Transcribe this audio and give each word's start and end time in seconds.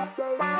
Música 0.00 0.59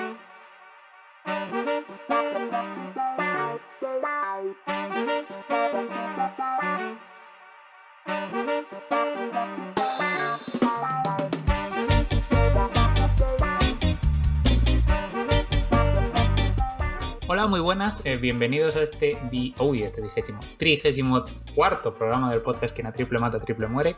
Muy 17.49 17.61
buenas, 17.61 18.05
eh, 18.05 18.19
bienvenidos 18.19 18.77
a 18.77 18.83
este, 18.83 19.17
uy, 19.59 19.83
este 19.83 20.03
trigésimo 20.59 21.25
cuarto 21.55 21.95
programa 21.95 22.31
del 22.31 22.43
podcast 22.43 22.75
Quien 22.75 22.87
a 22.87 22.93
triple 22.93 23.19
mata, 23.19 23.41
triple 23.41 23.67
muere. 23.67 23.97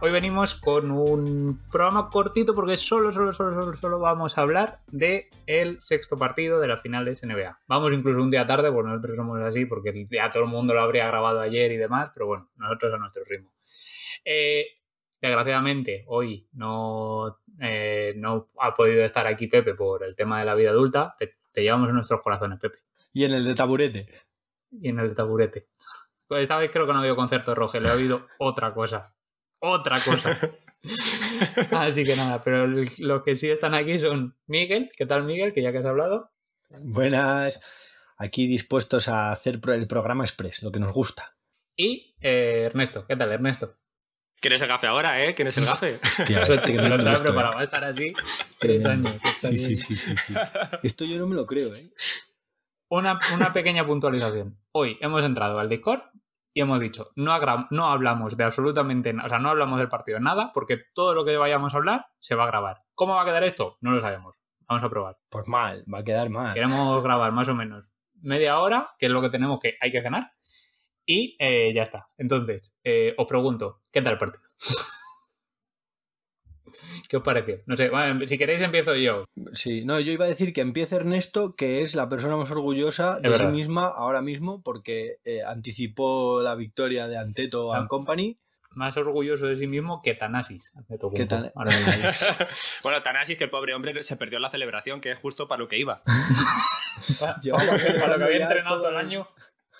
Hoy 0.00 0.12
venimos 0.12 0.54
con 0.54 0.92
un 0.92 1.60
programa 1.72 2.08
cortito 2.08 2.54
porque 2.54 2.76
solo, 2.76 3.10
solo, 3.10 3.32
solo, 3.32 3.52
solo, 3.52 3.72
solo 3.74 3.98
vamos 3.98 4.38
a 4.38 4.42
hablar 4.42 4.80
de 4.86 5.28
el 5.46 5.80
sexto 5.80 6.16
partido 6.16 6.60
de 6.60 6.68
las 6.68 6.82
finales 6.82 7.22
NBA. 7.24 7.58
Vamos 7.66 7.92
incluso 7.92 8.22
un 8.22 8.30
día 8.30 8.46
tarde, 8.46 8.70
porque 8.70 8.90
nosotros 8.90 9.16
somos 9.16 9.40
así, 9.40 9.64
porque 9.66 10.04
ya 10.10 10.30
todo 10.30 10.44
el 10.44 10.50
mundo 10.50 10.72
lo 10.72 10.80
habría 10.80 11.08
grabado 11.08 11.40
ayer 11.40 11.72
y 11.72 11.76
demás, 11.76 12.10
pero 12.14 12.26
bueno, 12.26 12.50
nosotros 12.56 12.94
a 12.94 12.98
nuestro 12.98 13.24
ritmo. 13.24 13.50
Eh, 14.24 14.66
desgraciadamente, 15.20 16.04
hoy 16.06 16.48
no, 16.52 17.40
eh, 17.60 18.14
no 18.16 18.50
ha 18.60 18.72
podido 18.72 19.04
estar 19.04 19.26
aquí 19.26 19.48
Pepe 19.48 19.74
por 19.74 20.04
el 20.04 20.14
tema 20.14 20.38
de 20.38 20.44
la 20.44 20.54
vida 20.54 20.70
adulta. 20.70 21.16
Te 21.54 21.62
llevamos 21.62 21.88
en 21.88 21.94
nuestros 21.94 22.20
corazones, 22.20 22.58
Pepe. 22.60 22.78
Y 23.12 23.24
en 23.24 23.32
el 23.32 23.44
de 23.44 23.54
taburete. 23.54 24.08
Y 24.70 24.90
en 24.90 24.98
el 24.98 25.10
de 25.10 25.14
taburete. 25.14 25.68
Esta 26.30 26.58
vez 26.58 26.70
creo 26.70 26.86
que 26.86 26.92
no 26.92 26.98
ha 26.98 27.02
habido 27.02 27.16
concierto 27.16 27.54
de 27.54 27.80
le 27.80 27.88
ha 27.88 27.92
habido 27.92 28.26
otra 28.38 28.74
cosa. 28.74 29.14
Otra 29.60 30.00
cosa. 30.00 30.38
Así 31.70 32.04
que 32.04 32.16
nada, 32.16 32.42
pero 32.42 32.66
los 32.66 33.22
que 33.22 33.36
sí 33.36 33.48
están 33.50 33.74
aquí 33.74 33.98
son 33.98 34.36
Miguel. 34.46 34.90
¿Qué 34.96 35.06
tal, 35.06 35.24
Miguel? 35.24 35.52
Que 35.52 35.62
ya 35.62 35.70
que 35.70 35.78
has 35.78 35.86
hablado. 35.86 36.32
Buenas. 36.70 37.60
Aquí 38.16 38.46
dispuestos 38.46 39.08
a 39.08 39.30
hacer 39.32 39.60
el 39.68 39.86
programa 39.86 40.24
Express, 40.24 40.62
lo 40.62 40.72
que 40.72 40.80
nos 40.80 40.92
gusta. 40.92 41.36
Y 41.76 42.14
eh, 42.20 42.64
Ernesto. 42.66 43.06
¿Qué 43.06 43.16
tal, 43.16 43.32
Ernesto? 43.32 43.76
¿Quién 44.44 44.52
es 44.52 44.60
el 44.60 44.68
gafe 44.68 44.86
ahora, 44.88 45.24
eh? 45.24 45.34
¿Quién 45.34 45.48
es 45.48 45.56
el 45.56 45.64
gafe? 45.64 45.94
Hostia, 46.04 46.42
este 46.48 46.72
que 46.72 46.82
no 46.82 46.96
esto, 46.96 47.22
preparado, 47.22 47.54
va 47.54 47.60
a 47.62 47.64
estar 47.64 47.82
así 47.82 48.12
tres 48.58 48.84
años. 48.84 49.16
Sí, 49.38 49.56
sí, 49.56 49.74
sí, 49.74 49.94
sí, 49.94 50.14
sí. 50.18 50.34
Esto 50.82 51.06
yo 51.06 51.16
no 51.16 51.26
me 51.26 51.34
lo 51.34 51.46
creo, 51.46 51.74
¿eh? 51.74 51.90
Una, 52.90 53.18
una 53.34 53.54
pequeña 53.54 53.86
puntualización. 53.86 54.60
Hoy 54.72 54.98
hemos 55.00 55.24
entrado 55.24 55.58
al 55.58 55.70
Discord 55.70 56.02
y 56.52 56.60
hemos 56.60 56.78
dicho, 56.78 57.10
no, 57.16 57.34
no 57.70 57.86
hablamos 57.86 58.36
de 58.36 58.44
absolutamente 58.44 59.14
nada, 59.14 59.24
o 59.24 59.30
sea, 59.30 59.38
no 59.38 59.48
hablamos 59.48 59.78
del 59.78 59.88
partido 59.88 60.20
nada, 60.20 60.52
porque 60.52 60.76
todo 60.92 61.14
lo 61.14 61.24
que 61.24 61.38
vayamos 61.38 61.72
a 61.72 61.78
hablar 61.78 62.08
se 62.18 62.34
va 62.34 62.44
a 62.44 62.48
grabar. 62.48 62.82
¿Cómo 62.94 63.14
va 63.14 63.22
a 63.22 63.24
quedar 63.24 63.44
esto? 63.44 63.78
No 63.80 63.92
lo 63.92 64.02
sabemos. 64.02 64.36
Vamos 64.68 64.84
a 64.84 64.90
probar. 64.90 65.16
Pues 65.30 65.48
mal, 65.48 65.86
va 65.92 66.00
a 66.00 66.04
quedar 66.04 66.28
mal. 66.28 66.52
Queremos 66.52 67.02
grabar 67.02 67.32
más 67.32 67.48
o 67.48 67.54
menos 67.54 67.94
media 68.20 68.58
hora, 68.58 68.90
que 68.98 69.06
es 69.06 69.12
lo 69.12 69.22
que 69.22 69.30
tenemos 69.30 69.58
que 69.58 69.78
hay 69.80 69.90
que 69.90 70.02
ganar, 70.02 70.32
y 71.06 71.36
eh, 71.38 71.72
ya 71.74 71.82
está. 71.82 72.08
Entonces, 72.18 72.74
eh, 72.84 73.14
os 73.18 73.26
pregunto, 73.26 73.82
¿qué 73.90 74.00
tal 74.02 74.12
el 74.14 74.18
partido? 74.18 74.42
¿Qué 77.08 77.16
os 77.18 77.22
pareció? 77.22 77.58
No 77.66 77.76
sé, 77.76 77.88
bueno, 77.88 78.26
si 78.26 78.36
queréis 78.36 78.60
empiezo 78.60 78.96
yo. 78.96 79.26
Sí, 79.52 79.84
no, 79.84 80.00
yo 80.00 80.10
iba 80.12 80.24
a 80.24 80.28
decir 80.28 80.52
que 80.52 80.60
empiece 80.60 80.96
Ernesto, 80.96 81.54
que 81.54 81.82
es 81.82 81.94
la 81.94 82.08
persona 82.08 82.36
más 82.36 82.50
orgullosa 82.50 83.20
de 83.20 83.36
sí 83.38 83.46
misma 83.46 83.86
ahora 83.88 84.22
mismo, 84.22 84.60
porque 84.62 85.18
eh, 85.24 85.38
anticipó 85.46 86.40
la 86.42 86.56
victoria 86.56 87.06
de 87.06 87.16
Anteto 87.18 87.72
Ah. 87.72 87.78
and 87.78 87.88
Company. 87.88 88.38
Más 88.72 88.96
orgulloso 88.96 89.46
de 89.46 89.54
sí 89.54 89.68
mismo 89.68 90.02
que 90.02 90.14
Tanasis. 90.14 90.72
Bueno, 92.82 93.02
Tanasis, 93.04 93.38
que 93.38 93.44
el 93.44 93.50
pobre 93.50 93.72
hombre 93.74 94.02
se 94.02 94.16
perdió 94.16 94.40
la 94.40 94.50
celebración, 94.50 95.00
que 95.00 95.12
es 95.12 95.18
justo 95.18 95.46
para 95.46 95.60
lo 95.60 95.68
que 95.68 95.78
iba. 95.78 96.02
Para 97.20 97.36
lo 97.44 97.56
que- 97.78 97.92
para 98.00 98.16
lo 98.16 98.18
que 98.18 98.24
había 98.24 98.42
entrenado 98.46 98.78
todo 98.78 98.88
el- 98.90 98.96
año. 98.96 99.28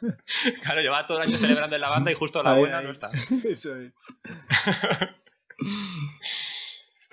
Claro, 0.63 0.81
llevaba 0.81 1.07
todo 1.07 1.23
el 1.23 1.29
año 1.29 1.39
celebrando 1.39 1.75
en 1.75 1.81
la 1.81 1.91
banda 1.91 2.11
y 2.11 2.15
justo 2.15 2.43
la 2.43 2.55
buena 2.55 2.83
no 2.83 2.91
está. 2.91 3.11
Eso 3.49 3.77
es. 3.77 3.93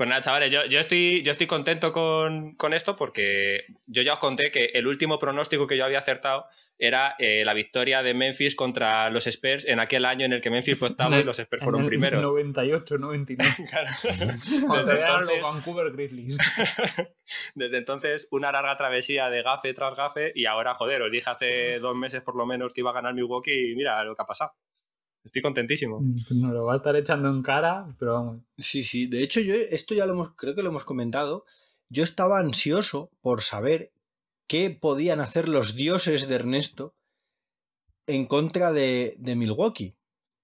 Pues 0.01 0.09
nada, 0.09 0.23
chavales, 0.23 0.49
yo, 0.51 0.65
yo, 0.65 0.79
estoy, 0.79 1.21
yo 1.21 1.31
estoy 1.31 1.45
contento 1.45 1.93
con, 1.93 2.55
con 2.55 2.73
esto 2.73 2.95
porque 2.95 3.65
yo 3.85 4.01
ya 4.01 4.13
os 4.13 4.19
conté 4.19 4.49
que 4.49 4.71
el 4.73 4.87
último 4.87 5.19
pronóstico 5.19 5.67
que 5.67 5.77
yo 5.77 5.85
había 5.85 5.99
acertado 5.99 6.47
era 6.79 7.15
eh, 7.19 7.45
la 7.45 7.53
victoria 7.53 8.01
de 8.01 8.15
Memphis 8.15 8.55
contra 8.55 9.11
los 9.11 9.27
Spurs 9.27 9.63
en 9.67 9.79
aquel 9.79 10.05
año 10.05 10.25
en 10.25 10.33
el 10.33 10.41
que 10.41 10.49
Memphis 10.49 10.79
fue 10.79 10.87
octavo 10.87 11.17
y 11.17 11.23
los 11.23 11.37
Spurs 11.37 11.61
fueron 11.63 11.81
En 11.81 11.85
el 11.85 11.89
primeros. 11.91 12.23
98, 12.23 12.97
99. 12.97 13.55
Claro. 13.69 13.89
Cuando 14.67 14.87
Desde 14.87 15.01
eran 15.01 15.25
los 15.25 15.33
entonces, 15.33 15.43
Vancouver 15.43 15.91
Grizzlies. 15.91 16.37
desde 17.53 17.77
entonces, 17.77 18.27
una 18.31 18.51
larga 18.51 18.75
travesía 18.77 19.29
de 19.29 19.43
gafe 19.43 19.75
tras 19.75 19.95
gafe 19.95 20.31
y 20.33 20.47
ahora, 20.47 20.73
joder, 20.73 21.03
os 21.03 21.11
dije 21.11 21.29
hace 21.29 21.77
dos 21.77 21.95
meses 21.95 22.23
por 22.23 22.35
lo 22.35 22.47
menos 22.47 22.73
que 22.73 22.81
iba 22.81 22.89
a 22.89 22.93
ganar 22.93 23.13
Milwaukee 23.13 23.73
y 23.73 23.75
mira 23.75 24.03
lo 24.03 24.15
que 24.15 24.23
ha 24.23 24.25
pasado. 24.25 24.53
Estoy 25.23 25.41
contentísimo. 25.41 25.99
Nos 26.01 26.31
lo 26.53 26.65
va 26.65 26.73
a 26.73 26.75
estar 26.77 26.95
echando 26.95 27.29
en 27.29 27.43
cara, 27.43 27.85
pero 27.99 28.13
vamos. 28.13 28.41
Sí, 28.57 28.83
sí. 28.83 29.05
De 29.07 29.21
hecho, 29.23 29.39
yo 29.39 29.53
esto 29.55 29.93
ya 29.93 30.05
lo 30.05 30.13
hemos, 30.13 30.35
creo 30.35 30.55
que 30.55 30.63
lo 30.63 30.69
hemos 30.69 30.83
comentado. 30.83 31.45
Yo 31.89 32.03
estaba 32.03 32.39
ansioso 32.39 33.11
por 33.21 33.41
saber 33.41 33.91
qué 34.47 34.69
podían 34.71 35.19
hacer 35.19 35.47
los 35.47 35.75
dioses 35.75 36.27
de 36.27 36.35
Ernesto 36.35 36.95
en 38.07 38.25
contra 38.25 38.71
de, 38.73 39.15
de 39.19 39.35
Milwaukee. 39.35 39.95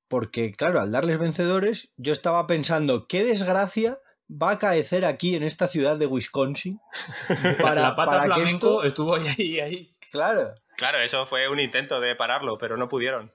Porque, 0.07 0.51
claro, 0.53 0.79
al 0.79 0.91
darles 0.91 1.19
vencedores, 1.19 1.89
yo 1.97 2.13
estaba 2.13 2.47
pensando, 2.47 3.07
qué 3.07 3.25
desgracia 3.25 3.99
va 4.29 4.51
a 4.51 4.53
acaecer 4.53 5.03
aquí 5.05 5.35
en 5.35 5.43
esta 5.43 5.67
ciudad 5.67 5.97
de 5.97 6.05
Wisconsin. 6.05 6.79
Para, 7.61 7.81
la 7.81 7.95
pata 7.95 8.11
para 8.11 8.23
que 8.23 8.29
flamenco 8.41 8.83
esto- 8.83 8.83
estuvo 8.83 9.15
ahí, 9.15 9.27
ahí, 9.37 9.59
ahí. 9.59 9.91
Claro. 10.11 10.53
Claro, 10.77 10.99
eso 10.99 11.25
fue 11.25 11.49
un 11.49 11.59
intento 11.59 11.99
de 11.99 12.15
pararlo, 12.15 12.57
pero 12.57 12.77
no 12.77 12.87
pudieron. 12.87 13.33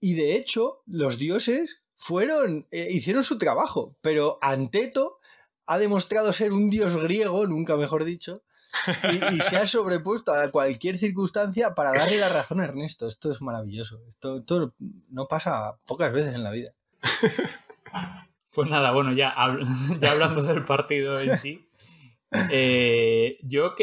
Y 0.00 0.14
de 0.14 0.36
hecho, 0.36 0.82
los 0.86 1.18
dioses 1.18 1.82
fueron, 1.96 2.66
eh, 2.70 2.88
hicieron 2.90 3.24
su 3.24 3.38
trabajo, 3.38 3.96
pero 4.00 4.38
Anteto 4.42 5.18
ha 5.66 5.78
demostrado 5.78 6.32
ser 6.32 6.52
un 6.52 6.70
dios 6.70 6.96
griego, 6.96 7.46
nunca 7.46 7.76
mejor 7.76 8.04
dicho, 8.04 8.42
y, 9.10 9.36
y 9.36 9.40
se 9.40 9.56
ha 9.56 9.66
sobrepuesto 9.66 10.32
a 10.32 10.50
cualquier 10.50 10.98
circunstancia 10.98 11.74
para 11.74 11.92
darle 11.92 12.18
la 12.18 12.28
razón 12.28 12.60
a 12.60 12.64
Ernesto. 12.64 13.08
Esto 13.08 13.32
es 13.32 13.40
maravilloso. 13.40 14.00
Esto, 14.10 14.38
esto 14.38 14.74
no 15.08 15.26
pasa 15.26 15.78
pocas 15.86 16.12
veces 16.12 16.34
en 16.34 16.44
la 16.44 16.50
vida. 16.50 16.72
Pues 18.56 18.70
nada, 18.70 18.90
bueno, 18.92 19.12
ya, 19.12 19.34
ya 20.00 20.12
hablando 20.12 20.42
del 20.42 20.64
partido 20.64 21.20
en 21.20 21.36
sí. 21.36 21.68
eh, 22.50 23.36
yo, 23.42 23.74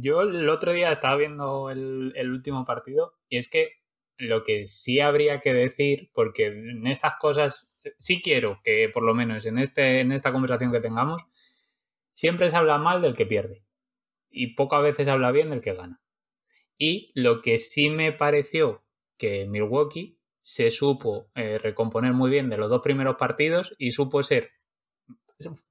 yo 0.00 0.22
el 0.22 0.48
otro 0.48 0.72
día 0.72 0.90
estaba 0.90 1.16
viendo 1.16 1.68
el, 1.68 2.14
el 2.16 2.30
último 2.32 2.64
partido 2.64 3.12
y 3.28 3.36
es 3.36 3.48
que 3.50 3.81
lo 4.18 4.42
que 4.42 4.66
sí 4.66 5.00
habría 5.00 5.40
que 5.40 5.54
decir, 5.54 6.10
porque 6.12 6.46
en 6.46 6.86
estas 6.86 7.14
cosas 7.18 7.74
sí 7.98 8.20
quiero 8.20 8.60
que 8.62 8.88
por 8.88 9.02
lo 9.02 9.14
menos 9.14 9.44
en, 9.46 9.58
este, 9.58 10.00
en 10.00 10.12
esta 10.12 10.32
conversación 10.32 10.72
que 10.72 10.80
tengamos, 10.80 11.22
siempre 12.14 12.48
se 12.48 12.56
habla 12.56 12.78
mal 12.78 13.02
del 13.02 13.16
que 13.16 13.26
pierde 13.26 13.64
y 14.30 14.54
pocas 14.54 14.82
veces 14.82 15.08
habla 15.08 15.32
bien 15.32 15.50
del 15.50 15.60
que 15.60 15.74
gana. 15.74 16.00
Y 16.78 17.12
lo 17.14 17.42
que 17.42 17.58
sí 17.58 17.90
me 17.90 18.12
pareció 18.12 18.84
que 19.16 19.46
Milwaukee 19.46 20.18
se 20.40 20.70
supo 20.70 21.30
eh, 21.34 21.58
recomponer 21.58 22.12
muy 22.12 22.30
bien 22.30 22.48
de 22.50 22.56
los 22.56 22.68
dos 22.68 22.82
primeros 22.82 23.16
partidos 23.16 23.74
y 23.78 23.92
supo 23.92 24.22
ser 24.22 24.50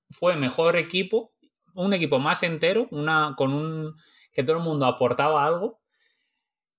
fue 0.10 0.36
mejor 0.36 0.76
equipo, 0.78 1.34
un 1.74 1.94
equipo 1.94 2.20
más 2.20 2.44
entero, 2.44 2.88
una 2.92 3.34
con 3.38 3.54
un 3.54 3.96
que 4.32 4.44
todo 4.44 4.58
el 4.58 4.64
mundo 4.64 4.86
aportaba 4.86 5.46
algo 5.46 5.81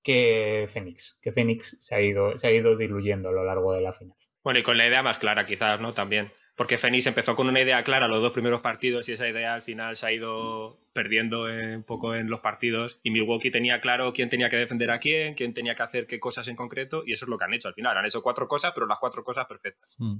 que 0.02 0.68
Phoenix, 0.68 1.18
que 1.22 1.32
Phoenix 1.32 1.78
se 1.80 1.94
ha 1.94 2.00
ido 2.00 2.36
se 2.38 2.46
ha 2.48 2.52
ido 2.52 2.76
diluyendo 2.76 3.28
a 3.28 3.32
lo 3.32 3.44
largo 3.44 3.72
de 3.72 3.80
la 3.80 3.92
final. 3.92 4.16
Bueno, 4.42 4.60
y 4.60 4.62
con 4.62 4.76
la 4.76 4.86
idea 4.86 5.02
más 5.02 5.18
clara 5.18 5.46
quizás, 5.46 5.80
¿no? 5.80 5.94
También. 5.94 6.32
Porque 6.54 6.76
Phoenix 6.76 7.06
empezó 7.06 7.34
con 7.34 7.48
una 7.48 7.60
idea 7.60 7.82
clara 7.82 8.08
los 8.08 8.20
dos 8.20 8.32
primeros 8.32 8.60
partidos 8.60 9.08
y 9.08 9.12
esa 9.12 9.26
idea 9.26 9.54
al 9.54 9.62
final 9.62 9.96
se 9.96 10.06
ha 10.06 10.12
ido 10.12 10.78
perdiendo 10.92 11.48
eh, 11.48 11.76
un 11.76 11.82
poco 11.82 12.14
en 12.14 12.28
los 12.28 12.40
partidos 12.40 13.00
y 13.02 13.10
Milwaukee 13.10 13.50
tenía 13.50 13.80
claro 13.80 14.12
quién 14.12 14.28
tenía 14.28 14.50
que 14.50 14.56
defender 14.56 14.90
a 14.90 14.98
quién, 14.98 15.32
quién 15.34 15.54
tenía 15.54 15.74
que 15.74 15.82
hacer 15.82 16.06
qué 16.06 16.20
cosas 16.20 16.48
en 16.48 16.56
concreto 16.56 17.04
y 17.06 17.12
eso 17.14 17.24
es 17.24 17.30
lo 17.30 17.38
que 17.38 17.44
han 17.44 17.54
hecho 17.54 17.68
al 17.68 17.74
final. 17.74 17.96
Han 17.96 18.04
hecho 18.04 18.22
cuatro 18.22 18.48
cosas, 18.48 18.72
pero 18.74 18.86
las 18.86 18.98
cuatro 18.98 19.24
cosas 19.24 19.46
perfectas. 19.46 19.94
Mm. 19.96 20.18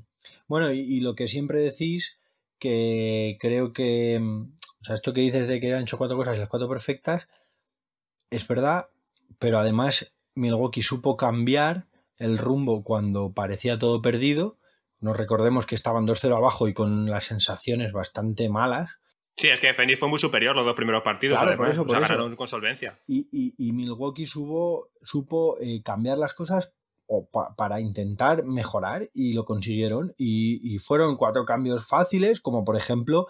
Bueno, 0.49 0.73
y, 0.73 0.81
y 0.81 1.01
lo 1.01 1.15
que 1.15 1.29
siempre 1.29 1.61
decís, 1.61 2.19
que 2.63 3.39
creo 3.41 3.73
que, 3.73 4.21
mm, 4.21 4.55
o 4.81 4.85
sea, 4.85 4.95
esto 4.95 5.13
que 5.13 5.21
dices 5.21 5.49
de 5.49 5.61
que 5.61 5.75
han 5.75 5.83
hecho 5.83 5.99
cuatro 5.99 6.17
cosas 6.17 6.37
y 6.37 6.41
las 6.41 6.49
cuatro 6.49 6.69
perfectas, 6.69 7.27
es 8.31 8.47
verdad, 8.47 8.87
pero 9.39 9.59
además 9.59 10.15
Milwaukee 10.35 10.83
supo 10.83 11.17
cambiar 11.17 11.87
el 12.17 12.39
rumbo 12.39 12.83
cuando 12.85 13.33
parecía 13.33 13.79
todo 13.79 14.01
perdido. 14.03 14.59
Nos 15.01 15.17
recordemos 15.17 15.67
que 15.67 15.75
estaban 15.75 16.07
2-0 16.07 16.37
abajo 16.37 16.69
y 16.69 16.75
con 16.75 17.11
las 17.11 17.25
sensaciones 17.25 17.93
bastante 17.93 18.49
malas. 18.49 18.91
Sí, 19.37 19.49
es 19.49 19.61
que 19.61 19.73
Phoenix 19.75 19.99
fue 19.99 20.09
muy 20.09 20.19
superior 20.19 20.55
los 20.55 20.65
dos 20.65 20.75
primeros 20.77 21.03
partidos, 21.03 21.39
Claro, 21.41 21.57
por 21.57 21.69
eso, 21.69 21.83
O 21.83 21.85
sea, 21.85 21.95
por 21.95 21.97
eso. 22.05 22.13
ganaron 22.13 22.37
con 22.37 22.47
solvencia. 22.49 22.99
Y, 23.09 23.27
y- 23.33 23.55
y 23.57 23.73
Milwaukee 23.73 24.27
supo, 24.27 24.91
supo 25.03 25.57
eh, 25.59 25.83
cambiar 25.83 26.19
las 26.19 26.35
cosas 26.35 26.73
o 27.07 27.29
pa- 27.31 27.55
para 27.57 27.81
intentar 27.81 28.45
mejorar 28.45 29.11
y 29.15 29.33
lo 29.33 29.45
consiguieron. 29.45 30.15
Y, 30.19 30.61
y 30.75 30.79
fueron 30.79 31.17
cuatro 31.17 31.45
cambios 31.47 31.89
fáciles, 31.89 32.41
como 32.41 32.65
por 32.65 32.77
ejemplo 32.77 33.27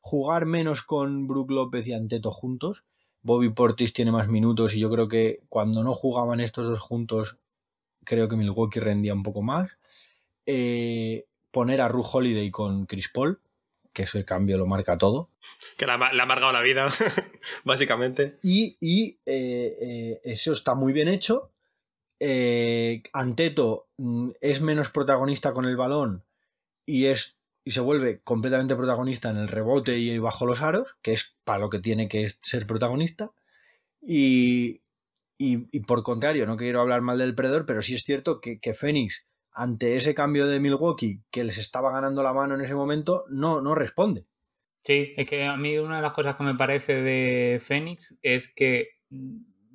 jugar 0.00 0.46
menos 0.46 0.82
con 0.82 1.26
Brook 1.26 1.50
López 1.50 1.86
y 1.88 1.94
Anteto 1.94 2.30
juntos. 2.30 2.84
Bobby 3.26 3.50
Portis 3.50 3.92
tiene 3.92 4.12
más 4.12 4.28
minutos 4.28 4.72
y 4.72 4.78
yo 4.78 4.88
creo 4.88 5.08
que 5.08 5.40
cuando 5.48 5.82
no 5.82 5.94
jugaban 5.94 6.38
estos 6.38 6.64
dos 6.64 6.78
juntos, 6.78 7.38
creo 8.04 8.28
que 8.28 8.36
Milwaukee 8.36 8.78
rendía 8.78 9.12
un 9.12 9.24
poco 9.24 9.42
más. 9.42 9.78
Eh, 10.46 11.26
poner 11.50 11.80
a 11.80 11.88
Ru 11.88 12.02
Holiday 12.02 12.52
con 12.52 12.86
Chris 12.86 13.10
Paul, 13.12 13.40
que 13.92 14.04
ese 14.04 14.24
cambio 14.24 14.56
lo 14.58 14.66
marca 14.66 14.96
todo. 14.96 15.30
Que 15.76 15.86
le 15.86 15.92
ha 15.92 15.94
amargado 15.96 16.52
la 16.52 16.62
vida, 16.62 16.88
básicamente. 17.64 18.38
Y, 18.44 18.76
y 18.80 19.18
eh, 19.26 19.76
eh, 19.80 20.20
eso 20.22 20.52
está 20.52 20.76
muy 20.76 20.92
bien 20.92 21.08
hecho. 21.08 21.50
Anteto 23.12 23.88
mm, 23.96 24.30
es 24.40 24.60
menos 24.60 24.90
protagonista 24.90 25.52
con 25.52 25.64
el 25.64 25.76
balón 25.76 26.24
y 26.86 27.06
es 27.06 27.35
y 27.66 27.72
se 27.72 27.80
vuelve 27.80 28.20
completamente 28.22 28.76
protagonista 28.76 29.28
en 29.28 29.38
el 29.38 29.48
rebote 29.48 29.98
y 29.98 30.16
bajo 30.18 30.46
los 30.46 30.62
aros, 30.62 30.96
que 31.02 31.12
es 31.12 31.36
para 31.42 31.58
lo 31.58 31.68
que 31.68 31.80
tiene 31.80 32.08
que 32.08 32.28
ser 32.40 32.64
protagonista. 32.64 33.32
Y, 34.00 34.82
y, 35.36 35.80
por 35.80 36.04
contrario, 36.04 36.46
no 36.46 36.56
quiero 36.56 36.80
hablar 36.80 37.00
mal 37.00 37.18
del 37.18 37.34
Predor, 37.34 37.66
pero 37.66 37.82
sí 37.82 37.96
es 37.96 38.04
cierto 38.04 38.40
que, 38.40 38.60
que 38.60 38.72
Phoenix, 38.72 39.26
ante 39.50 39.96
ese 39.96 40.14
cambio 40.14 40.46
de 40.46 40.60
Milwaukee 40.60 41.24
que 41.32 41.42
les 41.42 41.58
estaba 41.58 41.90
ganando 41.90 42.22
la 42.22 42.32
mano 42.32 42.54
en 42.54 42.60
ese 42.60 42.76
momento, 42.76 43.24
no, 43.30 43.60
no 43.60 43.74
responde. 43.74 44.26
Sí, 44.78 45.14
es 45.16 45.28
que 45.28 45.44
a 45.44 45.56
mí 45.56 45.76
una 45.76 45.96
de 45.96 46.02
las 46.02 46.12
cosas 46.12 46.36
que 46.36 46.44
me 46.44 46.54
parece 46.54 47.02
de 47.02 47.58
Phoenix 47.58 48.16
es 48.22 48.46
que 48.46 48.90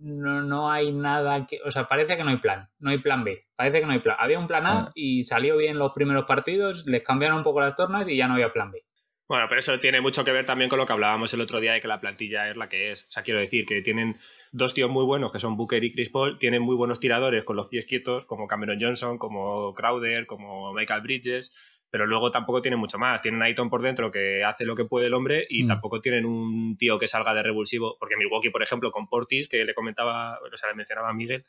no, 0.01 0.41
no 0.41 0.71
hay 0.71 0.91
nada 0.91 1.45
que. 1.45 1.59
O 1.63 1.71
sea, 1.71 1.87
parece 1.87 2.17
que 2.17 2.23
no 2.23 2.31
hay 2.31 2.37
plan. 2.37 2.69
No 2.79 2.89
hay 2.89 2.97
plan 2.97 3.23
B. 3.23 3.45
Parece 3.55 3.79
que 3.79 3.85
no 3.85 3.91
hay 3.93 3.99
plan. 3.99 4.17
Había 4.19 4.39
un 4.39 4.47
plan 4.47 4.65
A 4.65 4.71
ah. 4.71 4.91
y 4.95 5.23
salió 5.23 5.57
bien 5.57 5.77
los 5.77 5.91
primeros 5.93 6.25
partidos, 6.25 6.85
les 6.87 7.03
cambiaron 7.03 7.37
un 7.37 7.43
poco 7.43 7.61
las 7.61 7.75
tornas 7.75 8.07
y 8.07 8.17
ya 8.17 8.27
no 8.27 8.33
había 8.33 8.51
plan 8.51 8.71
B. 8.71 8.83
Bueno, 9.27 9.45
pero 9.47 9.59
eso 9.59 9.79
tiene 9.79 10.01
mucho 10.01 10.25
que 10.25 10.33
ver 10.33 10.45
también 10.45 10.69
con 10.69 10.77
lo 10.77 10.85
que 10.85 10.91
hablábamos 10.91 11.33
el 11.33 11.39
otro 11.39 11.61
día 11.61 11.71
de 11.71 11.79
que 11.79 11.87
la 11.87 12.01
plantilla 12.01 12.49
es 12.49 12.57
la 12.57 12.67
que 12.67 12.91
es. 12.91 13.05
O 13.05 13.11
sea, 13.11 13.23
quiero 13.23 13.39
decir 13.39 13.65
que 13.65 13.81
tienen 13.81 14.17
dos 14.51 14.73
tíos 14.73 14.89
muy 14.89 15.05
buenos 15.05 15.31
que 15.31 15.39
son 15.39 15.55
Booker 15.55 15.81
y 15.83 15.93
Chris 15.93 16.09
Paul, 16.09 16.37
tienen 16.37 16.61
muy 16.61 16.75
buenos 16.75 16.99
tiradores 16.99 17.45
con 17.45 17.55
los 17.55 17.67
pies 17.67 17.85
quietos, 17.85 18.25
como 18.25 18.47
Cameron 18.47 18.79
Johnson, 18.81 19.17
como 19.17 19.73
Crowder, 19.73 20.25
como 20.25 20.73
Michael 20.73 21.01
Bridges 21.01 21.53
pero 21.91 22.07
luego 22.07 22.31
tampoco 22.31 22.61
tienen 22.61 22.79
mucho 22.79 22.97
más. 22.97 23.21
Tienen 23.21 23.41
a 23.43 23.45
Ayton 23.45 23.69
por 23.69 23.81
dentro 23.81 24.11
que 24.11 24.43
hace 24.43 24.65
lo 24.65 24.75
que 24.75 24.85
puede 24.85 25.07
el 25.07 25.13
hombre 25.13 25.45
y 25.49 25.63
mm. 25.63 25.67
tampoco 25.67 25.99
tienen 25.99 26.25
un 26.25 26.77
tío 26.77 26.97
que 26.97 27.07
salga 27.07 27.33
de 27.33 27.43
revulsivo, 27.43 27.97
porque 27.99 28.15
Milwaukee, 28.15 28.49
por 28.49 28.63
ejemplo, 28.63 28.91
con 28.91 29.07
Portis, 29.07 29.49
que 29.49 29.65
le 29.65 29.75
comentaba, 29.75 30.39
o 30.39 30.57
sea, 30.57 30.69
le 30.69 30.75
mencionaba 30.75 31.09
a 31.09 31.13
Miguel, 31.13 31.45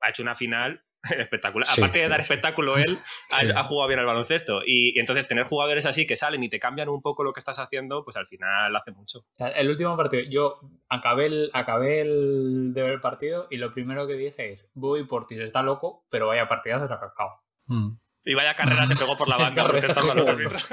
ha 0.00 0.10
hecho 0.10 0.22
una 0.22 0.34
final 0.34 0.84
espectacular. 1.18 1.66
Aparte 1.74 2.00
de 2.00 2.08
dar 2.08 2.20
espectáculo 2.20 2.76
él, 2.76 2.98
ha, 3.30 3.62
jugado 3.64 3.88
bien 3.88 4.00
al 4.00 4.06
baloncesto. 4.06 4.60
Y, 4.66 4.98
entonces 5.00 5.26
tener 5.26 5.44
jugadores 5.44 5.86
así 5.86 6.06
que 6.06 6.14
salen 6.14 6.44
y 6.44 6.50
te 6.50 6.58
cambian 6.58 6.90
un 6.90 7.00
poco 7.00 7.24
lo 7.24 7.32
que 7.32 7.40
estás 7.40 7.58
haciendo, 7.58 8.04
pues 8.04 8.18
al 8.18 8.26
final 8.26 8.76
hace 8.76 8.92
mucho. 8.92 9.24
el 9.56 9.70
último 9.70 9.96
partido, 9.96 10.24
yo 10.28 10.60
acabé 10.90 11.26
el, 11.26 11.50
acabé 11.54 12.02
el 12.02 12.74
de 12.74 12.82
ver 12.82 12.92
el 12.92 13.00
partido 13.00 13.46
y 13.50 13.56
lo 13.56 13.72
primero 13.72 14.06
que 14.06 14.12
dije 14.12 14.52
es, 14.52 14.68
voy 14.74 15.04
Portis 15.04 15.38
está 15.38 15.62
loco, 15.62 16.04
pero 16.10 16.26
vaya 16.26 16.48
partidazo 16.48 16.86
se 16.86 16.92
ha 16.92 17.00
cascado. 17.00 17.40
Mm. 17.66 17.92
Y 18.30 18.34
vaya 18.34 18.54
carrera 18.54 18.86
se 18.86 18.94
pegó 18.94 19.16
por 19.16 19.26
la 19.26 19.36
banda 19.38 19.66
protestando 19.66 20.12
a 20.12 20.14
los 20.14 20.28
árbitros. 20.28 20.66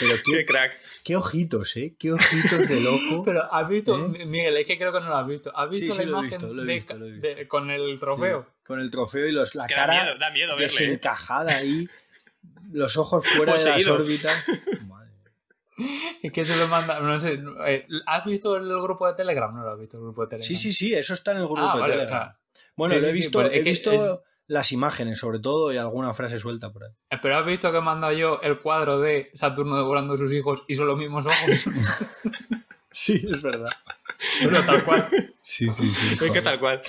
Pero 0.00 0.14
qué, 0.24 0.46
crack. 0.46 0.78
Qué 1.04 1.14
ojitos, 1.14 1.76
¿eh? 1.76 1.94
Qué 1.98 2.10
ojitos 2.10 2.68
de 2.68 2.80
loco. 2.80 3.22
Pero 3.26 3.52
has 3.52 3.68
visto, 3.68 3.98
¿Eh? 4.14 4.24
Miguel, 4.24 4.56
es 4.56 4.66
que 4.66 4.78
creo 4.78 4.94
que 4.94 5.00
no 5.00 5.08
lo 5.08 5.16
has 5.16 5.26
visto. 5.26 5.54
¿Has 5.54 5.68
visto 5.68 5.94
la 5.94 6.04
imagen 6.04 6.40
con 7.48 7.70
el 7.70 8.00
trofeo? 8.00 8.46
con 8.64 8.80
el 8.80 8.90
trofeo 8.90 9.26
y 9.26 9.32
los, 9.32 9.54
la 9.54 9.66
cara 9.66 10.16
da 10.16 10.30
miedo, 10.30 10.56
¿eh? 10.56 10.62
desencajada 10.62 11.54
ahí, 11.54 11.86
los 12.70 12.96
ojos 12.96 13.26
fuera 13.26 13.58
de 13.58 13.64
las 13.66 13.86
órbitas. 13.88 14.44
Es 16.22 16.32
que 16.32 16.46
se 16.46 16.56
lo 16.56 16.68
manda, 16.68 17.00
no 17.00 17.20
sé, 17.20 17.42
eh, 17.66 17.86
¿has 18.06 18.24
visto 18.24 18.56
el 18.56 18.68
grupo 18.80 19.06
de 19.06 19.14
Telegram? 19.14 19.54
No 19.54 19.64
lo 19.64 19.72
has 19.72 19.78
visto 19.78 19.98
el 19.98 20.04
grupo 20.04 20.22
de 20.22 20.28
Telegram. 20.28 20.48
Sí, 20.48 20.56
sí, 20.56 20.72
sí, 20.72 20.94
eso 20.94 21.12
está 21.12 21.32
en 21.32 21.38
el 21.38 21.46
grupo 21.46 21.60
ah, 21.60 21.76
de 21.76 21.92
Telegram. 21.92 22.34
Bueno, 22.76 22.98
lo 22.98 23.06
he 23.06 23.12
visto, 23.12 23.40
pues 23.40 23.52
he 23.52 23.62
visto 23.62 24.22
las 24.46 24.72
imágenes, 24.72 25.18
sobre 25.18 25.38
todo, 25.38 25.72
y 25.72 25.78
alguna 25.78 26.12
frase 26.14 26.38
suelta 26.38 26.72
por 26.72 26.84
ahí. 26.84 26.90
Eh, 27.10 27.18
pero 27.20 27.36
has 27.36 27.46
visto 27.46 27.70
que 27.70 27.78
he 27.78 27.82
mandado 27.82 28.12
yo 28.12 28.40
el 28.42 28.58
cuadro 28.60 29.00
de 29.00 29.30
Saturno 29.34 29.76
devorando 29.76 30.14
a 30.14 30.18
sus 30.18 30.32
hijos 30.32 30.64
y 30.68 30.74
son 30.74 30.86
los 30.86 30.98
mismos 30.98 31.26
ojos. 31.26 31.64
sí, 32.90 33.26
es 33.32 33.42
verdad. 33.42 33.70
Bueno, 34.42 34.60
tal 34.64 34.84
cual. 34.84 35.08
Sí, 35.40 35.68
sí, 35.70 35.94
sí. 35.94 36.14
Es 36.24 36.32
que 36.32 36.42
tal 36.42 36.60
cual. 36.60 36.82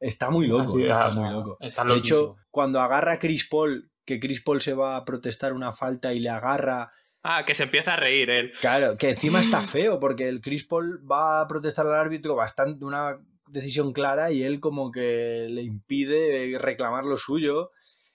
Está 0.00 0.30
muy 0.30 0.46
loco. 0.46 0.78
está, 0.78 1.10
muy 1.10 1.30
loco. 1.30 1.58
de 1.60 1.96
hecho, 1.96 2.36
cuando 2.50 2.80
agarra 2.80 3.14
a 3.14 3.18
Chris 3.18 3.48
Paul, 3.48 3.90
que 4.04 4.18
Chris 4.18 4.40
Paul 4.40 4.60
se 4.60 4.74
va 4.74 4.96
a 4.96 5.04
protestar 5.04 5.52
una 5.52 5.72
falta 5.72 6.12
y 6.12 6.20
le 6.20 6.30
agarra. 6.30 6.90
Ah, 7.22 7.44
que 7.44 7.54
se 7.54 7.64
empieza 7.64 7.94
a 7.94 7.96
reír 7.96 8.30
él. 8.30 8.52
Claro, 8.60 8.96
que 8.96 9.10
encima 9.10 9.40
está 9.40 9.60
feo, 9.60 10.00
porque 10.00 10.26
el 10.26 10.40
Chris 10.40 10.64
Paul 10.64 11.00
va 11.08 11.40
a 11.40 11.46
protestar 11.46 11.86
al 11.86 11.94
árbitro 11.94 12.34
bastante, 12.34 12.84
una 12.84 13.16
decisión 13.52 13.92
clara 13.92 14.32
y 14.32 14.42
él 14.42 14.60
como 14.60 14.90
que 14.90 15.46
le 15.48 15.62
impide 15.62 16.58
reclamar 16.58 17.04
lo 17.04 17.16
suyo 17.16 17.70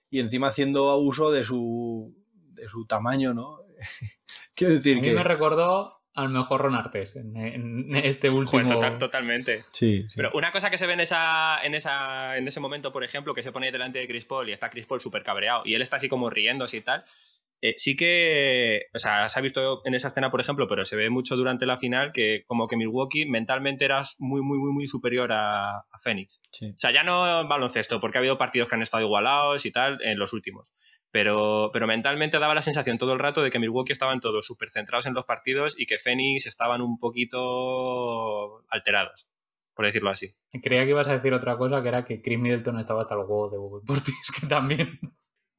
y 0.09 0.19
encima 0.19 0.47
haciendo 0.47 0.95
uso 0.97 1.31
de 1.31 1.43
su, 1.43 2.15
de 2.33 2.67
su 2.67 2.85
tamaño, 2.85 3.33
¿no? 3.33 3.59
Quiero 4.55 4.73
decir 4.73 4.97
a 4.97 5.01
mí 5.01 5.11
me 5.11 5.23
recordó 5.23 5.97
al 6.17 6.29
mejor 6.29 6.61
Ron 6.61 6.73
Artes 6.73 7.15
en, 7.15 7.95
este 7.95 8.31
último. 8.31 8.97
totalmente. 8.97 9.63
Sí, 9.69 10.07
Pero 10.15 10.31
una 10.33 10.51
cosa 10.51 10.71
que 10.71 10.79
se 10.79 10.87
ve 10.87 10.93
en, 10.93 11.01
esa, 11.01 11.63
en, 11.63 11.75
esa, 11.75 12.37
en 12.37 12.47
ese 12.47 12.59
momento, 12.59 12.91
por 12.91 13.03
ejemplo, 13.03 13.35
que 13.35 13.43
se 13.43 13.51
pone 13.51 13.71
delante 13.71 13.99
de 13.99 14.07
Chris 14.07 14.25
Paul 14.25 14.49
y 14.49 14.51
está 14.51 14.71
Chris 14.71 14.87
Paul 14.87 14.99
súper 14.99 15.21
cabreado 15.21 15.61
y 15.63 15.75
él 15.75 15.83
está 15.83 15.97
así 15.97 16.09
como 16.09 16.31
riéndose 16.31 16.77
y 16.77 16.81
tal. 16.81 17.05
Eh, 17.61 17.73
sí 17.77 17.95
que, 17.95 18.83
o 18.93 18.99
sea, 18.99 19.27
se 19.29 19.39
ha 19.39 19.41
visto 19.41 19.81
en 19.85 19.95
esa 19.95 20.09
escena, 20.09 20.29
por 20.29 20.41
ejemplo, 20.41 20.67
pero 20.67 20.85
se 20.85 20.95
ve 20.95 21.09
mucho 21.09 21.35
durante 21.35 21.65
la 21.65 21.77
final 21.77 22.11
que 22.13 22.43
como 22.45 22.67
que 22.67 22.77
Milwaukee 22.77 23.25
mentalmente 23.25 23.85
eras 23.85 24.15
muy, 24.19 24.41
muy, 24.41 24.59
muy, 24.59 24.71
muy 24.71 24.87
superior 24.87 25.31
a, 25.31 25.83
Phoenix. 26.03 26.39
O 26.61 26.77
sea, 26.77 26.91
ya 26.91 27.03
no 27.03 27.41
en 27.41 27.49
baloncesto, 27.49 27.99
porque 27.99 28.17
ha 28.17 28.19
habido 28.19 28.37
partidos 28.37 28.69
que 28.69 28.75
han 28.75 28.83
estado 28.83 29.03
igualados 29.03 29.65
y 29.65 29.71
tal 29.71 29.97
en 30.03 30.19
los 30.19 30.33
últimos. 30.33 30.67
Pero, 31.09 31.71
pero 31.73 31.87
mentalmente 31.87 32.37
daba 32.37 32.53
la 32.53 32.61
sensación 32.61 32.99
todo 32.99 33.13
el 33.13 33.19
rato 33.19 33.41
de 33.41 33.49
que 33.49 33.59
Milwaukee 33.59 33.93
estaban 33.93 34.19
todos 34.19 34.45
súper 34.45 34.69
centrados 34.69 35.07
en 35.07 35.15
los 35.15 35.25
partidos 35.25 35.73
y 35.77 35.87
que 35.87 35.97
Phoenix 35.97 36.45
estaban 36.45 36.81
un 36.81 36.99
poquito 36.99 38.63
alterados, 38.69 39.27
por 39.73 39.85
decirlo 39.85 40.11
así. 40.11 40.35
Creía 40.61 40.83
que 40.83 40.91
ibas 40.91 41.07
a 41.07 41.13
decir 41.13 41.33
otra 41.33 41.57
cosa, 41.57 41.81
que 41.81 41.87
era 41.87 42.05
que 42.05 42.21
Chris 42.21 42.37
Middleton 42.37 42.79
estaba 42.79 43.01
hasta 43.01 43.15
el 43.15 43.21
huevo 43.21 43.49
de 43.49 43.85
Portis, 43.85 44.31
que 44.39 44.45
también... 44.45 44.99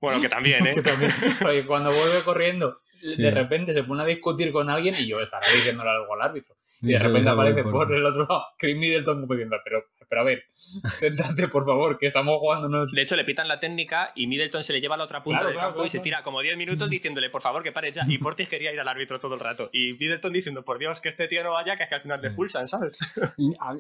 Bueno, 0.01 0.21
que 0.21 0.29
también, 0.29 0.67
¿eh? 0.67 0.75
Porque 1.41 1.67
cuando 1.67 1.91
vuelve 1.91 2.23
corriendo, 2.25 2.81
de 3.01 3.31
repente 3.31 3.73
se 3.73 3.85
pone 3.85 4.03
a 4.03 4.07
discutir 4.07 4.53
con 4.53 4.71
alguien 4.71 4.95
y 4.99 5.07
yo 5.07 5.21
estaré 5.21 5.47
diciéndole 5.55 5.91
algo 5.91 6.15
al 6.15 6.23
árbitro. 6.23 6.57
Y 6.81 6.93
de 6.93 6.99
repente 6.99 7.29
aparece 7.29 7.63
por 7.65 7.93
el 7.93 8.05
otro 8.05 8.21
lado 8.23 8.45
Chris 8.57 8.77
Middleton 8.77 9.27
diciendo, 9.27 9.57
pero, 9.65 9.85
pero 10.09 10.21
a 10.21 10.25
ver, 10.25 10.45
sentate 10.53 11.49
por 11.49 11.65
favor, 11.65 11.99
que 11.99 12.07
estamos 12.07 12.39
jugando. 12.39 12.87
De 12.87 13.03
hecho, 13.03 13.17
le 13.17 13.25
pitan 13.25 13.49
la 13.49 13.59
técnica 13.59 14.13
y 14.15 14.27
Middleton 14.29 14.63
se 14.63 14.73
le 14.73 14.81
lleva 14.81 14.95
a 14.95 14.99
la 14.99 15.05
otra 15.05 15.23
punta 15.23 15.45
del 15.45 15.57
campo 15.57 15.85
y 15.85 15.89
se 15.89 15.99
tira 16.01 16.23
como 16.23 16.41
10 16.41 16.57
minutos 16.57 16.89
diciéndole, 16.89 17.31
por 17.31 17.43
favor, 17.43 17.63
que 17.63 17.73
pare 17.73 17.93
ya. 17.93 18.05
Y 18.07 18.19
Portis 18.19 18.49
quería 18.49 18.73
ir 18.73 18.81
al 18.81 18.89
árbitro 18.89 19.19
todo 19.19 19.35
el 19.35 19.41
rato. 19.41 19.71
Y 19.73 19.95
Middleton 19.95 20.33
diciendo, 20.33 20.65
por 20.65 20.79
Dios, 20.79 21.01
que 21.01 21.09
este 21.09 21.27
tío 21.27 21.43
no 21.43 21.53
vaya, 21.53 21.77
que 21.77 21.83
es 21.83 21.89
que 21.89 21.95
al 21.97 22.03
final 22.03 22.21
le 22.21 22.29
expulsan, 22.29 22.69
¿sabes? 22.69 22.97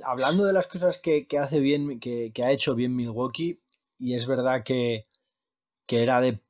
hablando 0.05 0.45
de 0.45 0.53
las 0.53 0.67
cosas 0.67 0.99
que, 0.99 1.27
que 1.27 1.39
hace 1.39 1.61
bien, 1.61 2.01
que, 2.01 2.33
que 2.35 2.45
ha 2.45 2.51
hecho 2.51 2.75
bien 2.75 2.97
Milwaukee, 2.97 3.61
y 3.99 4.15
es 4.15 4.27
verdad 4.27 4.63
que 4.65 5.08
que 5.89 6.03
era 6.03 6.21
de 6.21 6.41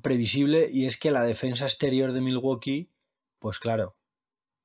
previsible 0.00 0.70
y 0.72 0.86
es 0.86 0.98
que 0.98 1.10
la 1.10 1.22
defensa 1.22 1.66
exterior 1.66 2.12
de 2.12 2.22
Milwaukee, 2.22 2.90
pues 3.40 3.58
claro, 3.58 3.96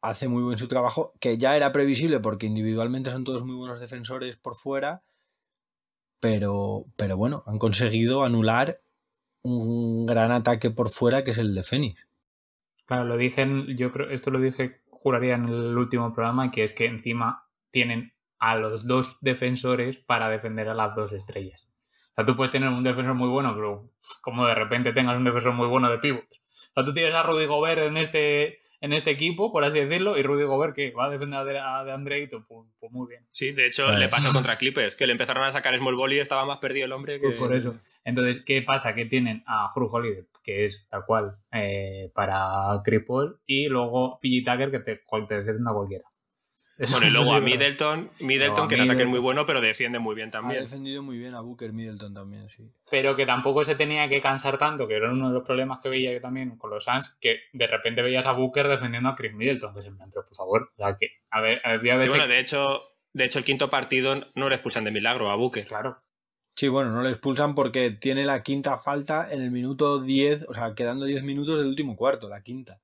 hace 0.02 0.30
muy 0.30 0.44
buen 0.44 0.58
su 0.58 0.68
trabajo, 0.68 1.14
que 1.20 1.38
ya 1.38 1.58
era 1.58 1.72
previsible 1.72 2.20
porque 2.20 2.46
individualmente 2.46 3.12
son 3.12 3.26
todos 3.26 3.44
muy 3.44 3.56
buenos 3.56 3.80
defensores 3.80 4.38
por 4.38 4.56
fuera, 4.56 5.04
pero, 6.20 6.86
pero 6.96 7.18
bueno, 7.18 7.44
han 7.48 7.58
conseguido 7.58 8.24
anular 8.24 8.82
un 9.42 10.06
gran 10.06 10.32
ataque 10.32 10.70
por 10.70 10.90
fuera 10.90 11.24
que 11.24 11.32
es 11.32 11.38
el 11.38 11.56
de 11.56 11.64
Phoenix. 11.64 12.08
Claro, 12.86 13.06
lo 13.06 13.18
dije, 13.18 13.48
yo 13.76 13.92
creo, 13.92 14.12
esto 14.12 14.30
lo 14.30 14.40
dije, 14.40 14.84
juraría 14.92 15.36
en 15.36 15.46
el 15.46 15.78
último 15.78 16.14
programa, 16.14 16.52
que 16.52 16.64
es 16.64 16.74
que 16.74 16.86
encima 16.86 17.48
tienen 17.72 18.14
a 18.38 18.56
los 18.56 18.86
dos 18.86 19.18
defensores 19.22 19.98
para 19.98 20.30
defender 20.30 20.70
a 20.70 20.76
las 20.76 20.96
dos 20.96 21.14
estrellas 21.14 21.72
sea, 22.16 22.26
tú 22.26 22.36
puedes 22.36 22.52
tener 22.52 22.70
un 22.70 22.84
defensor 22.84 23.16
muy 23.16 23.30
bueno, 23.30 23.54
pero 23.56 23.92
como 24.22 24.46
de 24.46 24.56
repente 24.56 24.94
tengas 24.94 25.18
un 25.18 25.26
defensor 25.26 25.54
muy 25.54 25.68
bueno 25.68 25.90
de 25.90 26.00
pivot. 26.00 26.24
O 26.24 26.72
sea, 26.74 26.86
tú 26.86 26.94
tienes 26.94 27.14
a 27.14 27.24
Rudy 27.24 27.46
Gobert 27.46 27.82
en 27.82 27.98
este, 27.98 28.60
en 28.82 28.94
este 28.94 29.12
equipo, 29.12 29.52
por 29.52 29.64
así 29.64 29.80
decirlo, 29.80 30.18
y 30.18 30.24
Rudy 30.24 30.44
Gobert 30.44 30.76
que 30.76 30.92
va 30.92 31.06
a 31.06 31.10
defender 31.10 31.58
a 31.58 31.84
de, 31.84 31.92
Andre 31.92 32.28
pues, 32.30 32.68
pues, 32.80 32.92
muy 32.92 33.08
bien. 33.08 33.26
Sí, 33.32 33.52
de 33.52 33.68
hecho 33.68 33.92
le 33.92 34.08
pasó 34.08 34.32
contra 34.34 34.58
Clippers, 34.58 34.96
que 34.96 35.06
le 35.06 35.14
empezaron 35.14 35.44
a 35.44 35.52
sacar 35.52 35.78
Small 35.78 35.96
Ball 35.96 36.14
y 36.14 36.20
estaba 36.20 36.46
más 36.46 36.60
perdido 36.60 36.86
el 36.86 36.92
hombre 36.92 37.20
que... 37.20 37.28
Pues 37.28 37.38
por 37.38 37.54
eso. 37.54 37.76
Entonces, 38.04 38.44
¿qué 38.46 38.62
pasa? 38.62 38.96
Que 38.96 39.06
tienen 39.06 39.44
a 39.48 39.70
Drew 39.76 39.88
Holiday, 39.92 40.26
que 40.44 40.66
es 40.66 40.88
tal 40.90 41.06
cual 41.06 41.38
eh, 41.52 42.12
para 42.14 42.82
Chris 42.84 43.04
y 43.46 43.68
luego 43.68 44.20
PG 44.22 44.44
Tucker 44.46 44.72
que 44.72 44.80
te, 44.80 44.96
te 45.28 45.36
defiende 45.36 45.70
a 45.70 45.74
cualquiera. 45.74 46.09
Eso 46.80 46.94
Bueno, 46.96 47.08
y 47.08 47.14
no 47.14 47.20
luego 47.20 47.34
a 47.36 47.42
Middleton, 47.42 48.10
Middleton 48.22 48.56
Luego 48.56 48.64
a 48.64 48.68
que 48.70 48.76
en 48.76 48.82
ataque 48.82 49.02
es 49.04 49.08
muy 49.10 49.20
bueno, 49.20 49.46
pero 49.46 49.60
defiende 49.60 50.00
muy 50.00 50.16
bien 50.16 50.30
Ha 50.30 50.32
también. 50.32 50.62
defendido 50.62 51.04
muy 51.04 51.18
bien 51.18 51.36
a 51.36 51.42
Booker 51.42 51.74
Middleton 51.74 52.14
también, 52.14 52.48
sí. 52.50 52.72
Pero 52.90 53.16
que 53.18 53.26
tampoco 53.26 53.66
se 53.66 53.76
tenía 53.76 54.08
que 54.08 54.22
cansar 54.22 54.58
tanto, 54.58 54.88
que 54.88 54.96
era 54.96 55.12
uno 55.12 55.28
de 55.28 55.34
los 55.34 55.44
problemas 55.44 55.84
que 55.84 55.90
veía 55.90 56.14
yo 56.14 56.22
también 56.22 56.58
con 56.58 56.70
los 56.70 56.86
Suns, 56.86 57.18
que 57.20 57.40
de 57.52 57.68
repente 57.68 58.02
veías 58.02 58.26
a 58.26 58.32
Booker 58.32 58.68
defendiendo 58.70 59.10
a 59.10 59.16
Chris 59.16 59.34
Middleton, 59.34 59.76
que 59.76 59.82
se 59.82 59.92
me 59.92 59.98
pero 60.12 60.26
por 60.26 60.36
favor, 60.36 60.72
o 60.74 60.78
sea, 60.78 60.96
que, 60.98 61.08
a 61.30 61.42
ver, 61.42 61.62
había 61.66 61.94
Sí, 61.94 61.98
veces... 61.98 62.10
bueno, 62.10 62.28
de 62.28 62.40
hecho, 62.40 62.82
de 63.12 63.26
hecho, 63.26 63.40
el 63.40 63.46
quinto 63.46 63.70
partido 63.70 64.16
no 64.36 64.48
le 64.48 64.56
expulsan 64.56 64.86
de 64.86 64.92
milagro 64.92 65.30
a 65.30 65.36
Booker. 65.36 65.68
Claro, 65.68 66.02
Sí, 66.56 66.68
bueno, 66.68 66.92
no 66.92 67.02
le 67.02 67.12
expulsan 67.12 67.56
porque 67.56 67.92
tiene 67.92 68.26
la 68.26 68.44
quinta 68.44 68.78
falta 68.78 69.28
en 69.32 69.42
el 69.42 69.50
minuto 69.50 70.00
10, 70.02 70.46
o 70.50 70.54
sea, 70.54 70.74
quedando 70.76 71.06
10 71.06 71.24
minutos 71.24 71.58
del 71.58 71.68
último 71.68 71.96
cuarto, 71.96 72.28
la 72.28 72.42
quinta. 72.42 72.82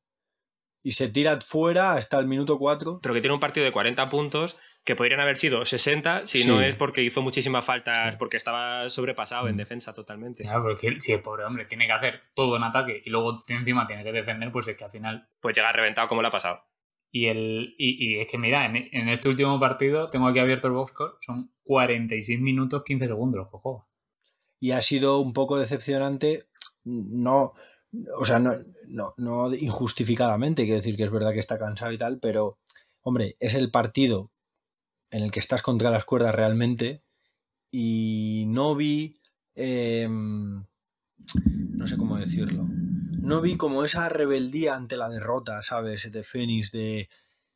Y 0.86 0.92
se 0.92 1.10
tira 1.10 1.42
fuera 1.42 1.94
hasta 1.94 2.20
el 2.20 2.28
minuto 2.28 2.60
4. 2.60 3.00
Pero 3.02 3.14
que 3.16 3.20
tiene 3.22 3.34
un 3.34 3.40
partido 3.40 3.66
de 3.66 3.72
40 3.72 4.08
puntos 4.10 4.58
que 4.84 4.96
podrían 4.96 5.20
haber 5.20 5.38
sido 5.38 5.66
60 5.66 6.28
si 6.28 6.44
Sí. 6.44 6.48
no 6.48 6.62
es 6.62 6.76
porque 6.76 7.02
hizo 7.02 7.24
muchísimas 7.24 7.66
faltas, 7.66 8.18
porque 8.18 8.38
estaba 8.38 8.88
sobrepasado 8.92 9.48
en 9.48 9.58
defensa 9.58 9.96
totalmente. 9.96 10.44
claro, 10.44 10.62
porque 10.62 11.00
si 11.02 11.12
el 11.12 11.22
pobre 11.24 11.44
hombre 11.44 11.66
tiene 11.66 11.88
que 11.88 11.92
hacer 11.92 12.22
todo 12.36 12.56
en 12.58 12.64
ataque 12.64 13.02
y 13.04 13.10
luego 13.10 13.42
encima 13.48 13.88
tiene 13.88 14.04
que 14.04 14.12
defender, 14.12 14.52
pues 14.52 14.68
es 14.68 14.78
que 14.78 14.84
al 14.86 14.92
final... 14.92 15.28
Pues 15.40 15.56
llega 15.56 15.72
reventado 15.72 16.08
como 16.08 16.22
le 16.22 16.28
ha 16.28 16.32
pasado. 16.32 16.64
Y, 17.12 17.26
el, 17.28 17.74
y, 17.80 17.98
y 18.18 18.20
es 18.20 18.28
que 18.28 18.38
mira, 18.38 18.66
en, 18.66 18.76
en 18.92 19.10
este 19.10 19.28
último 19.28 19.60
partido, 19.60 20.10
tengo 20.10 20.28
aquí 20.28 20.38
abierto 20.38 20.68
el 20.68 20.74
boxscore, 20.76 21.14
son 21.22 21.50
46 21.64 22.40
minutos 22.42 22.84
15 22.84 23.08
segundos 23.08 23.40
los 23.40 23.48
que. 23.50 23.86
Y 24.60 24.72
ha 24.72 24.82
sido 24.82 25.20
un 25.20 25.34
poco 25.34 25.58
decepcionante, 25.58 26.46
no, 26.84 27.54
o 28.18 28.26
sea, 28.26 28.40
no, 28.40 28.58
no, 28.88 29.14
no 29.18 29.54
injustificadamente, 29.54 30.64
quiero 30.64 30.78
decir 30.78 30.96
que 30.96 31.04
es 31.04 31.12
verdad 31.12 31.34
que 31.34 31.40
está 31.40 31.58
cansado 31.58 31.92
y 31.92 31.98
tal, 31.98 32.20
pero, 32.20 32.58
hombre, 33.02 33.38
es 33.40 33.54
el 33.54 33.72
partido 33.72 34.32
en 35.12 35.24
el 35.24 35.32
que 35.32 35.40
estás 35.40 35.62
contra 35.62 35.92
las 35.92 36.06
cuerdas 36.06 36.36
realmente 36.36 37.04
y 37.72 38.46
no 38.48 38.76
vi, 38.76 39.14
eh, 39.56 40.08
no 40.10 41.88
sé 41.88 41.98
cómo 41.98 42.18
decirlo, 42.18 42.68
no 43.26 43.42
vi 43.42 43.58
como 43.58 43.84
esa 43.84 44.08
rebeldía 44.10 44.76
ante 44.76 44.98
la 44.98 45.10
derrota, 45.10 45.62
¿sabes? 45.62 46.12
De 46.12 46.24
Fénix, 46.24 46.72
de, 46.72 47.10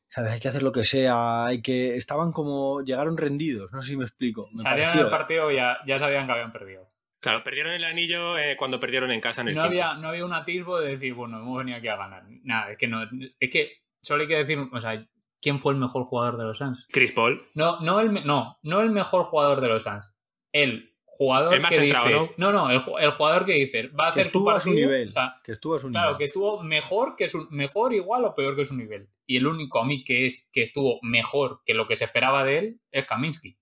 ¿sabes? 0.09 0.31
Hay 0.31 0.39
que 0.39 0.47
hacer 0.47 0.63
lo 0.63 0.71
que 0.71 0.83
sea, 0.83 1.45
hay 1.45 1.61
que... 1.61 1.95
Estaban 1.95 2.31
como, 2.31 2.81
llegaron 2.81 3.17
rendidos, 3.17 3.71
no 3.71 3.81
sé 3.81 3.89
si 3.89 3.97
me 3.97 4.05
explico. 4.05 4.49
Me 4.51 4.57
Salían 4.57 4.97
del 4.97 5.09
partido 5.09 5.51
y 5.51 5.55
ya, 5.55 5.77
ya 5.85 5.99
sabían 5.99 6.25
que 6.25 6.31
habían 6.33 6.51
perdido. 6.51 6.88
Claro, 7.19 7.43
perdieron 7.43 7.73
el 7.73 7.83
anillo 7.83 8.37
eh, 8.37 8.55
cuando 8.57 8.79
perdieron 8.79 9.11
en 9.11 9.19
casa 9.21 9.41
en 9.41 9.49
el 9.49 9.55
No 9.55 9.63
15. 9.67 9.81
había, 9.81 9.99
no 9.99 10.07
había 10.09 10.25
un 10.25 10.33
atisbo 10.33 10.79
de 10.79 10.91
decir, 10.91 11.13
bueno, 11.13 11.37
hemos 11.39 11.57
venido 11.57 11.77
aquí 11.77 11.87
a 11.89 11.97
ganar. 11.97 12.23
Nada, 12.43 12.71
es 12.71 12.77
que 12.77 12.87
no. 12.87 13.01
Es 13.39 13.49
que 13.49 13.73
solo 14.01 14.21
hay 14.21 14.27
que 14.29 14.37
decir, 14.37 14.57
o 14.71 14.81
sea, 14.81 15.05
¿quién 15.41 15.59
fue 15.59 15.73
el 15.73 15.79
mejor 15.79 16.03
jugador 16.05 16.37
de 16.37 16.45
los 16.45 16.57
Suns? 16.57 16.87
Chris 16.91 17.11
Paul. 17.11 17.45
No, 17.55 17.79
no 17.81 17.99
el, 17.99 18.25
no, 18.25 18.57
no 18.63 18.81
el 18.81 18.91
mejor 18.91 19.23
jugador 19.25 19.59
de 19.61 19.67
los 19.67 19.83
Suns. 19.83 20.13
El 20.53 20.95
jugador 21.05 21.53
El 21.55 21.59
más 21.61 21.69
que 21.71 21.79
centrado, 21.81 22.07
dices. 22.07 22.33
¿no? 22.37 22.53
no, 22.53 22.69
el, 22.69 22.81
el 23.03 23.11
jugador 23.11 23.43
que 23.45 23.51
dices, 23.53 23.87
va 23.99 24.07
a 24.07 24.13
Que 24.13 24.21
hacer 24.21 24.31
su 24.31 24.37
estuvo 24.39 24.51
a 24.51 24.59
su 24.61 24.69
partido, 24.69 24.89
nivel. 24.89 25.09
o 25.09 25.11
sea, 25.11 25.35
que 25.43 25.51
estuvo 25.51 25.75
a 25.75 25.79
su 25.79 25.89
Claro, 25.91 26.07
nivel. 26.11 26.17
que 26.17 26.25
estuvo 26.25 26.63
mejor 26.63 27.15
que 27.17 27.27
su 27.27 27.47
mejor, 27.51 27.93
igual 27.93 28.23
o 28.23 28.33
peor 28.33 28.55
que 28.55 28.63
su 28.63 28.77
nivel. 28.77 29.09
Y 29.27 29.35
el 29.35 29.45
único 29.45 29.81
a 29.81 29.85
mí 29.85 30.01
que 30.05 30.25
es 30.25 30.47
que 30.53 30.63
estuvo 30.63 30.99
mejor 31.01 31.61
que 31.65 31.73
lo 31.73 31.85
que 31.85 31.97
se 31.97 32.05
esperaba 32.05 32.45
de 32.45 32.57
él 32.59 32.81
es 32.91 33.05
Kaminsky. 33.05 33.58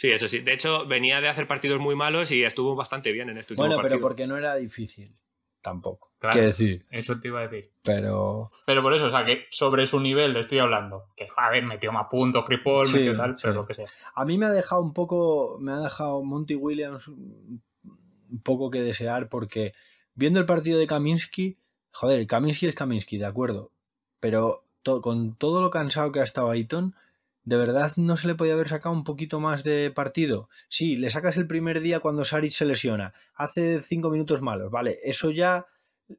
Sí, 0.00 0.10
eso 0.10 0.28
sí. 0.28 0.38
De 0.38 0.54
hecho, 0.54 0.86
venía 0.86 1.20
de 1.20 1.28
hacer 1.28 1.46
partidos 1.46 1.78
muy 1.78 1.94
malos 1.94 2.30
y 2.30 2.42
estuvo 2.42 2.74
bastante 2.74 3.12
bien 3.12 3.28
en 3.28 3.36
este 3.36 3.52
último 3.52 3.66
Bueno, 3.66 3.82
pero 3.82 3.90
partido. 3.96 4.00
porque 4.08 4.26
no 4.26 4.38
era 4.38 4.54
difícil 4.56 5.14
tampoco. 5.60 6.14
Claro. 6.18 6.32
Quiero 6.32 6.46
decir, 6.48 6.86
Eso 6.90 7.20
te 7.20 7.28
iba 7.28 7.40
a 7.40 7.48
decir. 7.48 7.70
pero 7.82 8.50
Pero 8.64 8.82
por 8.82 8.94
eso, 8.94 9.04
o 9.08 9.10
sea, 9.10 9.26
que 9.26 9.44
sobre 9.50 9.84
su 9.86 10.00
nivel 10.00 10.32
le 10.32 10.40
estoy 10.40 10.58
hablando. 10.58 11.04
Que, 11.14 11.28
a 11.36 11.50
ver, 11.50 11.64
metió 11.66 11.92
más 11.92 12.06
puntos, 12.10 12.46
Cripol, 12.46 12.86
Sí, 12.86 12.94
metió 12.94 13.14
tal, 13.18 13.32
sí. 13.36 13.42
pero 13.42 13.54
lo 13.56 13.66
que 13.66 13.74
sea. 13.74 13.86
a 14.14 14.24
mí 14.24 14.38
me 14.38 14.46
ha 14.46 14.50
dejado 14.52 14.80
un 14.80 14.94
poco, 14.94 15.58
me 15.60 15.72
ha 15.72 15.80
dejado 15.80 16.22
Monty 16.22 16.54
Williams 16.54 17.06
un 17.08 17.62
poco 18.42 18.70
que 18.70 18.80
desear 18.80 19.28
porque 19.28 19.74
viendo 20.14 20.40
el 20.40 20.46
partido 20.46 20.78
de 20.78 20.86
Kaminsky, 20.86 21.58
joder, 21.92 22.26
Kaminsky 22.26 22.68
es 22.68 22.74
Kaminsky, 22.74 23.18
de 23.18 23.26
acuerdo, 23.26 23.70
pero 24.18 24.64
to- 24.82 25.02
con 25.02 25.36
todo 25.36 25.60
lo 25.60 25.68
cansado 25.68 26.10
que 26.10 26.20
ha 26.20 26.24
estado 26.24 26.48
Ayton, 26.50 26.94
¿de 27.44 27.56
verdad 27.56 27.92
no 27.96 28.16
se 28.16 28.26
le 28.26 28.34
podía 28.34 28.54
haber 28.54 28.68
sacado 28.68 28.94
un 28.94 29.04
poquito 29.04 29.40
más 29.40 29.64
de 29.64 29.90
partido? 29.90 30.48
Sí, 30.68 30.96
le 30.96 31.10
sacas 31.10 31.36
el 31.36 31.46
primer 31.46 31.80
día 31.80 32.00
cuando 32.00 32.24
Saric 32.24 32.52
se 32.52 32.64
lesiona, 32.66 33.14
hace 33.34 33.80
cinco 33.82 34.10
minutos 34.10 34.40
malos, 34.42 34.70
vale, 34.70 34.98
eso 35.04 35.30
ya, 35.30 35.66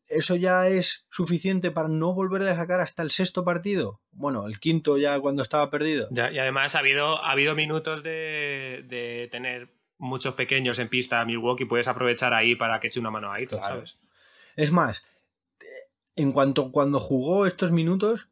eso 0.08 0.36
ya 0.36 0.68
es 0.68 1.06
suficiente 1.10 1.72
para 1.72 1.88
no 1.90 2.14
volverle 2.14 2.50
a 2.50 2.56
sacar 2.56 2.80
hasta 2.80 3.04
el 3.04 3.12
sexto 3.12 3.44
partido. 3.44 4.02
Bueno, 4.12 4.48
el 4.48 4.60
quinto 4.60 4.98
ya 4.98 5.20
cuando 5.20 5.42
estaba 5.44 5.70
perdido. 5.70 6.08
Ya, 6.12 6.32
y 6.32 6.40
además 6.40 6.76
ha 6.76 6.80
habido, 6.80 7.24
ha 7.24 7.32
habido 7.32 7.56
minutos 7.56 8.04
de, 8.04 8.86
de 8.88 9.28
tener 9.32 9.74
muchos 9.98 10.34
pequeños 10.34 10.80
en 10.80 10.90
pista 10.90 11.22
a 11.22 11.26
Milwaukee. 11.26 11.66
Puedes 11.66 11.88
aprovechar 11.88 12.34
ahí 12.34 12.56
para 12.56 12.80
que 12.80 12.88
eche 12.88 13.00
una 13.00 13.12
mano 13.12 13.32
a 13.32 13.36
Aiton, 13.36 13.60
Claro. 13.60 13.76
¿sabes? 13.76 13.98
Es 14.56 14.72
más, 14.72 15.06
en 16.16 16.32
cuanto 16.32 16.72
cuando 16.72 17.00
jugó 17.00 17.46
estos 17.46 17.72
minutos, 17.72 18.28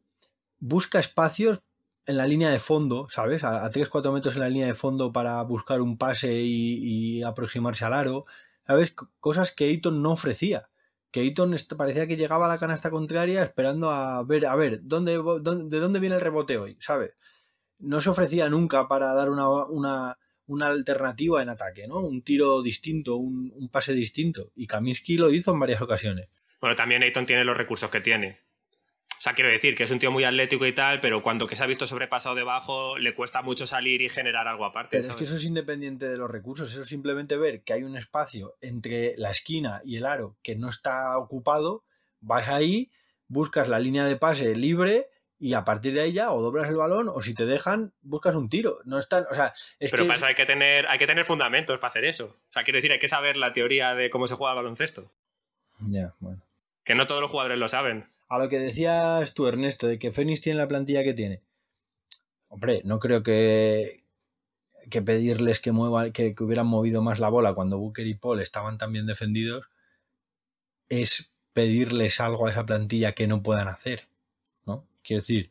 busca 0.58 0.98
espacios 0.98 1.60
en 2.06 2.16
la 2.16 2.26
línea 2.26 2.50
de 2.50 2.58
fondo, 2.58 3.08
¿sabes? 3.08 3.44
A, 3.44 3.64
a 3.64 3.70
3-4 3.70 4.12
metros 4.12 4.34
en 4.34 4.40
la 4.40 4.48
línea 4.48 4.66
de 4.66 4.74
fondo 4.74 5.12
para 5.12 5.42
buscar 5.42 5.80
un 5.80 5.98
pase 5.98 6.40
y, 6.42 7.22
aproximarse 7.22 7.84
al 7.84 7.92
aro, 7.92 8.26
¿sabes? 8.66 8.94
Cosas 9.20 9.52
que 9.52 9.64
Ayton 9.66 10.02
no 10.02 10.12
ofrecía. 10.12 10.68
Que 11.10 11.20
Ayton 11.20 11.56
parecía 11.76 12.06
que 12.06 12.16
llegaba 12.16 12.46
a 12.46 12.48
la 12.48 12.58
canasta 12.58 12.90
contraria 12.90 13.42
esperando 13.42 13.90
a 13.90 14.22
ver, 14.22 14.46
a 14.46 14.54
ver, 14.54 14.80
¿dónde, 14.82 15.12
¿de 15.12 15.80
dónde 15.80 16.00
viene 16.00 16.16
el 16.16 16.20
rebote 16.20 16.56
hoy? 16.56 16.76
¿Sabes? 16.80 17.12
No 17.78 18.00
se 18.00 18.10
ofrecía 18.10 18.48
nunca 18.48 18.86
para 18.88 19.12
dar 19.14 19.30
una, 19.30 19.48
una, 19.64 20.18
una 20.46 20.68
alternativa 20.68 21.42
en 21.42 21.48
ataque, 21.48 21.88
¿no? 21.88 21.98
Un 21.98 22.22
tiro 22.22 22.62
distinto, 22.62 23.16
un, 23.16 23.52
un 23.54 23.68
pase 23.70 23.92
distinto. 23.92 24.52
Y 24.54 24.66
Kaminsky 24.66 25.16
lo 25.16 25.30
hizo 25.30 25.52
en 25.52 25.60
varias 25.60 25.80
ocasiones. 25.80 26.28
Bueno, 26.60 26.76
también 26.76 27.02
Aiton 27.02 27.26
tiene 27.26 27.44
los 27.44 27.56
recursos 27.56 27.90
que 27.90 28.00
tiene. 28.00 28.38
O 29.20 29.22
sea, 29.22 29.34
quiero 29.34 29.50
decir 29.50 29.74
que 29.74 29.82
es 29.82 29.90
un 29.90 29.98
tío 29.98 30.10
muy 30.10 30.24
atlético 30.24 30.64
y 30.64 30.72
tal, 30.72 30.98
pero 30.98 31.20
cuando 31.20 31.46
que 31.46 31.54
se 31.54 31.62
ha 31.62 31.66
visto 31.66 31.86
sobrepasado 31.86 32.34
debajo, 32.34 32.96
le 32.96 33.14
cuesta 33.14 33.42
mucho 33.42 33.66
salir 33.66 34.00
y 34.00 34.08
generar 34.08 34.48
algo 34.48 34.64
aparte. 34.64 34.98
Pero 34.98 35.12
es 35.12 35.18
que 35.18 35.24
eso 35.24 35.36
es 35.36 35.44
independiente 35.44 36.08
de 36.08 36.16
los 36.16 36.30
recursos, 36.30 36.72
eso 36.72 36.80
es 36.80 36.86
simplemente 36.86 37.36
ver 37.36 37.62
que 37.62 37.74
hay 37.74 37.82
un 37.82 37.98
espacio 37.98 38.56
entre 38.62 39.14
la 39.18 39.30
esquina 39.30 39.82
y 39.84 39.98
el 39.98 40.06
aro 40.06 40.38
que 40.42 40.56
no 40.56 40.70
está 40.70 41.18
ocupado, 41.18 41.84
vas 42.20 42.48
ahí, 42.48 42.90
buscas 43.28 43.68
la 43.68 43.78
línea 43.78 44.06
de 44.06 44.16
pase 44.16 44.54
libre 44.56 45.10
y 45.38 45.52
a 45.52 45.66
partir 45.66 45.92
de 45.92 46.10
ya 46.14 46.32
o 46.32 46.40
doblas 46.40 46.70
el 46.70 46.76
balón 46.76 47.10
o 47.10 47.20
si 47.20 47.34
te 47.34 47.44
dejan, 47.44 47.92
buscas 48.00 48.34
un 48.34 48.48
tiro. 48.48 48.78
No 48.86 48.98
están, 48.98 49.26
o 49.30 49.34
sea, 49.34 49.52
es 49.78 49.90
Pero 49.90 50.04
que 50.04 50.08
para 50.08 50.16
eso 50.16 50.26
hay 50.28 50.34
que, 50.34 50.46
tener, 50.46 50.86
hay 50.86 50.98
que 50.98 51.06
tener 51.06 51.26
fundamentos 51.26 51.78
para 51.78 51.90
hacer 51.90 52.06
eso. 52.06 52.38
O 52.48 52.52
sea, 52.54 52.64
quiero 52.64 52.78
decir, 52.78 52.90
hay 52.90 52.98
que 52.98 53.08
saber 53.08 53.36
la 53.36 53.52
teoría 53.52 53.94
de 53.94 54.08
cómo 54.08 54.26
se 54.28 54.34
juega 54.34 54.52
el 54.52 54.56
baloncesto. 54.56 55.12
Ya, 55.80 56.14
bueno. 56.20 56.40
Que 56.84 56.94
no 56.94 57.06
todos 57.06 57.20
los 57.20 57.30
jugadores 57.30 57.58
lo 57.58 57.68
saben. 57.68 58.08
A 58.30 58.38
lo 58.38 58.48
que 58.48 58.60
decías 58.60 59.34
tú, 59.34 59.48
Ernesto, 59.48 59.88
de 59.88 59.98
que 59.98 60.12
Fénix 60.12 60.40
tiene 60.40 60.58
la 60.58 60.68
plantilla 60.68 61.02
que 61.02 61.14
tiene. 61.14 61.42
Hombre, 62.46 62.80
no 62.84 63.00
creo 63.00 63.24
que, 63.24 64.04
que 64.88 65.02
pedirles 65.02 65.58
que 65.58 65.72
muevan, 65.72 66.12
que, 66.12 66.36
que 66.36 66.44
hubieran 66.44 66.68
movido 66.68 67.02
más 67.02 67.18
la 67.18 67.28
bola 67.28 67.54
cuando 67.54 67.78
Booker 67.78 68.06
y 68.06 68.14
Paul 68.14 68.40
estaban 68.40 68.78
tan 68.78 68.92
bien 68.92 69.06
defendidos, 69.06 69.68
es 70.88 71.34
pedirles 71.52 72.20
algo 72.20 72.46
a 72.46 72.52
esa 72.52 72.64
plantilla 72.64 73.14
que 73.14 73.26
no 73.26 73.42
puedan 73.42 73.66
hacer. 73.66 74.06
¿No? 74.64 74.86
Quiero 75.02 75.22
decir, 75.22 75.50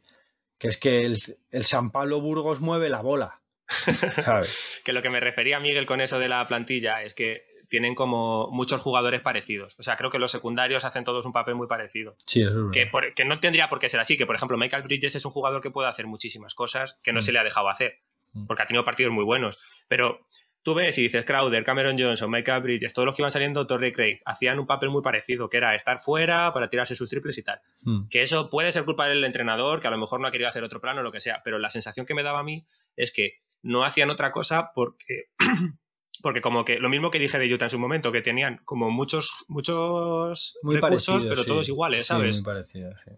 que 0.58 0.70
es 0.70 0.78
que 0.78 1.02
el, 1.02 1.18
el 1.52 1.66
San 1.66 1.92
Pablo 1.92 2.22
Burgos 2.22 2.62
mueve 2.62 2.90
la 2.90 3.02
bola. 3.02 3.42
¿Sabes? 4.24 4.80
Que 4.86 4.94
lo 4.94 5.02
que 5.02 5.10
me 5.10 5.20
refería 5.20 5.60
Miguel 5.60 5.86
con 5.86 6.00
eso 6.00 6.18
de 6.18 6.30
la 6.30 6.48
plantilla 6.48 7.04
es 7.04 7.14
que 7.14 7.49
tienen 7.70 7.96
como 7.96 8.50
muchos 8.52 8.82
jugadores 8.82 9.22
parecidos. 9.22 9.76
O 9.80 9.84
sea, 9.84 9.96
creo 9.96 10.10
que 10.10 10.20
los 10.20 10.32
secundarios 10.32 10.84
hacen 10.86 11.04
todos 11.04 11.26
un 11.26 11.34
papel 11.34 11.56
muy 11.56 11.68
parecido. 11.68 12.16
Sí, 12.26 12.42
eso 12.42 12.50
es 12.50 12.56
verdad. 12.56 12.72
Que, 12.72 12.86
por- 12.88 13.14
que 13.14 13.26
no 13.26 13.40
tendría 13.40 13.70
por 13.70 13.80
qué 13.80 13.88
ser 13.90 14.00
así. 14.00 14.18
Que, 14.18 14.26
por 14.26 14.36
ejemplo, 14.36 14.58
Michael 14.58 14.84
Bridges 14.84 15.16
es 15.16 15.26
un 15.26 15.32
jugador 15.32 15.62
que 15.62 15.72
puede 15.72 15.88
hacer 15.88 16.08
muchísimas 16.08 16.54
cosas 16.54 17.00
que 17.04 17.14
no 17.14 17.20
Mm. 17.20 17.24
se 17.24 17.32
le 17.32 17.40
ha 17.40 17.44
dejado 17.44 17.70
hacer. 17.70 18.00
Mm. 18.34 18.46
Porque 18.48 18.64
ha 18.64 18.68
tenido 18.68 18.84
partidos 18.86 19.14
muy 19.14 19.24
buenos. 19.24 19.58
Pero 19.88 20.20
tú 20.62 20.74
ves 20.74 20.98
y 20.98 21.04
dices 21.04 21.26
Crowder, 21.26 21.64
Cameron 21.64 21.98
Johnson, 21.98 22.30
Michael 22.30 22.62
Bridges, 22.62 22.94
todos 22.94 23.06
los 23.06 23.16
que 23.16 23.22
iban 23.22 23.32
saliendo, 23.32 23.66
Torrey 23.66 23.92
Craig, 23.92 24.20
hacían 24.26 24.60
un 24.60 24.68
papel 24.68 24.90
muy 24.90 25.02
parecido, 25.02 25.50
que 25.50 25.58
era 25.58 25.74
estar 25.74 26.00
fuera 26.00 26.52
para 26.54 26.70
tirarse 26.70 26.96
sus 26.96 27.10
triples 27.10 27.38
y 27.38 27.44
tal. 27.44 27.62
Mm. 27.82 28.08
Que 28.10 28.22
eso 28.22 28.50
puede 28.50 28.72
ser 28.72 28.84
culpa 28.86 29.08
del 29.08 29.24
entrenador, 29.24 29.80
que 29.80 29.88
a 29.88 29.92
lo 29.92 29.98
mejor 29.98 30.20
no 30.20 30.28
ha 30.28 30.32
querido 30.32 30.50
hacer 30.50 30.64
otro 30.64 30.82
plano 30.82 31.00
o 31.00 31.04
lo 31.04 31.12
que 31.12 31.22
sea, 31.22 31.42
pero 31.44 31.58
la 31.60 31.70
sensación 31.70 32.06
que 32.06 32.14
me 32.14 32.24
daba 32.24 32.40
a 32.40 32.44
mí 32.44 32.66
es 32.98 33.12
que 33.12 33.38
no 33.64 33.84
hacían 33.84 34.10
otra 34.10 34.32
cosa 34.32 34.72
porque, 34.76 35.26
porque 36.22 36.42
como 36.42 36.66
que 36.66 36.80
lo 36.80 36.90
mismo 36.90 37.12
que 37.12 37.20
dije 37.20 37.38
de 37.40 37.54
Utah 37.54 37.66
en 37.66 37.72
su 37.72 37.80
momento, 37.80 38.12
que 38.12 38.22
tenían 38.22 38.62
como 38.66 38.90
muchos, 38.92 39.46
muchos 39.48 40.58
Muy 40.62 40.76
recursos, 40.76 41.08
parecidos, 41.08 41.30
pero 41.30 41.44
sí. 41.44 41.50
todos 41.50 41.70
iguales, 41.70 42.08
Sí, 42.08 42.14
¿sabes? 42.14 42.36
muy 42.38 42.46
parecido, 42.46 42.92
sí. 43.04 43.12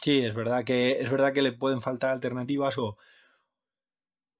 Sí, 0.00 0.20
es 0.24 0.34
verdad 0.34 0.64
que 0.64 1.00
es 1.00 1.10
verdad 1.10 1.32
que 1.32 1.42
le 1.42 1.52
pueden 1.52 1.80
faltar 1.80 2.10
alternativas 2.10 2.78
o, 2.78 2.96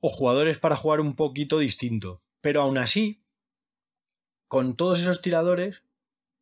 o 0.01 0.09
jugadores 0.09 0.59
para 0.59 0.77
jugar 0.77 1.01
un 1.01 1.17
poquito 1.17 1.59
distinto. 1.59 2.23
Pero 2.41 2.63
aún 2.63 2.79
así, 2.79 3.23
con 4.47 4.77
todos 4.77 5.01
esos 5.01 5.21
tiradores, 5.21 5.83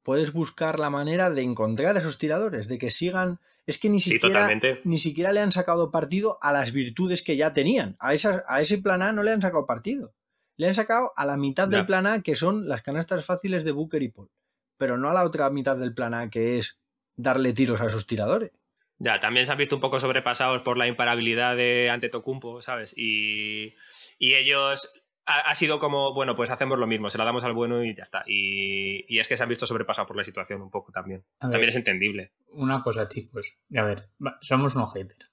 puedes 0.02 0.32
buscar 0.32 0.78
la 0.78 0.90
manera 0.90 1.30
de 1.30 1.42
encontrar 1.42 1.96
a 1.96 2.00
esos 2.00 2.18
tiradores, 2.18 2.68
de 2.68 2.78
que 2.78 2.90
sigan. 2.90 3.40
Es 3.66 3.78
que 3.78 3.88
ni 3.88 3.98
Sí, 4.00 4.10
siquiera, 4.10 4.48
ni 4.84 4.98
siquiera 4.98 5.32
le 5.32 5.40
han 5.40 5.50
sacado 5.50 5.90
partido 5.90 6.38
a 6.40 6.52
las 6.52 6.70
virtudes 6.72 7.22
que 7.22 7.36
ya 7.36 7.52
tenían. 7.52 7.96
A, 7.98 8.14
esas, 8.14 8.44
a 8.46 8.60
ese 8.60 8.78
plan 8.78 9.02
A 9.02 9.10
no 9.12 9.24
le 9.24 9.32
han 9.32 9.42
sacado 9.42 9.66
partido. 9.66 10.14
Le 10.56 10.66
han 10.66 10.74
sacado 10.74 11.12
a 11.16 11.26
la 11.26 11.36
mitad 11.36 11.68
del 11.68 11.86
plan 11.86 12.06
A, 12.06 12.22
que 12.22 12.36
son 12.36 12.68
las 12.68 12.82
canastas 12.82 13.24
fáciles 13.24 13.64
de 13.64 13.72
Booker 13.72 14.02
y 14.02 14.08
Paul. 14.08 14.30
Pero 14.78 14.96
no 14.96 15.10
a 15.10 15.14
la 15.14 15.24
otra 15.24 15.48
mitad 15.50 15.76
del 15.76 15.94
plan 15.94 16.14
A, 16.14 16.30
que 16.30 16.58
es 16.58 16.78
darle 17.16 17.52
tiros 17.52 17.80
a 17.80 17.86
esos 17.86 18.06
tiradores. 18.06 18.52
Ya, 18.98 19.20
también 19.20 19.44
se 19.44 19.52
han 19.52 19.58
visto 19.58 19.74
un 19.74 19.80
poco 19.80 20.00
sobrepasados 20.00 20.62
por 20.62 20.78
la 20.78 20.86
imparabilidad 20.86 21.56
de 21.56 21.90
Antetokounmpo, 21.90 22.62
¿sabes? 22.62 22.94
Y, 22.96 23.74
y 24.18 24.34
ellos 24.34 24.90
ha, 25.26 25.40
ha 25.40 25.54
sido 25.54 25.78
como, 25.78 26.14
bueno, 26.14 26.34
pues 26.34 26.50
hacemos 26.50 26.78
lo 26.78 26.86
mismo, 26.86 27.10
se 27.10 27.18
la 27.18 27.24
damos 27.24 27.44
al 27.44 27.52
bueno 27.52 27.84
y 27.84 27.94
ya 27.94 28.04
está. 28.04 28.24
Y, 28.26 29.04
y 29.14 29.18
es 29.18 29.28
que 29.28 29.36
se 29.36 29.42
han 29.42 29.50
visto 29.50 29.66
sobrepasados 29.66 30.08
por 30.08 30.16
la 30.16 30.24
situación 30.24 30.62
un 30.62 30.70
poco 30.70 30.92
también. 30.92 31.24
Ver, 31.42 31.50
También 31.50 31.68
es 31.68 31.76
entendible. 31.76 32.32
Una 32.52 32.82
cosa, 32.82 33.06
chicos. 33.06 33.54
A 33.76 33.82
ver, 33.82 34.08
somos 34.40 34.74
unos 34.76 34.94
haters. 34.94 35.30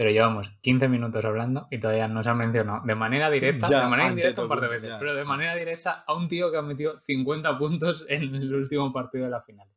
Pero 0.00 0.12
llevamos 0.12 0.50
15 0.62 0.88
minutos 0.88 1.22
hablando 1.26 1.68
y 1.70 1.76
todavía 1.78 2.08
no 2.08 2.22
se 2.22 2.30
ha 2.30 2.34
mencionado 2.34 2.80
de 2.86 2.94
manera 2.94 3.28
directa, 3.28 3.68
Ya, 3.68 3.82
de 3.82 3.90
manera 3.90 4.08
indirecta 4.08 4.40
un 4.40 4.48
par 4.48 4.62
de 4.62 4.68
veces, 4.68 4.88
ya. 4.88 4.98
pero 4.98 5.14
de 5.14 5.26
manera 5.26 5.54
directa 5.54 6.04
a 6.06 6.14
un 6.14 6.26
tío 6.26 6.50
que 6.50 6.56
ha 6.56 6.62
metido 6.62 6.98
50 7.00 7.58
puntos 7.58 8.06
en 8.08 8.34
el 8.34 8.54
último 8.54 8.94
partido 8.94 9.26
de 9.26 9.30
la 9.30 9.42
final. 9.42 9.68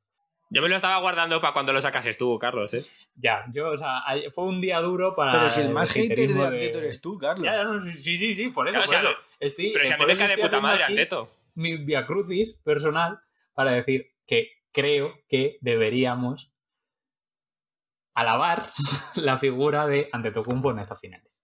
Yo 0.50 0.62
me 0.62 0.70
lo 0.70 0.77
estaba 0.77 0.98
guardando 1.01 1.42
para 1.42 1.51
cuando 1.51 1.74
lo 1.74 1.82
sacases 1.82 2.18
tú, 2.18 2.39
Carlos, 2.39 2.74
¿eh? 2.74 2.82
Ya, 3.15 3.44
yo, 3.51 3.72
o 3.72 3.75
sea, 3.75 4.01
fue 4.34 4.46
un 4.46 4.62
día 4.62 4.80
duro 4.80 5.13
para. 5.13 5.34
Pero 5.34 5.50
si 5.50 5.60
el 5.60 5.72
más 5.72 5.92
hater 5.92 6.32
de 6.32 6.46
Anteto 6.46 6.77
eres 6.77 7.01
tú, 7.01 7.18
Carlos. 7.18 7.44
Ya, 7.44 7.58
ya, 7.58 7.63
no, 7.65 7.82
sí, 7.82 8.15
sí, 8.15 8.34
sí, 8.34 8.48
por 8.48 8.70
eso, 8.70 8.77
Claro, 8.77 8.88
por 8.89 8.96
o 8.96 9.00
sea, 9.01 9.10
eso. 9.10 9.20
Estoy, 9.42 9.74
Pero 9.74 9.86
si 9.86 9.92
a 9.92 9.98
mí 9.98 10.06
me 10.06 10.15
cae 10.15 10.38
de 10.38 10.42
puta 10.42 10.62
madre 10.62 10.86
Anteto. 10.86 11.34
Mi 11.56 11.75
viacrucis 11.75 12.53
personal 12.63 13.20
para 13.53 13.72
decir 13.72 14.08
que 14.25 14.51
creo 14.72 15.15
que 15.27 15.58
deberíamos 15.60 16.52
alabar 18.13 18.72
la 19.15 19.38
figura 19.38 19.88
de 19.88 20.10
Antetokounmpo 20.12 20.72
en 20.72 20.79
estas 20.79 21.00
finales. 21.00 21.43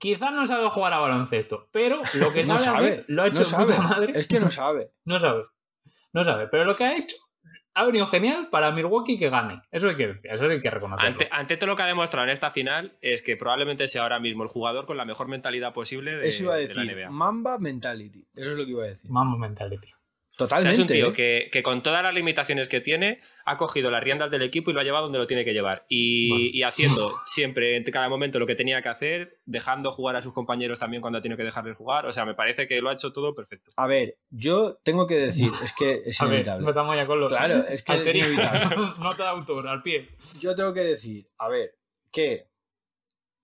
Quizás 0.00 0.32
no 0.32 0.46
sabe 0.46 0.68
jugar 0.68 0.92
a 0.92 0.98
baloncesto, 0.98 1.68
pero 1.72 2.00
lo 2.14 2.32
que 2.32 2.44
No 2.46 2.58
sabe, 2.58 2.64
sabe, 2.76 2.88
hacer 3.00 3.04
lo 3.08 3.22
ha 3.22 3.26
hecho 3.26 3.34
no 3.34 3.40
de 3.40 3.44
sabe. 3.44 3.64
puta 3.66 3.82
madre. 3.82 4.12
Es 4.18 4.26
que 4.26 4.40
no 4.40 4.50
sabe. 4.50 4.92
No 5.04 5.18
sabe. 5.18 5.44
No 6.12 6.24
sabe. 6.24 6.46
Pero 6.48 6.64
lo 6.64 6.76
que 6.76 6.84
ha 6.84 6.96
hecho 6.96 7.16
ha 7.74 7.84
venido 7.84 8.06
genial 8.08 8.48
para 8.50 8.72
Milwaukee 8.72 9.18
que 9.18 9.28
gane. 9.30 9.62
Eso 9.70 9.88
hay 9.88 9.94
que 9.96 10.08
decir, 10.08 10.30
eso 10.30 10.46
hay 10.46 10.60
que 10.60 10.70
reconocerlo. 10.70 11.08
Ante, 11.10 11.28
ante 11.30 11.56
todo 11.56 11.70
lo 11.70 11.76
que 11.76 11.82
ha 11.82 11.86
demostrado 11.86 12.26
en 12.26 12.32
esta 12.32 12.50
final 12.50 12.96
es 13.02 13.22
que 13.22 13.36
probablemente 13.36 13.86
sea 13.86 14.02
ahora 14.02 14.18
mismo 14.18 14.42
el 14.42 14.48
jugador 14.48 14.84
con 14.86 14.96
la 14.96 15.04
mejor 15.04 15.28
mentalidad 15.28 15.72
posible 15.72 16.16
de, 16.16 16.26
Eso 16.26 16.44
iba 16.44 16.54
a 16.54 16.56
de 16.56 16.74
la 16.74 16.82
decir. 16.82 16.96
NBA. 16.96 17.10
Mamba 17.10 17.58
mentality. 17.58 18.26
Eso 18.34 18.48
es 18.48 18.54
lo 18.54 18.64
que 18.64 18.70
iba 18.70 18.84
a 18.84 18.88
decir. 18.88 19.10
Mambo 19.10 19.38
mentality. 19.38 19.92
O 20.40 20.46
sea, 20.46 20.58
Totalmente. 20.58 20.72
es 20.74 20.78
un 20.78 20.86
tío 20.86 21.08
¿eh? 21.08 21.12
que, 21.12 21.48
que 21.50 21.62
con 21.64 21.82
todas 21.82 22.02
las 22.02 22.14
limitaciones 22.14 22.68
que 22.68 22.80
tiene 22.80 23.20
ha 23.44 23.56
cogido 23.56 23.90
las 23.90 24.02
riendas 24.04 24.30
del 24.30 24.42
equipo 24.42 24.70
y 24.70 24.74
lo 24.74 24.80
ha 24.80 24.84
llevado 24.84 25.04
donde 25.04 25.18
lo 25.18 25.26
tiene 25.26 25.44
que 25.44 25.52
llevar. 25.52 25.84
Y, 25.88 26.28
Bueno. 26.30 26.44
y 26.52 26.62
haciendo 26.62 27.12
siempre, 27.26 27.76
en 27.76 27.82
cada 27.84 28.08
momento, 28.08 28.38
lo 28.38 28.46
que 28.46 28.54
tenía 28.54 28.80
que 28.80 28.88
hacer, 28.88 29.40
dejando 29.46 29.90
jugar 29.90 30.14
a 30.16 30.22
sus 30.22 30.32
compañeros 30.34 30.78
también 30.78 31.00
cuando 31.00 31.18
ha 31.18 31.22
tenido 31.22 31.36
que 31.36 31.42
dejarles 31.44 31.76
jugar. 31.76 32.06
O 32.06 32.12
sea, 32.12 32.24
me 32.24 32.34
parece 32.34 32.68
que 32.68 32.80
lo 32.80 32.88
ha 32.90 32.92
hecho 32.92 33.12
todo 33.12 33.34
perfecto. 33.34 33.72
A 33.76 33.86
ver, 33.88 34.16
yo 34.30 34.78
tengo 34.84 35.06
que 35.08 35.16
decir, 35.16 35.50
es 35.64 35.72
que 35.72 36.02
es 36.06 36.18
A 36.20 36.24
ver, 36.26 36.34
inevitable. 36.34 36.62
empezamos 36.68 36.96
ya 36.96 37.06
con 37.06 37.18
los. 37.20 37.32
Claro, 37.32 37.64
es 37.68 37.82
que 37.82 37.92
es 37.96 38.14
inevitable. 38.14 38.76
Nota 39.00 39.22
de 39.24 39.28
autor, 39.30 39.68
al 39.68 39.82
pie. 39.82 40.08
Yo 40.40 40.54
tengo 40.54 40.72
que 40.72 40.80
decir, 40.84 41.28
a 41.38 41.48
ver, 41.48 41.74
que 42.12 42.46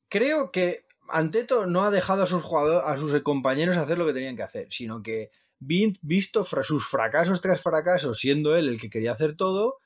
creo 0.08 0.50
que 0.52 0.84
Anteto 1.08 1.66
no 1.66 1.82
ha 1.82 1.90
dejado 1.90 2.22
a 2.22 2.26
sus 2.26 2.42
jugadores, 2.42 2.82
a 2.86 2.96
sus 2.96 3.20
compañeros 3.22 3.76
hacer 3.76 3.98
lo 3.98 4.06
que 4.06 4.12
tenían 4.12 4.36
que 4.36 4.42
hacer, 4.42 4.66
sino 4.70 5.02
que 5.02 5.30
visto 5.66 6.44
fra- 6.44 6.62
sus 6.62 6.87
fracasos 6.87 7.40
tras 7.40 7.61
fracasos, 7.62 8.18
siendo 8.18 8.56
él 8.56 8.68
el 8.68 8.80
que 8.80 8.90
quería 8.90 9.12
hacer 9.12 9.37
todo, 9.37 9.78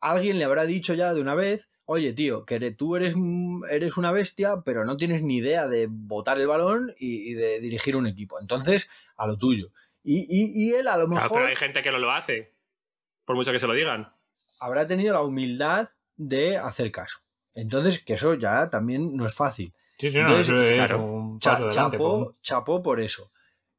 alguien 0.00 0.38
le 0.38 0.44
habrá 0.44 0.64
dicho 0.64 0.94
ya 0.94 1.14
de 1.14 1.20
una 1.20 1.34
vez, 1.34 1.68
oye 1.84 2.12
tío, 2.12 2.44
que 2.44 2.56
eres- 2.56 2.76
tú 2.76 2.96
eres, 2.96 3.14
mm, 3.16 3.64
eres 3.70 3.96
una 3.96 4.12
bestia, 4.12 4.62
pero 4.64 4.84
no 4.84 4.96
tienes 4.96 5.22
ni 5.22 5.36
idea 5.38 5.68
de 5.68 5.86
botar 5.90 6.38
el 6.38 6.46
balón 6.46 6.94
y, 6.98 7.30
y 7.30 7.34
de 7.34 7.60
dirigir 7.60 7.96
un 7.96 8.06
equipo. 8.06 8.40
Entonces, 8.40 8.88
a 9.16 9.26
lo 9.26 9.36
tuyo. 9.38 9.72
Y, 10.04 10.20
y- 10.28 10.52
y 10.70 10.74
él 10.74 10.88
a 10.88 10.96
lo 10.96 11.06
Claro, 11.06 11.22
mejor 11.22 11.38
pero 11.38 11.48
hay 11.48 11.56
gente 11.56 11.82
que 11.82 11.92
no 11.92 11.98
lo 11.98 12.10
hace, 12.10 12.54
por 13.24 13.36
mucho 13.36 13.52
que 13.52 13.58
se 13.60 13.66
lo 13.68 13.74
digan. 13.74 14.12
habrá 14.60 14.86
tenido 14.86 15.14
la 15.14 15.22
humildad 15.22 15.90
de 16.16 16.56
hacer 16.56 16.90
caso. 16.90 17.18
Entonces, 17.54 18.02
que 18.02 18.14
eso 18.14 18.34
ya 18.34 18.68
también 18.70 19.14
no 19.16 19.26
es 19.26 19.34
fácil. 19.34 19.72
Sí, 19.98 20.08
sí, 20.10 20.18
no, 20.18 20.22
Entonces, 20.36 20.48
eso 20.48 20.62
es 20.62 20.76
claro, 20.76 21.04
un 21.04 21.38
Cha- 21.38 21.50
paso 21.52 21.64
adelante. 21.66 21.96
chapó, 21.96 22.10
como- 22.10 22.32
chapó 22.42 22.82
por 22.82 23.00
eso. 23.00 23.30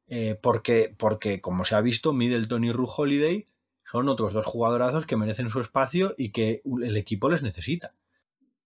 Eh, 0.08 0.38
porque, 0.40 0.94
porque, 0.96 1.40
como 1.40 1.64
se 1.64 1.74
ha 1.74 1.80
visto, 1.80 2.12
Middleton 2.12 2.64
y 2.64 2.72
Ru 2.72 2.88
Holiday 2.94 3.48
son 3.84 4.08
otros 4.08 4.32
dos 4.32 4.44
jugadorazos 4.44 5.06
que 5.06 5.16
merecen 5.16 5.50
su 5.50 5.60
espacio 5.60 6.14
y 6.18 6.30
que 6.30 6.62
el 6.82 6.96
equipo 6.96 7.28
les 7.28 7.42
necesita. 7.42 7.94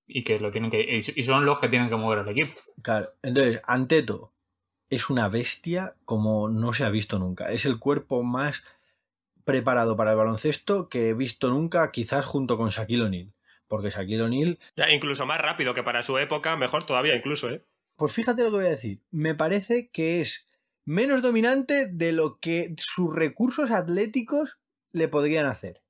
Y 0.07 0.25
que 0.25 0.39
lo 0.39 0.51
tienen 0.51 0.71
que. 0.71 0.81
Y 1.15 1.23
son 1.23 1.45
los 1.45 1.59
que 1.59 1.69
tienen 1.69 1.91
que 1.91 1.97
mover 1.97 2.21
el 2.21 2.29
equipo. 2.29 2.55
Claro. 2.83 3.09
Entonces, 3.23 3.61
Anteto 3.65 4.33
es 4.91 5.11
una 5.11 5.29
bestia 5.29 5.95
como 6.05 6.49
no 6.49 6.73
se 6.73 6.85
ha 6.85 6.91
visto 6.91 7.19
nunca. 7.19 7.51
Es 7.51 7.67
el 7.67 7.79
cuerpo 7.79 8.23
más 8.23 8.65
preparado 9.45 9.97
para 9.97 10.13
el 10.13 10.17
baloncesto 10.17 10.89
que 10.89 11.11
he 11.11 11.15
visto 11.15 11.51
nunca, 11.51 11.91
quizás 11.91 12.25
junto 12.25 12.57
con 12.57 12.71
Shaquille 12.71 13.03
O'Neal. 13.03 13.33
Porque 13.67 13.91
Shaquille 13.91 14.23
O'Neal 14.23 14.59
Ya, 14.77 14.91
incluso 14.91 15.27
más 15.27 15.41
rápido 15.41 15.75
que 15.75 15.83
para 15.83 16.03
su 16.03 16.17
época, 16.17 16.57
mejor 16.57 16.85
todavía 16.85 17.15
incluso, 17.15 17.51
¿eh? 17.51 17.63
Pues 17.97 18.13
fíjate 18.13 18.43
lo 18.43 18.51
que 18.51 18.57
voy 18.57 18.67
a 18.67 18.71
decir. 18.71 19.03
Me 19.11 19.35
parece 19.35 19.91
que 19.91 20.21
es 20.21 20.48
menos 20.89 21.21
dominante 21.23 21.87
de 21.87 22.13
lo 22.13 22.39
que 22.41 22.75
sus 22.79 23.15
recursos 23.15 23.71
atléticos 23.71 24.59
le 24.93 25.09
podrían 25.09 25.47
hacer. 25.47 25.83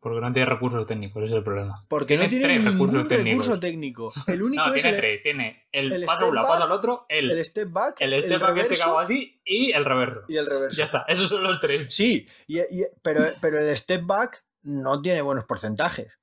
Porque 0.00 0.20
no 0.20 0.32
tiene 0.32 0.48
recursos 0.48 0.84
técnicos, 0.84 1.22
ese 1.22 1.32
es 1.32 1.36
el 1.38 1.44
problema. 1.44 1.84
Porque 1.88 2.16
no 2.16 2.28
Tiene 2.28 2.30
tiene 2.30 2.44
tres 2.44 2.56
ningún 2.58 2.72
recursos 2.88 3.08
técnicos. 3.08 3.46
recurso 3.46 3.60
técnico. 3.60 4.12
El 4.26 4.42
único 4.42 4.66
No, 4.66 4.74
es 4.74 4.82
tiene 4.82 4.96
el, 4.96 5.00
tres. 5.00 5.22
Tiene 5.22 5.68
el, 5.70 5.92
el 5.92 6.04
paso 6.06 6.16
step 6.16 6.26
a 6.26 6.28
un 6.30 6.34
lado, 6.34 6.48
back, 6.48 6.54
paso 6.58 6.64
al 6.64 6.72
otro, 6.72 7.06
el, 7.08 7.30
el 7.30 7.44
step 7.44 7.70
back, 7.70 8.00
el 8.00 8.10
step 8.22 8.40
back 8.40 8.50
este 8.56 8.58
que 8.58 8.62
reverso 8.64 8.84
hago 8.88 8.98
así 8.98 9.40
y 9.44 9.70
el 9.70 9.84
reverso. 9.84 10.22
y 10.26 10.36
el 10.38 10.46
reverso. 10.46 10.76
Ya 10.76 10.84
está, 10.86 11.04
esos 11.06 11.28
son 11.28 11.44
los 11.44 11.60
tres. 11.60 11.94
Sí, 11.94 12.26
y- 12.48 12.58
y- 12.58 12.86
pero, 13.02 13.24
pero 13.40 13.60
el 13.60 13.76
step 13.76 14.04
back 14.04 14.44
no 14.62 15.00
tiene 15.02 15.22
buenos 15.22 15.44
porcentajes. 15.44 16.18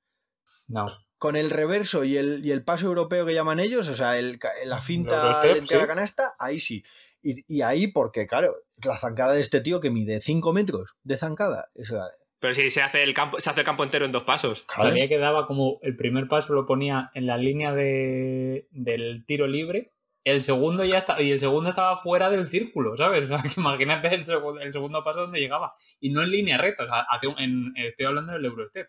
No. 0.66 0.88
Con 1.16 1.36
el 1.36 1.48
reverso 1.48 2.04
y 2.04 2.16
el, 2.18 2.44
y 2.44 2.58
paso 2.60 2.86
europeo 2.86 3.24
que 3.24 3.34
llaman 3.34 3.60
ellos, 3.60 3.88
o 3.88 3.94
sea, 3.94 4.14
la 4.20 4.80
finta 4.82 5.32
sí. 5.66 5.74
la 5.76 5.86
canasta, 5.86 6.34
ahí 6.38 6.60
sí. 6.60 6.84
Y, 7.22 7.34
y 7.46 7.62
ahí 7.62 7.86
porque, 7.88 8.26
claro, 8.26 8.56
la 8.84 8.96
zancada 8.96 9.34
de 9.34 9.40
este 9.40 9.60
tío 9.60 9.80
que 9.80 9.90
mide 9.90 10.20
5 10.20 10.52
metros 10.52 10.96
de 11.02 11.16
zancada, 11.16 11.68
eso 11.74 12.00
Pero 12.38 12.54
si 12.54 12.70
se 12.70 12.82
hace 12.82 13.02
el 13.02 13.12
campo, 13.14 13.40
se 13.40 13.50
hace 13.50 13.60
el 13.60 13.66
campo 13.66 13.84
entero 13.84 14.04
en 14.06 14.12
dos 14.12 14.22
pasos. 14.22 14.64
Sabía 14.90 15.08
que 15.08 15.18
daba 15.18 15.46
como 15.46 15.78
el 15.82 15.96
primer 15.96 16.28
paso 16.28 16.54
lo 16.54 16.66
ponía 16.66 17.10
en 17.14 17.26
la 17.26 17.36
línea 17.36 17.72
de, 17.74 18.66
del 18.70 19.24
tiro 19.26 19.46
libre. 19.46 19.92
El 20.22 20.42
segundo 20.42 20.84
ya 20.84 20.98
está, 20.98 21.20
y 21.22 21.30
el 21.30 21.40
segundo 21.40 21.70
estaba 21.70 21.96
fuera 21.96 22.28
del 22.30 22.46
círculo, 22.46 22.96
¿sabes? 22.96 23.30
O 23.30 23.38
sea, 23.38 23.50
imagínate 23.56 24.14
el 24.14 24.24
segundo, 24.24 24.60
el 24.60 24.72
segundo 24.72 25.02
paso 25.02 25.20
donde 25.22 25.40
llegaba. 25.40 25.72
Y 25.98 26.10
no 26.10 26.22
en 26.22 26.30
línea 26.30 26.58
recta, 26.58 26.84
o 26.84 26.86
sea, 26.86 27.00
hacia 27.10 27.28
un- 27.30 27.38
en- 27.38 27.72
estoy 27.76 28.06
hablando 28.06 28.32
del 28.34 28.44
Eurostep. 28.44 28.88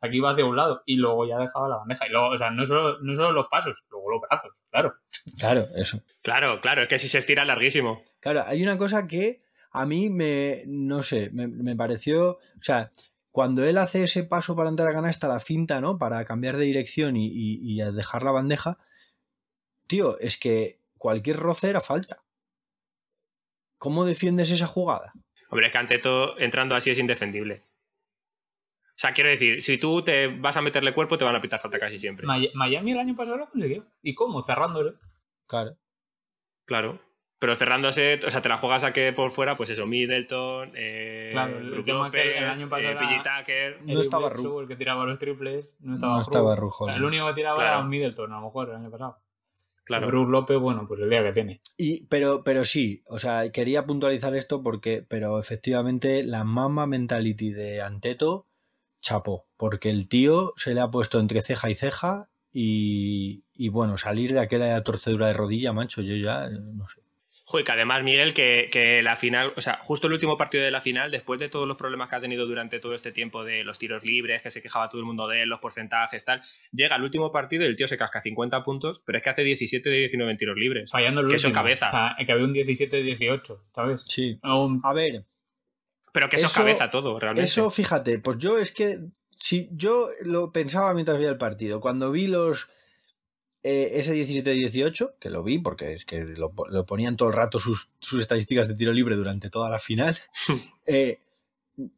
Aquí 0.00 0.16
iba 0.16 0.30
hacia 0.30 0.44
un 0.46 0.56
lado 0.56 0.82
y 0.86 0.96
luego 0.96 1.26
ya 1.28 1.36
dejaba 1.38 1.68
la 1.68 1.76
bandeja. 1.76 2.06
Y 2.06 2.10
luego, 2.10 2.28
o 2.30 2.38
sea, 2.38 2.50
no 2.50 2.64
solo, 2.66 2.98
no 3.00 3.14
solo 3.14 3.32
los 3.32 3.46
pasos, 3.48 3.84
luego 3.90 4.10
los 4.10 4.20
brazos, 4.22 4.52
claro. 4.70 4.94
Claro, 5.38 5.64
eso. 5.76 6.02
Claro, 6.22 6.60
claro, 6.60 6.82
es 6.82 6.88
que 6.88 6.98
si 6.98 7.08
se 7.08 7.18
estira 7.18 7.44
larguísimo. 7.44 8.02
Claro, 8.20 8.44
hay 8.46 8.62
una 8.62 8.78
cosa 8.78 9.06
que 9.06 9.42
a 9.72 9.84
mí 9.86 10.08
me, 10.08 10.62
no 10.66 11.02
sé, 11.02 11.30
me, 11.32 11.46
me 11.48 11.76
pareció, 11.76 12.30
o 12.32 12.62
sea, 12.62 12.90
cuando 13.30 13.62
él 13.64 13.78
hace 13.78 14.02
ese 14.02 14.24
paso 14.24 14.56
para 14.56 14.70
entrar 14.70 14.88
a 14.88 14.92
canasta, 14.94 15.28
la 15.28 15.38
finta, 15.38 15.80
¿no? 15.80 15.98
Para 15.98 16.24
cambiar 16.24 16.56
de 16.56 16.64
dirección 16.64 17.16
y, 17.16 17.26
y- 17.28 17.80
y 17.80 17.92
dejar 17.92 18.22
la 18.22 18.32
bandeja, 18.32 18.78
tío, 19.86 20.18
es 20.18 20.38
que 20.38 20.80
cualquier 20.98 21.36
roce 21.36 21.70
era 21.70 21.80
falta. 21.80 22.22
¿Cómo 23.78 24.04
defiendes 24.04 24.50
esa 24.50 24.66
jugada? 24.66 25.12
Hombre, 25.48 25.66
es 25.66 25.72
que 25.72 25.78
ante 25.78 25.98
todo, 25.98 26.38
entrando 26.38 26.74
así 26.74 26.90
es 26.90 26.98
indefendible. 26.98 27.64
O 29.00 29.02
sea, 29.02 29.12
quiero 29.14 29.30
decir, 29.30 29.62
si 29.62 29.78
tú 29.78 30.02
te 30.02 30.28
vas 30.28 30.58
a 30.58 30.60
meterle 30.62 30.92
cuerpo, 30.92 31.16
te 31.16 31.24
van 31.24 31.34
a 31.34 31.40
pitar 31.40 31.58
falta 31.58 31.78
casi 31.78 31.98
siempre. 31.98 32.26
Mi- 32.26 32.50
Miami 32.52 32.92
el 32.92 32.98
año 32.98 33.16
pasado 33.16 33.38
lo 33.38 33.48
consiguió. 33.48 33.86
¿Y 34.02 34.14
cómo? 34.14 34.42
Cerrándole. 34.42 34.92
Claro. 35.46 35.78
Claro. 36.66 37.00
Pero 37.38 37.56
cerrándose, 37.56 38.20
o 38.26 38.30
sea, 38.30 38.42
te 38.42 38.50
la 38.50 38.58
juegas 38.58 38.84
a 38.84 38.92
que 38.92 39.14
por 39.14 39.30
fuera, 39.30 39.56
pues 39.56 39.70
eso, 39.70 39.86
Middleton, 39.86 40.72
eh, 40.74 41.30
Claro, 41.32 41.58
el 41.58 41.70
Brook 41.70 41.84
que 41.86 41.90
el 41.92 41.96
López, 41.96 42.42
año 42.42 42.68
pasado 42.68 42.92
eh, 42.92 42.96
era- 42.98 43.00
PG 43.00 43.22
Tucker. 43.38 43.78
El 43.86 43.94
No 43.94 44.00
estaba 44.02 44.28
Bledsoe, 44.28 44.44
Ru. 44.50 44.60
El 44.60 44.68
que 44.68 44.76
tiraba 44.76 45.06
los 45.06 45.18
triples. 45.18 45.76
No 45.80 45.94
estaba, 45.94 46.14
No 46.16 46.20
estaba 46.20 46.56
Rujo. 46.56 46.90
El 46.90 47.02
único 47.02 47.26
que 47.28 47.32
tiraba 47.32 47.56
Claro. 47.56 47.78
era 47.78 47.82
Middleton, 47.88 48.30
a 48.34 48.36
lo 48.40 48.42
mejor, 48.44 48.68
el 48.68 48.76
año 48.76 48.90
pasado. 48.90 49.16
Claro. 49.84 50.06
Brook 50.08 50.28
López, 50.28 50.58
bueno, 50.58 50.84
pues 50.86 51.00
el 51.00 51.08
día 51.08 51.24
que 51.24 51.32
tiene. 51.32 51.60
Y, 51.78 52.04
pero, 52.08 52.44
pero 52.44 52.64
sí, 52.64 53.02
o 53.06 53.18
sea, 53.18 53.50
quería 53.50 53.86
puntualizar 53.86 54.36
esto 54.36 54.62
porque, 54.62 55.02
pero 55.08 55.38
efectivamente, 55.38 56.22
la 56.22 56.44
mama 56.44 56.86
mentality 56.86 57.50
de 57.52 57.80
Anteto 57.80 58.46
chapó, 59.00 59.46
porque 59.56 59.90
el 59.90 60.08
tío 60.08 60.52
se 60.56 60.74
le 60.74 60.80
ha 60.80 60.90
puesto 60.90 61.18
entre 61.20 61.42
ceja 61.42 61.70
y 61.70 61.74
ceja 61.74 62.28
y, 62.52 63.44
y 63.54 63.68
bueno, 63.68 63.96
salir 63.98 64.32
de 64.32 64.40
aquella 64.40 64.82
torcedura 64.82 65.28
de 65.28 65.34
rodilla, 65.34 65.72
macho, 65.72 66.02
yo 66.02 66.16
ya 66.16 66.48
no 66.50 66.88
sé. 66.88 67.00
Joder, 67.44 67.66
que 67.66 67.72
además, 67.72 68.04
Miguel, 68.04 68.32
que, 68.32 69.00
la 69.02 69.16
final, 69.16 69.52
o 69.56 69.60
sea, 69.60 69.80
justo 69.82 70.06
el 70.06 70.12
último 70.12 70.36
partido 70.38 70.62
de 70.62 70.70
la 70.70 70.80
final, 70.80 71.10
después 71.10 71.40
de 71.40 71.48
todos 71.48 71.66
los 71.66 71.76
problemas 71.76 72.08
que 72.08 72.14
ha 72.14 72.20
tenido 72.20 72.46
durante 72.46 72.78
todo 72.78 72.94
este 72.94 73.10
tiempo 73.10 73.42
de 73.42 73.64
los 73.64 73.76
tiros 73.76 74.04
libres, 74.04 74.40
que 74.42 74.50
se 74.50 74.62
quejaba 74.62 74.88
todo 74.88 75.00
el 75.00 75.06
mundo 75.06 75.26
de 75.26 75.42
él, 75.42 75.48
los 75.48 75.58
porcentajes, 75.58 76.24
tal, 76.24 76.42
llega 76.70 76.94
el 76.94 77.02
último 77.02 77.32
partido 77.32 77.64
y 77.64 77.66
el 77.66 77.74
tío 77.74 77.88
se 77.88 77.96
casca 77.98 78.20
50 78.22 78.62
puntos, 78.62 79.02
pero 79.04 79.18
es 79.18 79.24
que 79.24 79.30
hace 79.30 79.42
17 79.42 79.90
de 79.90 79.96
19 79.96 80.30
en 80.30 80.38
tiros 80.38 80.56
libres. 80.56 80.90
Fallando 80.92 81.22
el 81.22 81.26
que 81.26 81.34
último. 81.34 81.48
eso 81.48 81.52
cabeza. 81.52 81.88
O 81.88 81.90
sea, 81.90 82.16
que 82.24 82.30
había 82.30 82.44
un 82.44 82.52
17 82.52 82.96
de 82.98 83.02
18, 83.02 83.64
¿sabes? 83.74 84.00
Sí. 84.04 84.38
Un- 84.44 84.80
A 84.84 84.92
ver, 84.92 85.24
Pero 86.12 86.28
que 86.28 86.36
eso, 86.36 86.46
Eso- 86.46 86.60
cabeza 86.60 86.90
todo, 86.90 87.18
realmente. 87.18 87.44
eso 87.48 87.70
fíjate, 87.70 88.18
pues 88.18 88.38
yo 88.38 88.58
es 88.58 88.72
que 88.72 89.00
si 89.36 89.68
yo 89.72 90.08
lo 90.22 90.52
pensaba 90.52 90.92
mientras 90.94 91.16
veía 91.16 91.30
el 91.30 91.38
partido, 91.38 91.80
cuando 91.80 92.10
vi 92.10 92.26
los 92.26 92.68
eh, 93.62 93.90
ese 93.94 94.14
17-18, 94.14 95.14
que 95.20 95.30
lo 95.30 95.42
vi 95.42 95.58
porque 95.58 95.92
es 95.92 96.04
que 96.04 96.24
lo, 96.24 96.52
lo 96.70 96.86
ponían 96.86 97.16
todo 97.16 97.28
el 97.28 97.34
rato 97.34 97.58
sus, 97.58 97.90
sus 98.00 98.20
estadísticas 98.20 98.68
de 98.68 98.74
tiro 98.74 98.92
libre 98.92 99.16
durante 99.16 99.50
toda 99.50 99.68
la 99.70 99.78
final, 99.78 100.18
eh, 100.86 101.20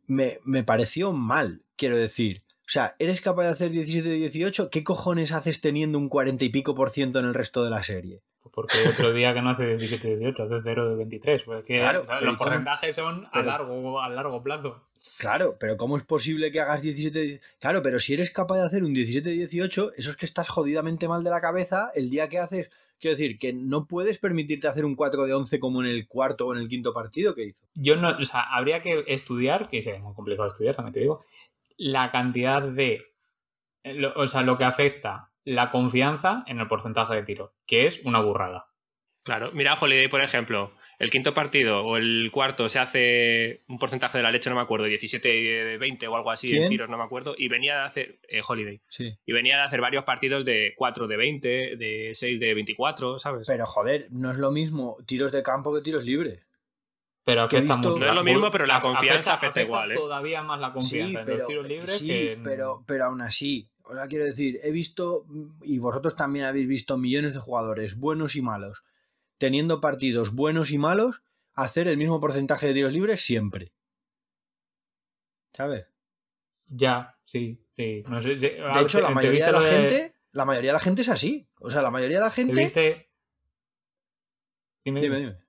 me, 0.06 0.38
me 0.44 0.64
pareció 0.64 1.12
mal, 1.12 1.62
quiero 1.76 1.96
decir. 1.96 2.42
O 2.60 2.70
sea, 2.72 2.94
¿eres 2.98 3.20
capaz 3.20 3.42
de 3.44 3.48
hacer 3.50 3.70
17-18? 3.72 4.70
¿Qué 4.70 4.82
cojones 4.84 5.32
haces 5.32 5.60
teniendo 5.60 5.98
un 5.98 6.08
40 6.08 6.44
y 6.44 6.48
pico 6.48 6.74
por 6.74 6.90
ciento 6.90 7.18
en 7.18 7.26
el 7.26 7.34
resto 7.34 7.64
de 7.64 7.70
la 7.70 7.82
serie? 7.82 8.22
Porque 8.50 8.76
otro 8.88 9.12
día 9.12 9.32
que 9.32 9.40
no 9.40 9.50
hace 9.50 9.66
17 9.76 10.08
de 10.08 10.16
18, 10.16 10.42
hace 10.42 10.54
0 10.62 10.88
de 10.90 10.96
23. 10.96 11.42
Pues 11.44 11.60
es 11.60 11.66
que 11.66 11.76
Claro, 11.78 12.04
los 12.20 12.36
porcentajes 12.36 12.94
son 12.94 13.26
a 13.32 13.42
largo, 13.42 14.00
a 14.00 14.08
largo 14.10 14.42
plazo. 14.42 14.88
Claro, 15.20 15.54
pero 15.58 15.76
¿cómo 15.76 15.96
es 15.96 16.02
posible 16.02 16.52
que 16.52 16.60
hagas 16.60 16.82
17? 16.82 17.38
Claro, 17.60 17.82
pero 17.82 17.98
si 17.98 18.14
eres 18.14 18.30
capaz 18.30 18.56
de 18.58 18.66
hacer 18.66 18.84
un 18.84 18.94
17-18, 18.94 19.92
eso 19.96 20.10
es 20.10 20.16
que 20.16 20.26
estás 20.26 20.48
jodidamente 20.48 21.08
mal 21.08 21.24
de 21.24 21.30
la 21.30 21.40
cabeza 21.40 21.90
el 21.94 22.10
día 22.10 22.28
que 22.28 22.38
haces. 22.40 22.68
Quiero 23.00 23.16
decir, 23.16 23.38
que 23.38 23.52
no 23.52 23.86
puedes 23.86 24.18
permitirte 24.18 24.68
hacer 24.68 24.84
un 24.84 24.94
4 24.94 25.24
de 25.24 25.34
11 25.34 25.58
como 25.58 25.80
en 25.82 25.88
el 25.88 26.06
cuarto 26.06 26.46
o 26.46 26.54
en 26.54 26.60
el 26.60 26.68
quinto 26.68 26.92
partido 26.92 27.34
que 27.34 27.44
hizo. 27.46 27.64
Yo 27.74 27.96
no, 27.96 28.10
o 28.10 28.22
sea, 28.22 28.42
habría 28.42 28.80
que 28.80 29.02
estudiar, 29.08 29.68
que 29.68 29.78
es 29.78 30.00
muy 30.00 30.14
complicado 30.14 30.46
estudiar, 30.48 30.76
también 30.76 30.92
te 30.94 31.00
digo, 31.00 31.24
la 31.78 32.10
cantidad 32.10 32.62
de. 32.62 33.02
lo- 33.84 34.12
o 34.14 34.26
sea, 34.28 34.42
lo 34.42 34.56
que 34.56 34.62
afecta 34.64 35.30
la 35.44 35.70
confianza 35.70 36.44
en 36.46 36.60
el 36.60 36.68
porcentaje 36.68 37.14
de 37.14 37.22
tiro, 37.22 37.54
que 37.66 37.86
es 37.86 38.00
una 38.04 38.20
burrada. 38.20 38.66
Claro, 39.24 39.50
mira, 39.52 39.74
Holiday, 39.80 40.08
por 40.08 40.20
ejemplo, 40.22 40.72
el 40.98 41.10
quinto 41.10 41.32
partido 41.32 41.84
o 41.84 41.96
el 41.96 42.30
cuarto 42.32 42.68
se 42.68 42.80
hace 42.80 43.62
un 43.68 43.78
porcentaje 43.78 44.18
de 44.18 44.24
la 44.24 44.32
leche, 44.32 44.50
no 44.50 44.56
me 44.56 44.62
acuerdo, 44.62 44.86
17 44.86 45.28
de 45.28 45.78
20 45.78 46.08
o 46.08 46.16
algo 46.16 46.30
así 46.32 46.48
¿Quién? 46.48 46.64
en 46.64 46.68
tiros, 46.68 46.88
no 46.90 46.98
me 46.98 47.04
acuerdo, 47.04 47.34
y 47.38 47.46
venía 47.48 47.76
de 47.76 47.82
hacer, 47.82 48.18
eh, 48.28 48.40
Holiday, 48.46 48.80
Sí. 48.88 49.16
y 49.24 49.32
venía 49.32 49.58
de 49.58 49.62
hacer 49.62 49.80
varios 49.80 50.02
partidos 50.02 50.44
de 50.44 50.74
4 50.76 51.06
de 51.06 51.16
20, 51.16 51.48
de 51.76 52.10
6 52.14 52.40
de 52.40 52.54
24, 52.54 53.20
¿sabes? 53.20 53.46
Pero 53.46 53.64
joder, 53.64 54.08
no 54.10 54.32
es 54.32 54.38
lo 54.38 54.50
mismo 54.50 54.96
tiros 55.06 55.30
de 55.30 55.44
campo 55.44 55.72
que 55.72 55.82
tiros 55.82 56.04
libres. 56.04 56.40
Pero 57.24 57.42
afecta 57.42 57.74
visto- 57.76 57.90
mucho. 57.90 58.02
No 58.04 58.10
es 58.10 58.16
lo 58.16 58.24
mismo, 58.24 58.50
pero 58.50 58.66
la 58.66 58.80
confianza 58.80 59.34
afecta 59.34 59.62
igual, 59.62 59.92
¿eh? 59.92 59.94
todavía 59.94 60.42
más 60.42 60.58
la 60.58 60.72
confianza 60.72 61.08
Sí, 61.10 61.16
en 61.16 61.24
pero, 61.24 61.38
los 61.38 61.46
tiros 61.46 61.68
libres 61.68 61.98
sí, 61.98 62.06
que 62.08 62.32
en- 62.32 62.42
pero, 62.42 62.82
pero 62.84 63.04
aún 63.04 63.20
así, 63.22 63.68
o 63.84 63.94
sea, 63.94 64.06
quiero 64.08 64.24
decir, 64.24 64.60
he 64.62 64.70
visto, 64.70 65.26
y 65.62 65.78
vosotros 65.78 66.16
también 66.16 66.44
habéis 66.44 66.68
visto 66.68 66.96
millones 66.98 67.34
de 67.34 67.40
jugadores 67.40 67.96
buenos 67.96 68.36
y 68.36 68.42
malos, 68.42 68.84
teniendo 69.38 69.80
partidos 69.80 70.34
buenos 70.34 70.70
y 70.70 70.78
malos, 70.78 71.22
hacer 71.54 71.88
el 71.88 71.96
mismo 71.96 72.20
porcentaje 72.20 72.66
de 72.66 72.74
tiros 72.74 72.92
libres 72.92 73.20
siempre. 73.24 73.72
¿Sabes? 75.52 75.86
Ya, 76.66 77.18
sí, 77.24 77.62
sí. 77.76 78.02
No 78.08 78.22
sé, 78.22 78.38
sí. 78.38 78.48
De 78.48 78.80
hecho, 78.80 79.00
la 79.00 79.10
mayoría 79.10 79.46
de 79.46 79.52
la 79.52 79.62
gente, 79.62 80.14
la 80.30 80.44
mayoría 80.44 80.70
de 80.70 80.74
la 80.74 80.80
gente 80.80 81.02
es 81.02 81.08
así. 81.08 81.48
O 81.58 81.70
sea, 81.70 81.82
la 81.82 81.90
mayoría 81.90 82.18
de 82.18 82.24
la 82.24 82.30
¿Te 82.30 82.36
gente. 82.36 82.54
viste? 82.54 83.10
Dime, 84.84 85.00
Dime, 85.00 85.16
dime. 85.18 85.30
dime. 85.32 85.44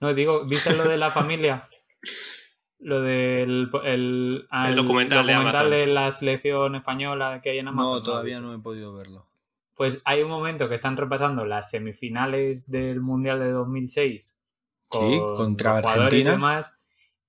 No, 0.00 0.14
digo, 0.14 0.46
¿viste 0.46 0.74
lo 0.74 0.88
de 0.88 0.96
la 0.96 1.10
familia? 1.10 1.68
Lo 2.80 3.02
del 3.02 3.70
el, 3.84 4.48
El 4.50 4.74
documental 4.74 5.70
de 5.70 5.86
la 5.86 6.10
selección 6.10 6.74
española 6.74 7.40
que 7.42 7.50
hay 7.50 7.58
en 7.58 7.68
Amazon. 7.68 7.92
No, 7.92 8.02
todavía 8.02 8.40
no 8.40 8.54
he 8.54 8.58
podido 8.58 8.94
verlo. 8.94 9.26
Pues 9.74 10.02
hay 10.04 10.22
un 10.22 10.30
momento 10.30 10.68
que 10.68 10.74
están 10.74 10.96
repasando 10.96 11.44
las 11.44 11.70
semifinales 11.70 12.70
del 12.70 13.00
Mundial 13.00 13.38
de 13.40 13.50
2006 13.50 14.38
con 14.88 15.10
Sí, 15.10 15.18
contra 15.36 15.78
Argentina. 15.78 16.30
y 16.30 16.32
demás. 16.32 16.74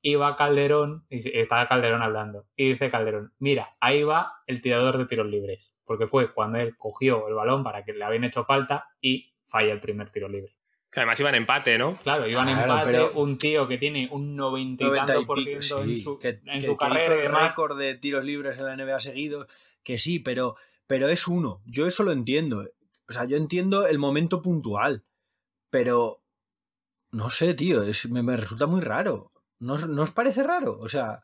Y 0.01 0.15
va 0.15 0.35
Calderón, 0.35 1.05
y 1.09 1.37
está 1.37 1.67
Calderón 1.67 2.01
hablando, 2.01 2.47
y 2.55 2.69
dice 2.69 2.89
Calderón, 2.89 3.33
mira, 3.37 3.75
ahí 3.79 4.01
va 4.01 4.41
el 4.47 4.61
tirador 4.61 4.97
de 4.97 5.05
tiros 5.05 5.27
libres, 5.27 5.75
porque 5.85 6.07
fue 6.07 6.33
cuando 6.33 6.59
él 6.59 6.75
cogió 6.75 7.27
el 7.27 7.35
balón 7.35 7.63
para 7.63 7.85
que 7.85 7.93
le 7.93 8.03
habían 8.03 8.23
hecho 8.23 8.43
falta 8.43 8.87
y 8.99 9.35
falla 9.43 9.71
el 9.73 9.79
primer 9.79 10.09
tiro 10.09 10.27
libre. 10.27 10.55
Que 10.91 10.99
además 10.99 11.19
iban 11.21 11.35
empate, 11.35 11.77
¿no? 11.77 11.95
Claro, 11.95 12.27
iban 12.27 12.45
Claro, 12.45 12.61
empate, 12.63 12.85
pero- 12.91 13.11
un 13.13 13.37
tío 13.37 13.67
que 13.67 13.77
tiene 13.77 14.09
un 14.11 14.35
90 14.35 14.83
y 14.83 14.87
90 14.87 15.05
tanto 15.05 15.21
y 15.21 15.25
por 15.25 15.37
pico, 15.37 15.61
ciento 15.61 15.83
en 15.83 15.89
sí, 15.97 16.01
su, 16.03 16.19
que, 16.19 16.29
en 16.45 16.59
que- 16.59 16.61
su 16.65 16.71
que 16.71 16.77
carrera 16.77 17.15
hizo 17.15 17.25
el 17.25 17.47
récord 17.47 17.77
de 17.79 17.95
tiros 17.95 18.23
libres 18.25 18.57
en 18.59 18.65
la 18.65 18.73
NBA 18.75 18.99
seguidos, 18.99 19.47
que 19.83 19.97
sí, 19.97 20.19
pero, 20.19 20.57
pero 20.87 21.07
es 21.07 21.27
uno. 21.27 21.61
Yo 21.65 21.87
eso 21.87 22.03
lo 22.03 22.11
entiendo. 22.11 22.67
O 23.07 23.13
sea, 23.13 23.23
yo 23.25 23.37
entiendo 23.37 23.87
el 23.87 23.99
momento 23.99 24.41
puntual, 24.41 25.05
pero 25.69 26.21
no 27.11 27.29
sé, 27.29 27.53
tío, 27.53 27.83
es- 27.83 28.09
me, 28.09 28.21
me 28.21 28.35
resulta 28.35 28.67
muy 28.67 28.81
raro. 28.81 29.31
¿No, 29.59 29.73
os- 29.75 29.87
¿No 29.87 30.01
os 30.03 30.11
parece 30.11 30.43
raro? 30.43 30.77
O 30.79 30.89
sea, 30.89 31.23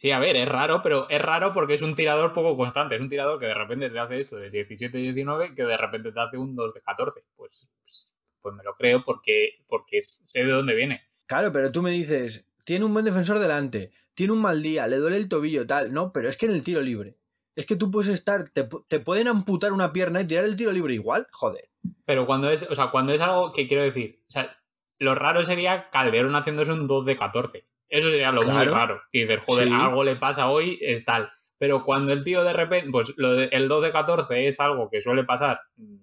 Sí, 0.00 0.12
a 0.12 0.20
ver, 0.20 0.36
es 0.36 0.48
raro, 0.48 0.80
pero 0.80 1.08
es 1.10 1.20
raro 1.20 1.52
porque 1.52 1.74
es 1.74 1.82
un 1.82 1.96
tirador 1.96 2.32
poco 2.32 2.56
constante. 2.56 2.94
Es 2.94 3.00
un 3.00 3.08
tirador 3.08 3.36
que 3.36 3.46
de 3.46 3.54
repente 3.54 3.90
te 3.90 3.98
hace 3.98 4.20
esto 4.20 4.36
de 4.36 4.48
17-19, 4.48 5.52
que 5.56 5.64
de 5.64 5.76
repente 5.76 6.12
te 6.12 6.20
hace 6.20 6.36
un 6.38 6.54
2 6.54 6.72
de 6.72 6.80
14. 6.80 7.24
Pues, 7.34 7.68
pues, 7.82 8.14
pues 8.42 8.54
me 8.54 8.62
lo 8.64 8.74
creo 8.74 9.04
porque, 9.04 9.62
porque 9.68 10.00
sé 10.02 10.44
de 10.44 10.50
dónde 10.52 10.74
viene. 10.74 11.02
claro, 11.26 11.52
pero 11.52 11.70
tú 11.72 11.82
me 11.82 11.90
dices, 11.90 12.44
tiene 12.64 12.84
un 12.84 12.92
buen 12.92 13.04
defensor 13.04 13.38
delante, 13.38 13.90
tiene 14.14 14.32
un 14.32 14.40
mal 14.40 14.62
día, 14.62 14.86
le 14.86 14.96
duele 14.96 15.16
el 15.16 15.28
tobillo, 15.28 15.66
tal. 15.66 15.92
No, 15.92 16.12
pero 16.12 16.28
es 16.28 16.36
que 16.36 16.46
en 16.46 16.52
el 16.52 16.62
tiro 16.62 16.80
libre. 16.80 17.16
Es 17.54 17.66
que 17.66 17.76
tú 17.76 17.90
puedes 17.90 18.08
estar, 18.08 18.48
te, 18.48 18.68
te 18.86 19.00
pueden 19.00 19.26
amputar 19.28 19.72
una 19.72 19.92
pierna 19.92 20.20
y 20.20 20.26
tirar 20.26 20.44
el 20.44 20.56
tiro 20.56 20.70
libre 20.72 20.94
igual, 20.94 21.26
joder. 21.32 21.68
Pero 22.04 22.24
cuando 22.26 22.50
es, 22.50 22.62
o 22.70 22.74
sea, 22.74 22.90
cuando 22.90 23.12
es 23.12 23.20
algo 23.20 23.52
que 23.52 23.66
quiero 23.66 23.82
decir, 23.82 24.22
o 24.28 24.30
sea, 24.30 24.56
lo 24.98 25.14
raro 25.14 25.42
sería 25.42 25.84
Calderón 25.90 26.34
haciéndose 26.36 26.72
un 26.72 26.86
2 26.86 27.04
de 27.06 27.16
14. 27.16 27.66
Eso 27.88 28.10
sería 28.10 28.30
lo 28.32 28.42
muy 28.42 28.50
Claro. 28.52 28.74
raro. 28.74 29.00
Y 29.12 29.22
dices, 29.22 29.42
joder, 29.44 29.68
Sí. 29.68 29.74
algo 29.74 30.04
le 30.04 30.16
pasa 30.16 30.48
hoy, 30.50 30.78
es 30.82 31.04
tal. 31.04 31.30
Pero 31.58 31.82
cuando 31.84 32.12
el 32.12 32.22
tío 32.22 32.44
de 32.44 32.52
repente, 32.52 32.90
pues 32.90 33.14
lo 33.16 33.32
de- 33.34 33.48
el 33.52 33.66
2 33.68 33.82
de 33.82 33.92
14 33.92 34.46
es 34.46 34.60
algo 34.60 34.88
que 34.90 35.00
suele 35.00 35.24
pasar 35.24 35.60
mm, 35.76 35.96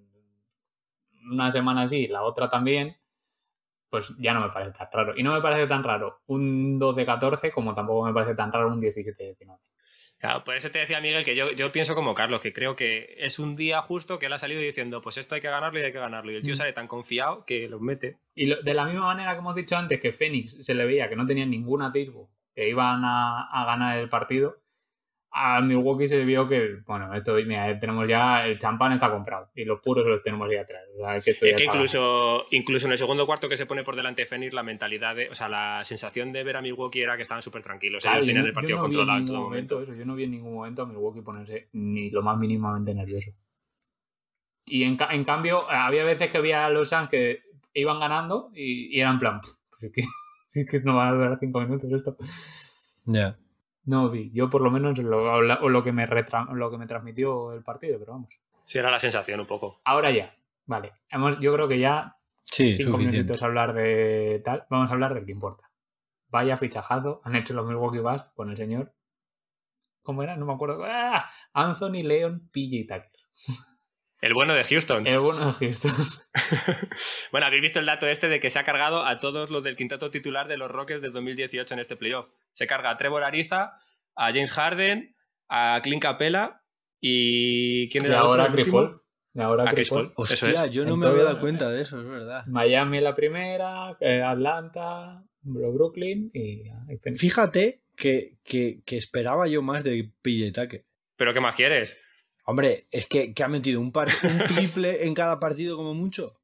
una 1.32 1.52
semana 1.52 1.84
así, 1.84 2.08
la 2.08 2.24
otra 2.24 2.50
también, 2.50 2.98
pues 3.90 4.14
ya 4.18 4.34
no 4.34 4.42
me 4.42 4.50
parece 4.50 4.72
tan 4.78 4.88
raro. 4.92 5.14
Y 5.16 5.24
no 5.24 5.34
me 5.34 5.42
parece 5.42 5.68
tan 5.68 5.84
raro 5.84 6.22
un 6.28 6.80
2 6.80 6.96
de 6.96 7.06
14 7.06 7.52
como 7.52 7.74
tampoco 7.76 8.06
me 8.06 8.14
parece 8.14 8.36
tan 8.36 8.52
raro 8.52 8.68
un 8.70 8.80
17 8.82 9.18
de 9.24 9.30
19. 9.30 9.62
Claro, 10.18 10.44
por 10.46 10.56
eso 10.56 10.72
te 10.72 10.80
decía 10.80 11.02
Miguel 11.02 11.26
que 11.26 11.36
yo, 11.36 11.52
yo 11.52 11.72
pienso 11.74 11.94
como 11.94 12.16
Carlos, 12.16 12.40
que 12.40 12.54
creo 12.54 12.76
que 12.76 13.16
es 13.20 13.38
un 13.38 13.56
día 13.56 13.82
justo 13.82 14.18
que 14.18 14.26
él 14.28 14.34
ha 14.34 14.40
salido 14.40 14.62
diciendo, 14.62 15.02
pues 15.02 15.18
esto 15.18 15.36
hay 15.36 15.42
que 15.42 15.50
ganarlo 15.50 15.80
y 15.80 15.84
hay 15.84 15.92
que 15.92 16.00
ganarlo. 16.00 16.32
Y 16.32 16.36
el 16.36 16.42
tío 16.42 16.54
Mm. 16.54 16.58
sale 16.58 16.74
tan 16.74 16.88
confiado 16.88 17.46
que 17.46 17.68
los 17.68 17.82
mete. 17.82 18.18
Y 18.34 18.48
lo- 18.48 18.62
de 18.62 18.74
la 18.74 18.86
misma 18.86 19.06
manera 19.08 19.34
que 19.34 19.40
hemos 19.40 19.56
dicho 19.56 19.76
antes 19.78 20.00
que 20.00 20.14
Fénix 20.14 20.66
se 20.66 20.74
le 20.74 20.86
veía 20.86 21.10
que 21.10 21.16
no 21.18 21.28
tenía 21.28 21.46
ningún 21.46 21.82
atisbo, 21.82 22.30
que 22.56 22.68
iban 22.70 23.04
a, 23.04 23.44
a 23.52 23.66
ganar 23.66 23.98
el 24.00 24.10
partido, 24.10 24.58
a 25.38 25.60
Milwaukee 25.62 26.08
se 26.08 26.24
vio 26.24 26.48
que, 26.48 26.78
bueno, 26.86 27.14
esto 27.14 27.36
mira, 27.46 27.78
tenemos 27.78 28.08
ya, 28.08 28.46
el 28.48 28.58
champán 28.58 28.94
está 28.94 29.12
comprado 29.12 29.50
y 29.54 29.66
los 29.66 29.82
puros 29.82 30.06
los 30.08 30.24
tenemos 30.24 30.50
ya 30.50 30.62
atrás. 30.62 30.82
O 30.98 31.04
sea, 31.06 31.20
que 31.20 31.32
esto 31.32 31.46
Es 31.46 31.52
ya 31.52 31.58
que 31.58 31.64
incluso, 31.66 32.46
incluso 32.52 32.86
en 32.88 32.94
el 32.94 32.98
segundo 32.98 33.26
cuarto 33.26 33.50
que 33.50 33.58
se 33.58 33.66
pone 33.66 33.84
por 33.84 33.98
delante 33.98 34.26
Fénix, 34.26 34.54
la 34.54 34.64
mentalidad 34.64 35.14
de, 35.14 35.30
o 35.30 35.36
sea, 35.36 35.50
la 35.50 35.84
sensación 35.84 36.32
de 36.32 36.44
ver 36.46 36.56
a 36.56 36.62
Milwaukee 36.62 37.02
era 37.02 37.18
que 37.18 37.24
estaban 37.24 37.44
súper 37.44 37.62
tranquilos. 37.64 38.02
Claro, 38.04 38.18
Ellos 38.20 38.28
tenían 38.28 38.44
no- 38.44 38.48
el 38.48 38.54
partido 38.54 38.78
no 38.78 38.84
controlado 38.84 39.20
en 39.20 39.26
todo 39.26 39.42
momento. 39.42 39.82
eso. 39.82 39.94
Yo 39.94 40.06
no 40.06 40.16
vi 40.16 40.24
en 40.24 40.32
ningún 40.32 40.54
momento 40.54 40.84
a 40.84 40.86
Milwaukee 40.86 41.22
ponerse 41.22 41.68
ni 41.74 42.10
lo 42.12 42.22
más 42.22 42.38
mínimamente 42.38 42.96
nervioso. 42.96 43.32
Y 44.66 44.84
en, 44.84 44.98
en 45.12 45.24
cambio, 45.26 45.70
había 45.70 46.06
veces 46.06 46.32
que 46.32 46.38
había 46.38 46.66
a 46.66 46.70
los 46.70 46.90
Suns 46.90 47.10
que 47.10 47.42
iban 47.74 48.00
ganando 48.00 48.52
y, 48.56 48.96
y 48.98 49.02
eran 49.02 49.20
plan, 49.20 49.42
"Pff, 49.42 49.50
pues 49.70 49.84
es 49.84 49.92
que, 49.92 50.02
es 50.62 50.72
que 50.72 50.80
no 50.80 50.96
van 50.96 51.10
a 51.10 51.12
durar 51.14 51.38
cinco 51.42 51.60
minutos 51.60 51.92
esto. 51.92 52.16
Ya. 53.06 53.36
No 53.86 54.10
vi, 54.10 54.32
yo 54.34 54.50
por 54.50 54.62
lo 54.62 54.72
menos 54.72 54.98
lo, 54.98 55.24
o 55.34 55.70
lo, 55.70 55.84
que 55.84 55.92
me 55.92 56.06
retra- 56.08 56.52
lo 56.54 56.72
que 56.72 56.78
me 56.78 56.88
transmitió 56.88 57.54
el 57.54 57.64
partido, 57.64 58.00
pero 58.00 58.14
vamos. 58.14 58.42
Sí, 58.66 58.80
era 58.80 58.90
la 58.92 59.00
sensación 59.00 59.40
un 59.40 59.46
poco. 59.46 59.80
Ahora 59.86 60.10
ya, 60.12 60.36
vale. 60.66 60.92
Hemos, 61.10 61.40
yo 61.40 61.54
creo 61.54 61.68
que 61.68 61.78
ya 61.80 62.18
Sí, 62.46 62.76
cinco 62.78 62.92
suficiente. 62.92 63.18
minutitos 63.18 63.44
a 63.44 63.46
hablar 63.46 63.74
de 63.74 64.42
tal. 64.44 64.66
Vamos 64.70 64.90
a 64.90 64.94
hablar 64.94 65.14
del 65.14 65.26
que 65.26 65.32
importa. 65.32 65.70
Vaya 66.30 66.58
fichajazo 66.58 67.22
han 67.24 67.36
hecho 67.36 67.54
los 67.54 67.66
Milwaukee 67.68 68.00
Bucks 68.00 68.32
con 68.36 68.50
el 68.50 68.58
señor. 68.58 68.94
¿Cómo 70.02 70.24
era? 70.24 70.36
No 70.36 70.46
me 70.46 70.54
acuerdo. 70.54 70.84
¡Ah! 70.86 71.30
Anthony 71.54 72.04
Leon 72.04 72.50
PJ 72.52 72.84
Tucker. 72.88 73.12
El 74.22 74.34
bueno 74.34 74.54
de 74.54 74.64
Houston. 74.64 75.06
El 75.08 75.20
bueno 75.20 75.46
de 75.46 75.54
Houston. 75.54 75.92
Bueno, 77.32 77.48
habéis 77.48 77.62
visto 77.62 77.80
el 77.80 77.86
dato 77.86 78.08
este 78.08 78.28
de 78.30 78.40
que 78.40 78.50
se 78.50 78.60
ha 78.60 78.64
cargado 78.64 79.06
a 79.06 79.20
todos 79.20 79.52
los 79.52 79.64
del 79.64 79.76
quinteto 79.76 80.10
titular 80.12 80.48
de 80.48 80.58
los 80.58 80.72
Rockets 80.72 81.02
del 81.02 81.12
2018 81.14 81.74
en 81.74 81.80
este 81.80 81.96
playoff. 81.98 82.28
Se 82.56 82.68
carga 82.68 82.90
a 82.92 82.98
Trevor 82.98 83.24
Ariza, 83.24 83.74
a 84.16 84.28
James 84.32 84.50
Harden, 84.52 85.14
a 85.50 85.80
Clint 85.84 86.02
Capella 86.02 86.62
y... 87.02 87.90
¿Quién 87.90 88.06
y 88.06 88.08
era 88.08 88.18
el 88.18 88.22
otro, 88.24 88.42
ahora 88.42 88.52
Chris? 88.54 88.68
Paul. 88.70 89.02
Y 89.34 89.42
ahora 89.42 89.64
A 89.66 89.74
Chris 89.74 89.90
Paul. 89.90 90.14
Paul. 90.14 90.28
Eso 90.32 90.46
Hostia, 90.46 90.66
es. 90.66 90.72
yo 90.72 90.86
no 90.86 90.96
me 90.96 91.08
había 91.08 91.24
dado 91.26 91.42
cuenta 91.42 91.70
de 91.70 91.82
eso, 91.82 92.00
es 92.00 92.08
verdad. 92.08 92.46
Miami 92.48 93.02
la 93.02 93.14
primera, 93.14 93.98
eh, 94.00 94.22
Atlanta, 94.22 95.24
Brooklyn 95.42 96.32
y, 96.34 96.62
y 96.62 96.98
Phoenix. 96.98 97.20
Fíjate 97.20 97.84
que, 97.98 98.38
que- 98.44 98.82
que 98.86 98.96
esperaba 98.98 99.48
yo 99.48 99.62
más 99.62 99.84
de 99.84 100.14
PJ 100.22 100.54
Tucker. 100.54 100.86
¿Pero 101.18 101.34
qué 101.34 101.42
más 101.42 101.56
quieres? 101.56 102.02
Hombre, 102.46 102.88
es 102.92 103.06
que, 103.08 103.34
que 103.34 103.44
ha 103.44 103.48
metido 103.50 103.82
un, 103.82 103.92
par- 103.92 104.08
un 104.24 104.38
triple 104.56 105.06
en 105.06 105.14
cada 105.14 105.40
partido 105.42 105.76
como 105.76 105.94
mucho. 105.94 106.40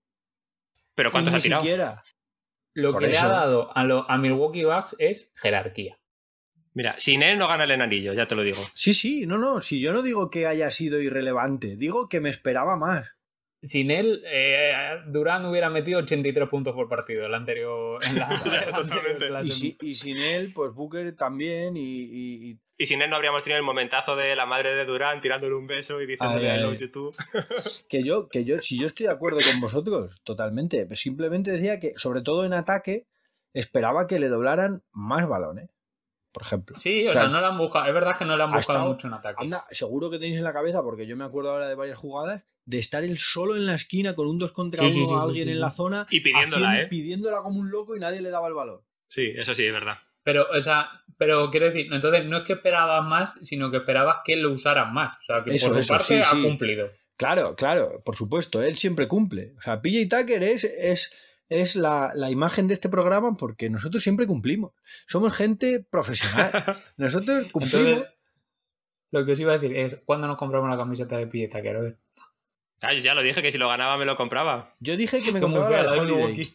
¿Pero 0.93 1.08
Y 1.10 1.12
cuántos 1.13 1.32
ni 1.34 1.38
ha 1.39 1.41
tirado? 1.41 1.62
siquiera. 1.62 2.04
Lo 2.74 2.91
Por 2.91 3.02
que 3.02 3.08
le 3.08 3.17
ha 3.17 3.28
dado 3.28 3.76
a, 3.76 3.84
lo- 3.86 4.10
a 4.10 4.17
Milwaukee 4.17 4.63
Bucks 4.65 4.95
es 5.00 5.32
jerarquía. 5.36 5.97
Mira, 6.73 6.95
sin 6.97 7.21
él 7.21 7.38
no 7.38 7.47
gana 7.47 7.65
el 7.65 7.81
anillo, 7.81 8.13
ya 8.13 8.27
te 8.27 8.36
lo 8.36 8.43
digo. 8.43 8.62
Sí, 8.73 8.93
sí, 8.93 9.25
no, 9.25 9.38
no. 9.38 9.60
Si 9.62 9.81
yo 9.81 9.91
no 9.91 10.01
digo 10.01 10.29
que 10.29 10.47
haya 10.47 10.71
sido 10.71 11.01
irrelevante, 11.01 11.75
digo 11.75 12.07
que 12.07 12.21
me 12.21 12.29
esperaba 12.29 12.77
más. 12.77 13.13
Sin 13.63 13.91
él, 13.91 14.23
eh, 14.25 14.73
Durán 15.07 15.45
hubiera 15.45 15.69
metido 15.69 15.99
83 15.99 16.49
puntos 16.49 16.73
por 16.73 16.89
partido 16.89 17.25
el 17.27 17.34
anterior. 17.36 18.03
En 18.03 18.15
la, 18.17 18.27
el 18.67 18.73
anterior. 18.73 19.45
Y, 19.45 19.51
si- 19.51 19.77
y 19.81 19.93
sin 19.93 20.17
él, 20.17 20.51
pues 20.55 20.73
Booker 20.73 21.15
también. 21.15 21.77
Y, 21.77 21.81
y- 21.81 22.49
y- 22.51 22.60
Y 22.77 22.86
sin 22.88 23.03
él 23.03 23.10
no 23.12 23.17
habríamos 23.17 23.43
tenido 23.43 23.60
el 23.60 23.63
momentazo 23.65 24.15
de 24.15 24.36
la 24.36 24.47
madre 24.47 24.73
de 24.73 24.86
Durán 24.86 25.21
tirándole 25.21 25.53
un 25.53 25.67
beso 25.67 26.01
y 26.01 26.07
diciéndole 26.07 26.49
Ay, 26.49 26.57
I 26.57 26.60
ay. 26.63 26.63
love 26.71 26.79
you 26.79 26.89
too. 26.89 27.12
que 27.89 28.03
yo, 28.03 28.29
que 28.29 28.45
yo, 28.45 28.60
si 28.62 28.79
yo 28.79 28.88
estoy 28.88 29.05
de 29.05 29.12
acuerdo 29.12 29.38
con 29.51 29.62
vosotros, 29.62 30.19
totalmente. 30.23 30.88
Simplemente 30.95 31.51
decía 31.51 31.79
que, 31.79 31.93
sobre 31.97 32.21
todo 32.21 32.45
en 32.45 32.53
ataque, 32.53 33.05
esperaba 33.53 34.07
que 34.07 34.17
le 34.17 34.29
doblaran 34.29 34.81
más 34.91 35.27
balones. 35.27 35.69
Por 36.31 36.43
ejemplo. 36.43 36.79
Sí, 36.79 37.05
o 37.07 37.09
O 37.09 37.13
sea, 37.13 37.23
sea, 37.23 37.29
no 37.31 37.39
le 37.41 37.45
han 37.47 37.57
buscado. 37.57 37.85
Es 37.87 37.93
verdad 37.93 38.15
que 38.17 38.23
no 38.25 38.37
le 38.37 38.43
han 38.43 38.53
ha 38.53 38.57
buscado 38.57 38.79
estado- 38.79 38.91
mucho 38.93 39.07
en 39.07 39.13
ataque. 39.13 39.43
Anda, 39.43 39.65
seguro 39.71 40.09
que 40.09 40.17
tenéis 40.17 40.37
en 40.37 40.43
la 40.45 40.53
cabeza, 40.53 40.81
porque 40.81 41.05
yo 41.05 41.17
me 41.17 41.25
acuerdo 41.25 41.51
ahora 41.51 41.67
de 41.67 41.75
varias 41.75 41.97
jugadas, 41.99 42.43
de 42.65 42.79
estar 42.79 43.03
él 43.03 43.17
solo 43.17 43.55
en 43.55 43.65
la 43.65 43.75
esquina 43.75 44.15
con 44.15 44.27
un 44.27 44.37
2 44.39 44.51
contra 44.53 44.79
Sí, 44.79 44.85
1 44.85 44.93
sí, 44.93 44.99
sí, 45.05 45.11
a 45.13 45.19
sí, 45.21 45.25
alguien 45.27 45.47
sí, 45.47 45.51
en 45.53 45.59
la 45.59 45.71
zona. 45.71 46.07
Y 46.09 46.19
pidiéndola, 46.21 46.67
haciendo- 46.69 46.85
¿eh? 46.85 46.87
Pidiéndola 46.87 47.37
como 47.41 47.59
un 47.59 47.69
loco 47.71 47.95
y 47.95 47.99
nadie 47.99 48.21
le 48.21 48.29
daba 48.29 48.47
el 48.47 48.53
valor. 48.53 48.83
Sí, 49.07 49.33
eso 49.35 49.53
sí, 49.53 49.65
es 49.65 49.73
verdad. 49.73 49.97
Pero, 50.23 50.47
o 50.55 50.61
sea, 50.61 50.89
pero 51.17 51.49
quiero 51.51 51.65
decir, 51.65 51.91
entonces 51.91 52.25
no 52.25 52.37
es 52.37 52.43
que 52.43 52.53
esperabas 52.53 53.03
más, 53.05 53.39
sino 53.43 53.71
que 53.71 53.77
esperabas 53.77 54.17
que 54.23 54.35
lo 54.37 54.51
usaran 54.51 54.93
más. 54.93 55.15
O 55.17 55.23
sea, 55.25 55.43
que 55.43 55.55
Eso, 55.55 55.67
por 55.67 55.73
su 55.75 55.79
eso, 55.81 55.93
parte 55.93 56.05
sí, 56.05 56.15
ha 56.19 56.23
sí. 56.23 56.41
cumplido. 56.43 56.91
Claro, 57.17 57.55
claro, 57.55 58.01
por 58.05 58.15
supuesto, 58.15 58.61
él 58.63 58.77
siempre 58.77 59.07
cumple. 59.07 59.53
O 59.57 59.61
sea, 59.61 59.81
PJ 59.81 60.07
Tucker 60.07 60.41
es, 60.43 60.63
es, 60.63 61.11
es 61.51 61.75
la, 61.75 62.13
la 62.15 62.31
imagen 62.31 62.69
de 62.69 62.73
este 62.73 62.87
programa 62.87 63.35
porque 63.35 63.69
nosotros 63.69 64.01
siempre 64.01 64.25
cumplimos. 64.25 64.71
Somos 65.05 65.35
gente 65.35 65.85
profesional. 65.87 66.51
Nosotros 66.97 67.51
cumplimos. 67.51 67.75
Entonces, 67.75 68.13
lo 69.11 69.25
que 69.25 69.33
os 69.33 69.39
iba 69.41 69.51
a 69.51 69.57
decir 69.57 69.75
es, 69.75 69.97
¿cuándo 70.05 70.27
nos 70.27 70.37
compramos 70.37 70.69
la 70.69 70.77
camiseta 70.77 71.17
de 71.17 71.27
Pieta? 71.27 71.61
Quiero 71.61 71.81
ver. 71.81 71.99
Ah, 72.81 72.93
yo 72.93 73.01
ya 73.01 73.13
lo 73.13 73.21
dije 73.21 73.41
que 73.41 73.51
si 73.51 73.57
lo 73.57 73.67
ganaba 73.67 73.97
me 73.97 74.05
lo 74.05 74.15
compraba. 74.15 74.75
Yo 74.79 74.95
dije 74.95 75.21
que 75.21 75.33
me 75.33 75.41
compraba 75.41 75.69
la 75.69 75.83
la 75.83 75.91
de 75.91 75.99
Holiday. 75.99 76.47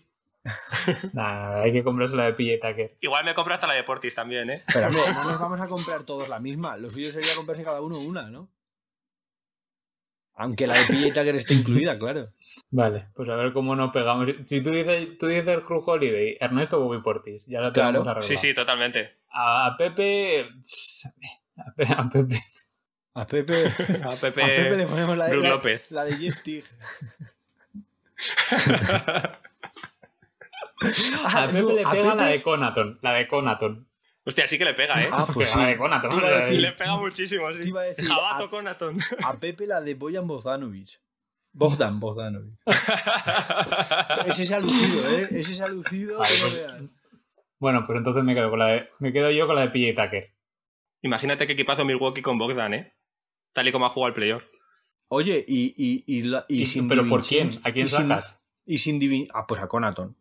Nah, 1.12 1.62
hay 1.62 1.72
que 1.72 1.84
comprarse 1.84 2.16
la 2.16 2.24
de 2.24 2.32
Pieta. 2.32 2.74
Que... 2.74 2.96
Igual 3.00 3.24
me 3.24 3.34
compro 3.34 3.52
hasta 3.52 3.66
la 3.66 3.74
de 3.74 3.82
Portis 3.82 4.14
también, 4.14 4.48
¿eh? 4.48 4.62
Pero 4.72 4.86
hombre, 4.86 5.02
no 5.14 5.24
nos 5.24 5.40
vamos 5.40 5.60
a 5.60 5.68
comprar 5.68 6.04
todos 6.04 6.28
la 6.28 6.40
misma. 6.40 6.78
Lo 6.78 6.88
suyo 6.88 7.10
sería 7.12 7.34
comprarse 7.36 7.64
cada 7.64 7.82
uno 7.82 7.98
una, 7.98 8.30
¿no? 8.30 8.48
Aunque 10.38 10.66
la 10.66 10.74
de 10.74 10.84
PJ 10.84 11.12
Tucker 11.14 11.34
esté 11.36 11.54
incluida, 11.54 11.98
claro. 11.98 12.24
Vale, 12.70 13.08
pues 13.14 13.28
a 13.28 13.36
ver 13.36 13.52
cómo 13.54 13.74
nos 13.74 13.90
pegamos. 13.92 14.28
Si- 14.44 14.60
tú 14.60 14.70
dices, 14.70 15.16
tú 15.18 15.26
dices 15.28 15.58
Cruz 15.64 15.82
Holiday, 15.86 16.36
Ernesto 16.40 16.78
Bobby 16.80 17.00
Portis, 17.02 17.46
ya 17.46 17.60
lo 17.60 17.72
Claro. 17.72 17.88
tenemos 17.88 18.08
arreglado. 18.08 18.26
Sí, 18.28 18.36
sí, 18.36 18.52
totalmente. 18.54 19.16
A, 19.30 19.66
a 19.66 19.76
Pepe. 19.76 20.48
A, 21.56 21.72
Pe- 21.74 21.86
a 21.88 22.08
Pepe. 22.10 22.40
A 23.14 23.26
Pepe, 23.26 23.64
A 24.04 24.10
Pepe, 24.10 24.42
Pepe 24.42 24.76
le 24.76 24.86
ponemos 24.86 25.16
la 25.16 25.28
de, 25.28 25.36
la, 25.38 25.48
López. 25.48 25.90
la 25.90 26.04
de 26.04 26.12
Jeff 26.16 26.42
Tig. 26.42 26.64
A 31.24 31.46
Pepe 31.46 31.62
no, 31.62 31.72
le 31.72 31.84
pega 31.84 32.14
la 32.14 32.16
Pepe- 32.24 32.30
de 32.32 32.42
Conaton. 32.42 32.98
La 33.02 33.12
de 33.14 33.26
Conaton. 33.28 33.88
Hostia, 34.26 34.48
sí 34.48 34.58
que 34.58 34.64
le 34.64 34.74
pega, 34.74 35.00
¿eh? 35.00 35.08
Ah, 35.12 35.26
pues 35.32 35.48
sí. 35.50 35.58
de 35.64 35.76
Conaton. 35.78 36.10
Te 36.10 36.16
iba 36.16 36.26
a 36.26 36.30
la 36.30 36.36
de- 36.38 36.44
decir- 36.46 36.60
Le 36.60 36.72
pega 36.72 36.96
muchísimo, 36.96 37.48
Te 37.52 37.62
sí. 37.62 37.68
iba 37.68 37.80
a 37.82 37.84
decir, 37.84 38.04
Jabato 38.06 38.44
a- 38.44 38.50
Conaton. 38.50 38.98
A 39.24 39.34
Pepe 39.38 39.66
la 39.66 39.80
de 39.80 39.94
Boyan 39.94 40.26
Bogdanovic. 40.26 41.00
Bogdan 41.52 42.00
Bogdanovic. 42.00 42.54
Ese 44.26 44.42
es 44.42 44.52
alucido, 44.52 45.10
¿eh? 45.16 45.28
Ese 45.30 45.52
es 45.52 45.60
alucido. 45.60 46.18
Vale, 46.18 46.30
pues-. 46.40 46.90
Bueno, 47.58 47.82
pues 47.86 47.96
entonces 47.98 48.24
me 48.24 48.34
quedo 48.34 48.50
con 48.50 48.58
la 48.58 48.66
de. 48.66 48.88
Me 48.98 49.12
quedo 49.12 49.30
yo 49.30 49.46
con 49.46 49.56
la 49.56 49.62
de 49.62 49.68
PJ 49.70 50.02
Tucker. 50.04 50.34
Imagínate 51.02 51.46
qué 51.46 51.52
equipazo 51.52 51.84
Milwaukee 51.84 52.20
con 52.22 52.36
Bogdan, 52.38 52.74
¿eh? 52.74 52.94
Tal 53.52 53.68
y 53.68 53.72
como 53.72 53.86
ha 53.86 53.90
jugado 53.90 54.08
el 54.08 54.14
playoff. 54.14 54.44
Oye, 55.08 55.44
y, 55.46 55.72
y, 55.76 56.04
y, 56.06 56.22
la- 56.24 56.44
y 56.48 56.62
Y- 56.62 56.66
sin 56.66 56.88
¿Pero 56.88 57.08
por 57.08 57.24
quién? 57.24 57.50
¿A 57.62 57.70
quién 57.72 57.86
y 57.86 57.88
sin- 57.88 58.08
sacas? 58.08 58.40
Y 58.66 58.78
sin 58.78 58.98
Divin... 58.98 59.28
Ah, 59.32 59.46
pues 59.46 59.62
a 59.62 59.68
Conaton. 59.68 60.16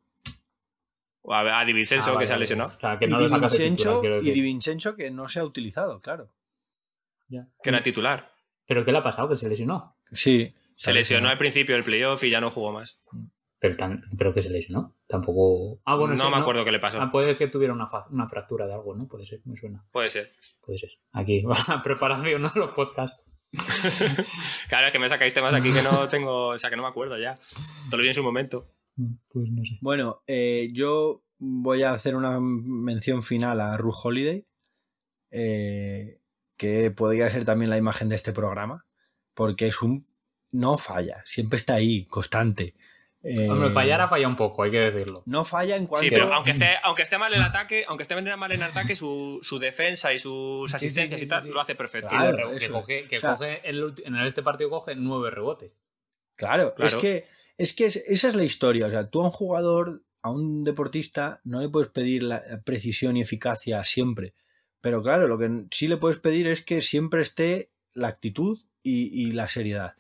O 1.28 1.34
a, 1.34 1.60
a 1.60 1.66
Di 1.66 1.74
Vincenzo, 1.74 2.14
Ah, 2.16 2.20
que 2.20 2.28
se 2.28 2.34
ha 2.34 2.38
lesionado. 2.38 2.70
O 2.76 2.80
sea, 2.80 2.98
que 3.00 3.06
y 3.06 3.08
no 3.10 3.18
Divincenzo, 3.20 3.76
titular, 3.76 4.02
quiero 4.02 4.16
y 4.16 4.20
decir. 4.20 4.34
Divincenzo 4.36 4.96
que 4.96 5.10
no 5.12 5.28
se 5.28 5.40
ha 5.40 5.44
utilizado, 5.44 6.00
claro. 6.02 6.30
Ya. 7.28 7.48
Que 7.64 7.70
era 7.72 7.82
titular. 7.82 8.32
¿Pero 8.68 8.86
qué 8.86 8.92
le 8.92 9.00
ha 9.00 9.04
pasado? 9.04 9.28
Que 9.30 9.36
se 9.36 9.50
lesionó. 9.50 9.98
Sí. 10.12 10.54
Se 10.76 10.94
lesionó 10.94 11.30
al 11.30 11.38
principio 11.38 11.74
del 11.76 11.84
playoff 11.84 12.24
y 12.24 12.30
ya 12.30 12.42
no 12.42 12.52
jugó 12.52 12.72
más. 12.74 13.02
Pero, 13.60 13.76
tan- 13.76 14.04
pero 14.18 14.34
que 14.34 14.42
se 14.44 14.50
lesionó. 14.52 14.94
Tampoco. 15.08 15.80
Ah, 15.86 15.96
bueno, 15.96 16.14
no 16.16 16.26
sí, 16.26 16.30
me 16.30 16.38
acuerdo 16.38 16.64
qué 16.66 16.72
le 16.72 16.80
pasó. 16.80 17.02
Ah, 17.02 17.10
puede 17.10 17.36
que 17.36 17.48
tuviera 17.48 17.74
una, 17.74 17.88
fa- 17.88 18.06
una 18.12 18.28
fractura 18.28 18.68
de 18.68 18.74
algo, 18.74 18.94
¿no? 18.94 19.08
Puede 19.08 19.26
ser, 19.26 19.40
me 19.46 19.56
suena. 19.56 19.84
Puede 19.92 20.10
ser. 20.12 20.32
Puede 20.62 20.78
ser. 20.78 20.92
Aquí 21.14 21.42
va 21.44 21.82
preparación, 21.82 22.42
¿no? 22.44 22.52
Los 22.56 22.70
podcasts. 22.72 23.20
Claro, 24.70 24.88
es 24.88 24.92
que 24.92 25.00
me 25.00 25.10
sacáis 25.10 25.34
temas 25.34 25.54
aquí 25.54 25.72
que 25.74 25.82
no 25.82 26.08
tengo, 26.10 26.48
o 26.50 26.58
sea, 26.58 26.70
que 26.70 26.76
no 26.76 26.84
me 26.84 26.90
acuerdo 26.90 27.18
ya. 27.18 27.40
Te 27.90 27.96
lo 27.98 28.02
vi 28.04 28.10
en 28.10 28.14
su 28.14 28.24
momento. 28.24 28.75
Pues 29.30 29.50
no 29.52 29.64
sé. 29.66 29.78
Bueno, 29.82 30.24
eh, 30.28 30.70
yo 30.74 31.24
voy 31.38 31.84
a 31.84 31.92
hacer 31.92 32.16
una 32.16 32.40
mención 32.40 33.22
final 33.24 33.60
a 33.62 33.76
Ruth 33.78 33.96
Holiday, 34.04 34.46
eh, 35.32 36.20
que 36.58 36.92
podría 36.92 37.30
ser 37.30 37.46
también 37.46 37.70
la 37.70 37.78
imagen 37.78 38.10
de 38.10 38.16
este 38.16 38.32
programa, 38.32 38.86
porque 39.34 39.68
es 39.68 39.82
un... 39.82 40.08
no 40.52 40.78
falla, 40.78 41.22
siempre 41.26 41.58
está 41.58 41.76
ahí, 41.76 42.06
constante. 42.06 42.76
Eh, 43.28 43.50
Hombre, 43.50 43.72
fallar 43.72 44.00
ha 44.02 44.08
fallado 44.08 44.30
un 44.30 44.36
poco, 44.36 44.62
hay 44.64 44.70
que 44.72 44.92
decirlo. 44.92 45.24
No 45.26 45.44
falla 45.44 45.76
en 45.76 45.88
cuanto... 45.88 46.04
Sí, 46.08 46.12
pero 46.12 46.32
aunque 46.32 46.52
esté, 46.52 46.70
aunque 46.84 47.02
esté 47.02 47.18
mal 47.18 47.34
en 47.34 47.42
ataque, 47.42 47.84
aunque 47.88 48.04
esté 48.04 48.16
mal 48.38 48.52
en 48.52 48.62
ataque, 48.64 48.96
su, 48.96 49.40
su 49.42 49.58
defensa 49.58 50.14
y 50.14 50.20
sus 50.20 50.72
Sí, 50.72 50.78
sí, 50.78 50.86
asistencias 50.86 51.20
sí, 51.20 51.26
y 51.26 51.30
tal, 51.30 51.42
sí, 51.42 51.48
sí. 51.48 51.54
lo 51.54 51.60
hace 51.60 51.74
perfecto. 51.76 52.10
Que, 52.10 52.16
Claro, 52.16 52.52
coge, 52.72 53.08
que 53.08 53.18
O 53.18 53.20
sea- 53.20 53.34
coge 53.36 53.68
el 53.68 53.84
ulti- 53.84 54.04
en 54.06 54.16
este 54.18 54.44
partido 54.44 54.70
coge 54.70 54.96
nueve 54.96 55.32
rebotes. 55.32 55.76
Claro, 56.38 56.70
es 56.78 56.92
Claro. 56.92 57.00
que, 57.00 57.26
es 57.58 57.74
que 57.74 57.86
es- 57.86 57.98
esa 58.08 58.30
es 58.30 58.36
la 58.36 58.44
historia. 58.44 58.88
O 58.88 58.90
sea, 58.92 59.10
tú 59.10 59.22
a 59.22 59.26
un 59.26 59.32
jugador, 59.32 60.04
a 60.22 60.30
un 60.32 60.64
deportista, 60.64 61.42
no 61.44 61.60
le 61.60 61.70
puedes 61.70 61.90
pedir 61.90 62.24
la 62.24 62.62
precisión 62.66 63.18
y 63.18 63.22
eficacia 63.22 63.84
siempre. 63.84 64.34
Pero 64.82 65.02
claro, 65.02 65.28
lo 65.28 65.38
que 65.38 65.66
sí 65.72 65.88
le 65.88 65.98
puedes 65.98 66.20
pedir 66.20 66.48
es 66.48 66.62
que 66.64 66.82
siempre 66.82 67.22
esté 67.22 67.72
la 67.94 68.08
actitud 68.10 68.60
y, 68.84 69.06
y 69.28 69.32
la 69.32 69.48
seriedad. 69.48 69.96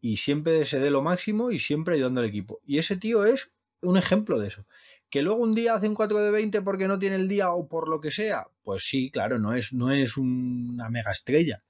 Y 0.00 0.16
siempre 0.18 0.64
se 0.64 0.80
dé 0.80 0.90
lo 0.90 1.02
máximo 1.02 1.50
y 1.50 1.58
siempre 1.58 1.94
ayudando 1.96 2.20
al 2.20 2.26
equipo. 2.26 2.60
Y 2.64 2.78
ese 2.78 2.96
tío 2.96 3.24
es 3.24 3.52
un 3.82 3.96
ejemplo 3.96 4.38
de 4.38 4.48
eso. 4.48 4.66
Que 5.10 5.22
luego 5.22 5.42
un 5.42 5.52
día 5.52 5.74
hace 5.74 5.88
un 5.88 5.94
4 5.94 6.18
de 6.18 6.30
20 6.30 6.62
porque 6.62 6.88
no 6.88 6.98
tiene 6.98 7.16
el 7.16 7.28
día 7.28 7.50
o 7.52 7.68
por 7.68 7.88
lo 7.88 8.00
que 8.00 8.10
sea. 8.10 8.46
Pues 8.62 8.84
sí, 8.84 9.10
claro, 9.10 9.38
no 9.38 9.54
es, 9.54 9.72
no 9.72 9.90
es 9.90 10.16
una 10.16 10.88
mega 10.90 11.10
estrella 11.10 11.62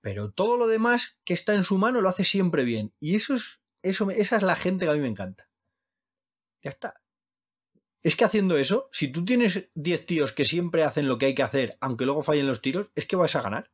pero 0.00 0.30
todo 0.32 0.56
lo 0.56 0.66
demás 0.66 1.16
que 1.24 1.34
está 1.34 1.54
en 1.54 1.62
su 1.62 1.78
mano 1.78 2.00
lo 2.00 2.08
hace 2.08 2.24
siempre 2.24 2.64
bien. 2.64 2.92
Y 2.98 3.14
eso 3.14 3.34
es, 3.34 3.60
eso, 3.82 4.06
me- 4.06 4.18
esa 4.20 4.36
es 4.36 4.42
la 4.42 4.56
gente 4.56 4.84
que 4.84 4.90
a 4.90 4.94
mí 4.94 5.00
me 5.00 5.08
encanta. 5.08 5.48
Ya 6.62 6.70
está. 6.70 7.00
Es 8.02 8.16
que 8.16 8.24
haciendo 8.24 8.56
eso, 8.56 8.88
si 8.92 9.08
tú 9.08 9.24
tienes 9.24 9.68
10 9.74 10.06
tíos 10.06 10.32
que 10.32 10.44
siempre 10.44 10.82
hacen 10.84 11.08
lo 11.08 11.18
que 11.18 11.26
hay 11.26 11.34
que 11.34 11.42
hacer, 11.42 11.76
aunque 11.80 12.04
luego 12.04 12.22
fallen 12.22 12.46
los 12.48 12.60
tiros, 12.60 12.90
es 12.94 13.06
que 13.06 13.16
vas 13.16 13.36
a 13.36 13.42
ganar. 13.42 13.70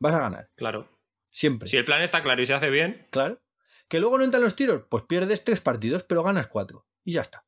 Vas 0.00 0.14
a 0.14 0.20
ganar. 0.20 0.50
Claro. 0.56 0.88
Siempre. 1.30 1.68
Si 1.68 1.76
el 1.76 1.84
plan 1.84 2.02
está 2.02 2.22
claro 2.22 2.40
y 2.42 2.46
se 2.46 2.54
hace 2.54 2.70
bien, 2.70 3.06
Claro. 3.10 3.40
Que 3.88 4.00
luego 4.00 4.18
no 4.18 4.24
entran 4.24 4.42
los 4.42 4.56
tiros, 4.56 4.82
pues 4.90 5.04
pierdes 5.04 5.44
tres 5.44 5.60
partidos, 5.60 6.02
pero 6.02 6.24
ganas 6.24 6.48
cuatro. 6.48 6.86
Y 7.04 7.12
ya 7.12 7.20
está. 7.20 7.46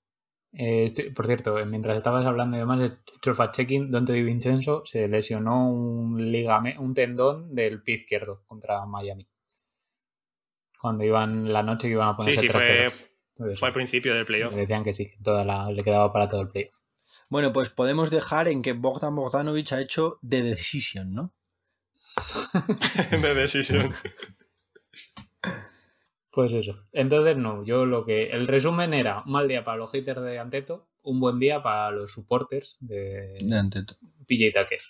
Eh, 0.52 0.84
estoy- 0.84 1.10
por 1.10 1.26
cierto, 1.26 1.58
eh, 1.58 1.66
mientras 1.66 1.96
estabas 1.96 2.24
hablando 2.24 2.56
y 2.56 2.60
demás, 2.60 2.80
he 2.80 2.84
hecho 3.16 3.30
el 3.30 3.36
fact-checking, 3.36 3.90
Dante 3.90 4.12
Di 4.12 4.22
Vincenzo 4.22 4.84
se 4.86 5.08
lesionó 5.08 5.68
un, 5.68 6.30
ligame, 6.30 6.78
un 6.78 6.94
tendón 6.94 7.54
del 7.56 7.82
pie 7.82 7.96
izquierdo 7.96 8.44
contra 8.46 8.86
Miami. 8.86 9.28
Cuando 10.80 11.04
iban 11.04 11.52
la 11.52 11.62
noche 11.62 11.88
que 11.88 11.94
iban 11.94 12.08
a 12.08 12.12
sí, 12.12 12.16
ponerse 12.18 12.40
sí, 12.42 12.48
fue, 12.48 12.86
3-0. 12.86 13.04
Entonces, 13.36 13.58
fue 13.60 13.68
al 13.68 13.74
principio 13.74 14.14
del 14.14 14.26
playoff. 14.26 14.54
decían 14.54 14.84
que 14.84 14.94
sí, 14.94 15.06
que 15.06 15.16
toda 15.22 15.44
la, 15.44 15.70
le 15.70 15.82
quedaba 15.82 16.12
para 16.12 16.28
todo 16.28 16.42
el 16.42 16.48
play. 16.48 16.70
Bueno, 17.28 17.52
pues 17.52 17.68
podemos 17.70 18.10
dejar 18.10 18.48
en 18.48 18.62
que 18.62 18.72
Bogdan 18.72 19.14
Bogdanovic 19.14 19.72
ha 19.72 19.80
hecho 19.80 20.18
The 20.26 20.42
Decision, 20.42 21.12
¿no? 21.14 21.34
de 23.10 23.34
decisión. 23.34 23.92
Pues 26.30 26.52
eso. 26.52 26.84
Entonces, 26.92 27.36
no, 27.36 27.64
yo 27.64 27.86
lo 27.86 28.04
que. 28.04 28.30
El 28.30 28.46
resumen 28.46 28.94
era: 28.94 29.22
mal 29.26 29.48
día 29.48 29.64
para 29.64 29.78
los 29.78 29.90
haters 29.92 30.22
de 30.22 30.38
Anteto, 30.38 30.88
un 31.02 31.20
buen 31.20 31.38
día 31.38 31.62
para 31.62 31.90
los 31.90 32.12
supporters 32.12 32.76
de 32.80 33.38
De 33.40 33.56
Anteto. 33.58 33.96
PJ 34.26 34.52
Tucker. 34.62 34.80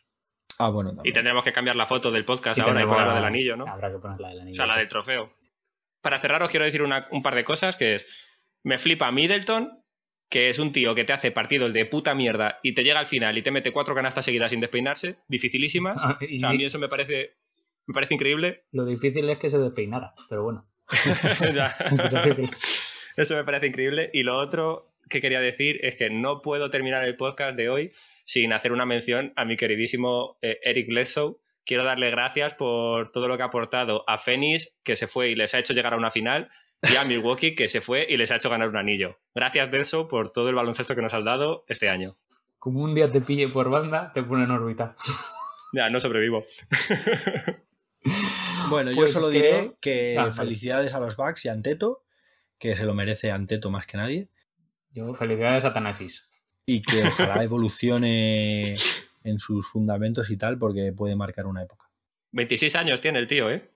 Ah, 0.59 0.71
bueno. 0.71 0.95
Y 1.05 1.13
tendremos 1.13 1.45
que 1.45 1.53
cambiar 1.53 1.77
la 1.77 1.87
foto 1.87 2.11
del 2.11 2.25
podcast 2.25 2.59
Y 2.59 2.61
ahora 2.63 2.73
y 2.73 2.75
tendremos 2.75 2.95
poner 2.95 3.07
la 3.09 3.15
la- 3.15 3.21
del 3.21 3.27
anillo, 3.29 3.57
¿no? 3.57 3.67
Habrá 3.69 3.91
que 3.93 3.99
poner 3.99 4.21
la 4.21 4.29
del 4.31 4.41
anillo. 4.41 4.55
O 4.55 4.57
sea, 4.57 4.67
la 4.67 4.77
del 4.79 4.89
trofeo. 4.89 5.33
Para 6.01 6.21
cerrar, 6.21 6.43
os 6.43 6.51
quiero 6.51 6.65
decir 6.65 6.83
una- 6.83 7.09
un 7.11 7.23
par 7.23 7.35
de 7.35 7.45
cosas, 7.45 7.77
que 7.77 7.97
es, 7.97 8.07
me 8.63 8.79
flipa 8.79 9.11
Middleton, 9.13 9.83
que 10.31 10.51
es 10.51 10.59
un 10.59 10.73
tío 10.73 10.95
que 10.95 11.05
te 11.05 11.13
hace 11.13 11.31
partidos 11.31 11.73
de 11.73 11.87
puta 11.87 12.15
mierda 12.15 12.59
y 12.63 12.75
te 12.75 12.85
llega 12.85 13.01
al 13.01 13.07
final 13.07 13.39
y 13.39 13.43
te 13.43 13.51
mete 13.51 13.73
cuatro 13.73 13.95
canastas 13.95 14.25
seguidas 14.27 14.51
sin 14.51 14.61
despeinarse, 14.61 15.17
dificilísimas. 15.29 16.01
Ah, 16.05 16.19
O 16.21 16.25
y- 16.25 16.39
sea, 16.41 16.51
a 16.51 16.53
mí 16.53 16.65
eso 16.65 16.79
me 16.79 16.89
parece, 16.89 17.35
me 17.87 17.95
parece 17.95 18.15
increíble. 18.15 18.65
Lo 18.73 18.85
difícil 18.85 19.29
es 19.31 19.39
que 19.39 19.49
se 19.51 19.59
despeinara, 19.59 20.13
pero 20.29 20.45
bueno. 20.45 20.67
Eso 23.17 23.35
me 23.35 23.45
parece 23.45 23.67
increíble. 23.67 24.11
Y 24.13 24.23
lo 24.23 24.39
otro 24.39 24.93
que 25.11 25.21
quería 25.21 25.41
decir 25.41 25.81
es 25.83 25.97
que 25.97 26.11
no 26.11 26.43
puedo 26.43 26.71
terminar 26.71 27.05
el 27.05 27.17
podcast 27.17 27.57
de 27.57 27.69
hoy 27.69 27.93
sin 28.25 28.53
hacer 28.53 28.73
una 28.73 28.87
mención 28.87 29.33
a 29.37 29.45
mi 29.45 29.57
queridísimo 29.57 30.39
eh, 30.43 30.59
Eric 30.63 30.89
Bledsoe. 30.89 31.37
Quiero 31.69 31.85
darle 31.85 32.11
gracias 32.11 32.55
por 32.55 33.13
todo 33.13 33.29
lo 33.29 33.37
que 33.37 33.43
ha 33.43 33.47
aportado 33.47 34.03
a 34.07 34.17
Phoenix, 34.17 34.75
que 34.83 34.97
se 34.97 35.07
fue 35.07 35.29
y 35.29 35.35
les 35.35 35.53
ha 35.55 35.59
hecho 35.59 35.75
llegar 35.75 35.93
a 35.93 35.99
una 35.99 36.11
final, 36.11 36.49
y 36.91 36.97
a 36.97 37.05
Milwaukee, 37.05 37.55
que 37.55 37.69
se 37.69 37.83
fue 37.83 38.07
y 38.09 38.17
les 38.17 38.31
ha 38.31 38.37
hecho 38.37 38.49
ganar 38.49 38.71
un 38.71 38.79
anillo. 38.79 39.19
Gracias, 39.35 39.71
Bledsoe, 39.71 40.09
por 40.09 40.33
todo 40.33 40.49
el 40.49 40.55
baloncesto 40.55 40.95
que 40.95 41.03
nos 41.03 41.13
has 41.13 41.27
dado 41.27 41.67
este 41.69 41.91
año. 41.91 42.17
Como 42.59 42.81
un 42.83 42.95
día 42.95 43.13
te 43.13 43.21
pille 43.21 43.49
por 43.49 43.69
banda, 43.69 44.13
te 44.15 44.23
pone 44.23 44.45
en 44.45 44.51
órbita. 44.51 44.97
Ya, 45.75 45.91
no 45.91 46.01
sobrevivo. 46.01 46.43
Bueno, 48.71 48.93
Pues 48.95 49.13
yo 49.13 49.21
solo 49.21 49.31
creo- 49.31 49.43
diré 49.61 49.77
que 49.81 50.17
Ah, 50.19 50.23
vale. 50.25 50.35
felicidades 50.35 50.95
a 50.95 51.01
los 51.01 51.17
Bucks 51.17 51.45
y 51.45 51.49
a 51.49 51.53
Anteto, 51.53 52.05
que 52.59 52.77
se 52.77 52.85
lo 52.85 52.95
merece 52.95 53.31
Anteto 53.31 53.71
más 53.71 53.87
que 53.87 53.97
nadie, 53.97 54.29
Yo, 54.91 55.15
felicidades 55.15 55.65
a 55.65 55.73
Tanasis. 55.73 56.29
y 56.67 56.81
que 56.81 57.03
ojalá 57.05 57.43
evolucione 57.45 58.77
en 59.29 59.39
sus 59.39 59.69
fundamentos 59.69 60.31
y 60.31 60.37
tal, 60.37 60.59
porque 60.59 60.93
puede 60.93 61.17
marcar 61.17 61.47
una 61.47 61.63
época. 61.63 61.91
26 62.33 62.77
años 62.77 63.01
tiene 63.01 63.19
el 63.19 63.27
tío, 63.27 63.51
¿eh? 63.51 63.71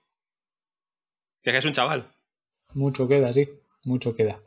Que 1.41 1.55
es 1.57 1.65
un 1.65 1.73
chaval. 1.73 2.11
Mucho 2.75 3.07
queda, 3.07 3.33
sí, 3.33 3.49
mucho 3.85 4.15
queda. 4.15 4.39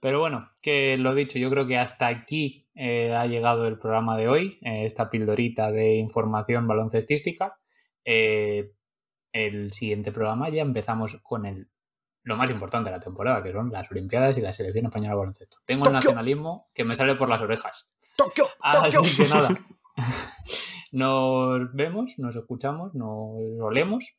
Pero 0.00 0.18
bueno, 0.18 0.50
que 0.60 0.96
lo 0.98 1.14
dicho, 1.14 1.38
yo 1.38 1.48
creo 1.50 1.66
que 1.66 1.78
hasta 1.78 2.08
aquí 2.08 2.68
eh, 2.74 3.14
ha 3.14 3.26
llegado 3.26 3.68
el 3.68 3.78
programa 3.78 4.16
de 4.16 4.28
hoy, 4.28 4.58
eh, 4.62 4.84
esta 4.84 5.10
pildorita 5.10 5.70
de 5.70 5.94
información 5.96 6.66
baloncestística. 6.66 7.60
Eh, 8.04 8.72
el 9.32 9.72
siguiente 9.72 10.10
programa 10.10 10.48
ya 10.48 10.62
empezamos 10.62 11.18
con 11.22 11.46
el, 11.46 11.70
lo 12.24 12.36
más 12.36 12.50
importante 12.50 12.90
de 12.90 12.96
la 12.96 13.02
temporada, 13.02 13.42
que 13.42 13.52
son 13.52 13.70
las 13.70 13.90
Olimpiadas 13.90 14.36
y 14.36 14.40
la 14.40 14.52
selección 14.52 14.86
española 14.86 15.10
de 15.10 15.18
baloncesto. 15.18 15.58
Tengo 15.64 15.86
el 15.86 15.92
nacionalismo 15.92 16.70
que 16.74 16.84
me 16.84 16.96
sale 16.96 17.14
por 17.14 17.28
las 17.28 17.40
orejas. 17.40 17.88
¡Tokio! 18.16 18.46
Así 18.60 18.96
¡Tokio! 18.96 19.24
que 19.24 19.30
nada. 19.30 19.48
Nos 20.92 21.72
vemos, 21.72 22.18
nos 22.18 22.36
escuchamos, 22.36 22.94
nos 22.94 23.34
olemos. 23.60 24.14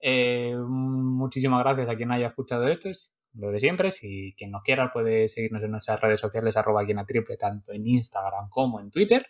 Eh, 0.00 0.54
muchísimas 0.56 1.64
gracias 1.64 1.88
a 1.88 1.96
quien 1.96 2.12
haya 2.12 2.28
escuchado 2.28 2.68
esto. 2.68 2.90
Es 2.90 3.16
lo 3.32 3.50
de 3.50 3.60
siempre. 3.60 3.90
Si 3.90 4.34
quien 4.36 4.50
nos 4.50 4.62
quiera 4.62 4.92
puede 4.92 5.26
seguirnos 5.28 5.62
en 5.62 5.70
nuestras 5.70 5.98
redes 6.00 6.20
sociales, 6.20 6.54
arroba 6.56 6.84
quien 6.84 6.98
a 6.98 7.06
triple, 7.06 7.38
tanto 7.38 7.72
en 7.72 7.86
Instagram 7.86 8.50
como 8.50 8.78
en 8.78 8.90
Twitter. 8.90 9.26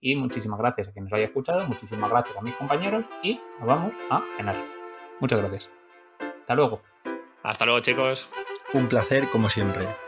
Y 0.00 0.16
muchísimas 0.16 0.58
gracias 0.58 0.88
a 0.88 0.92
quien 0.92 1.04
nos 1.04 1.12
haya 1.12 1.26
escuchado. 1.26 1.66
Muchísimas 1.68 2.10
gracias 2.10 2.36
a 2.36 2.40
mis 2.40 2.54
compañeros. 2.54 3.04
Y 3.22 3.38
nos 3.58 3.68
vamos 3.68 3.92
a 4.10 4.24
cenar. 4.34 4.56
Muchas 5.20 5.40
gracias. 5.40 5.70
Hasta 6.18 6.54
luego. 6.54 6.80
Hasta 7.42 7.66
luego, 7.66 7.80
chicos. 7.80 8.30
Un 8.72 8.88
placer 8.88 9.28
como 9.28 9.50
siempre. 9.50 10.07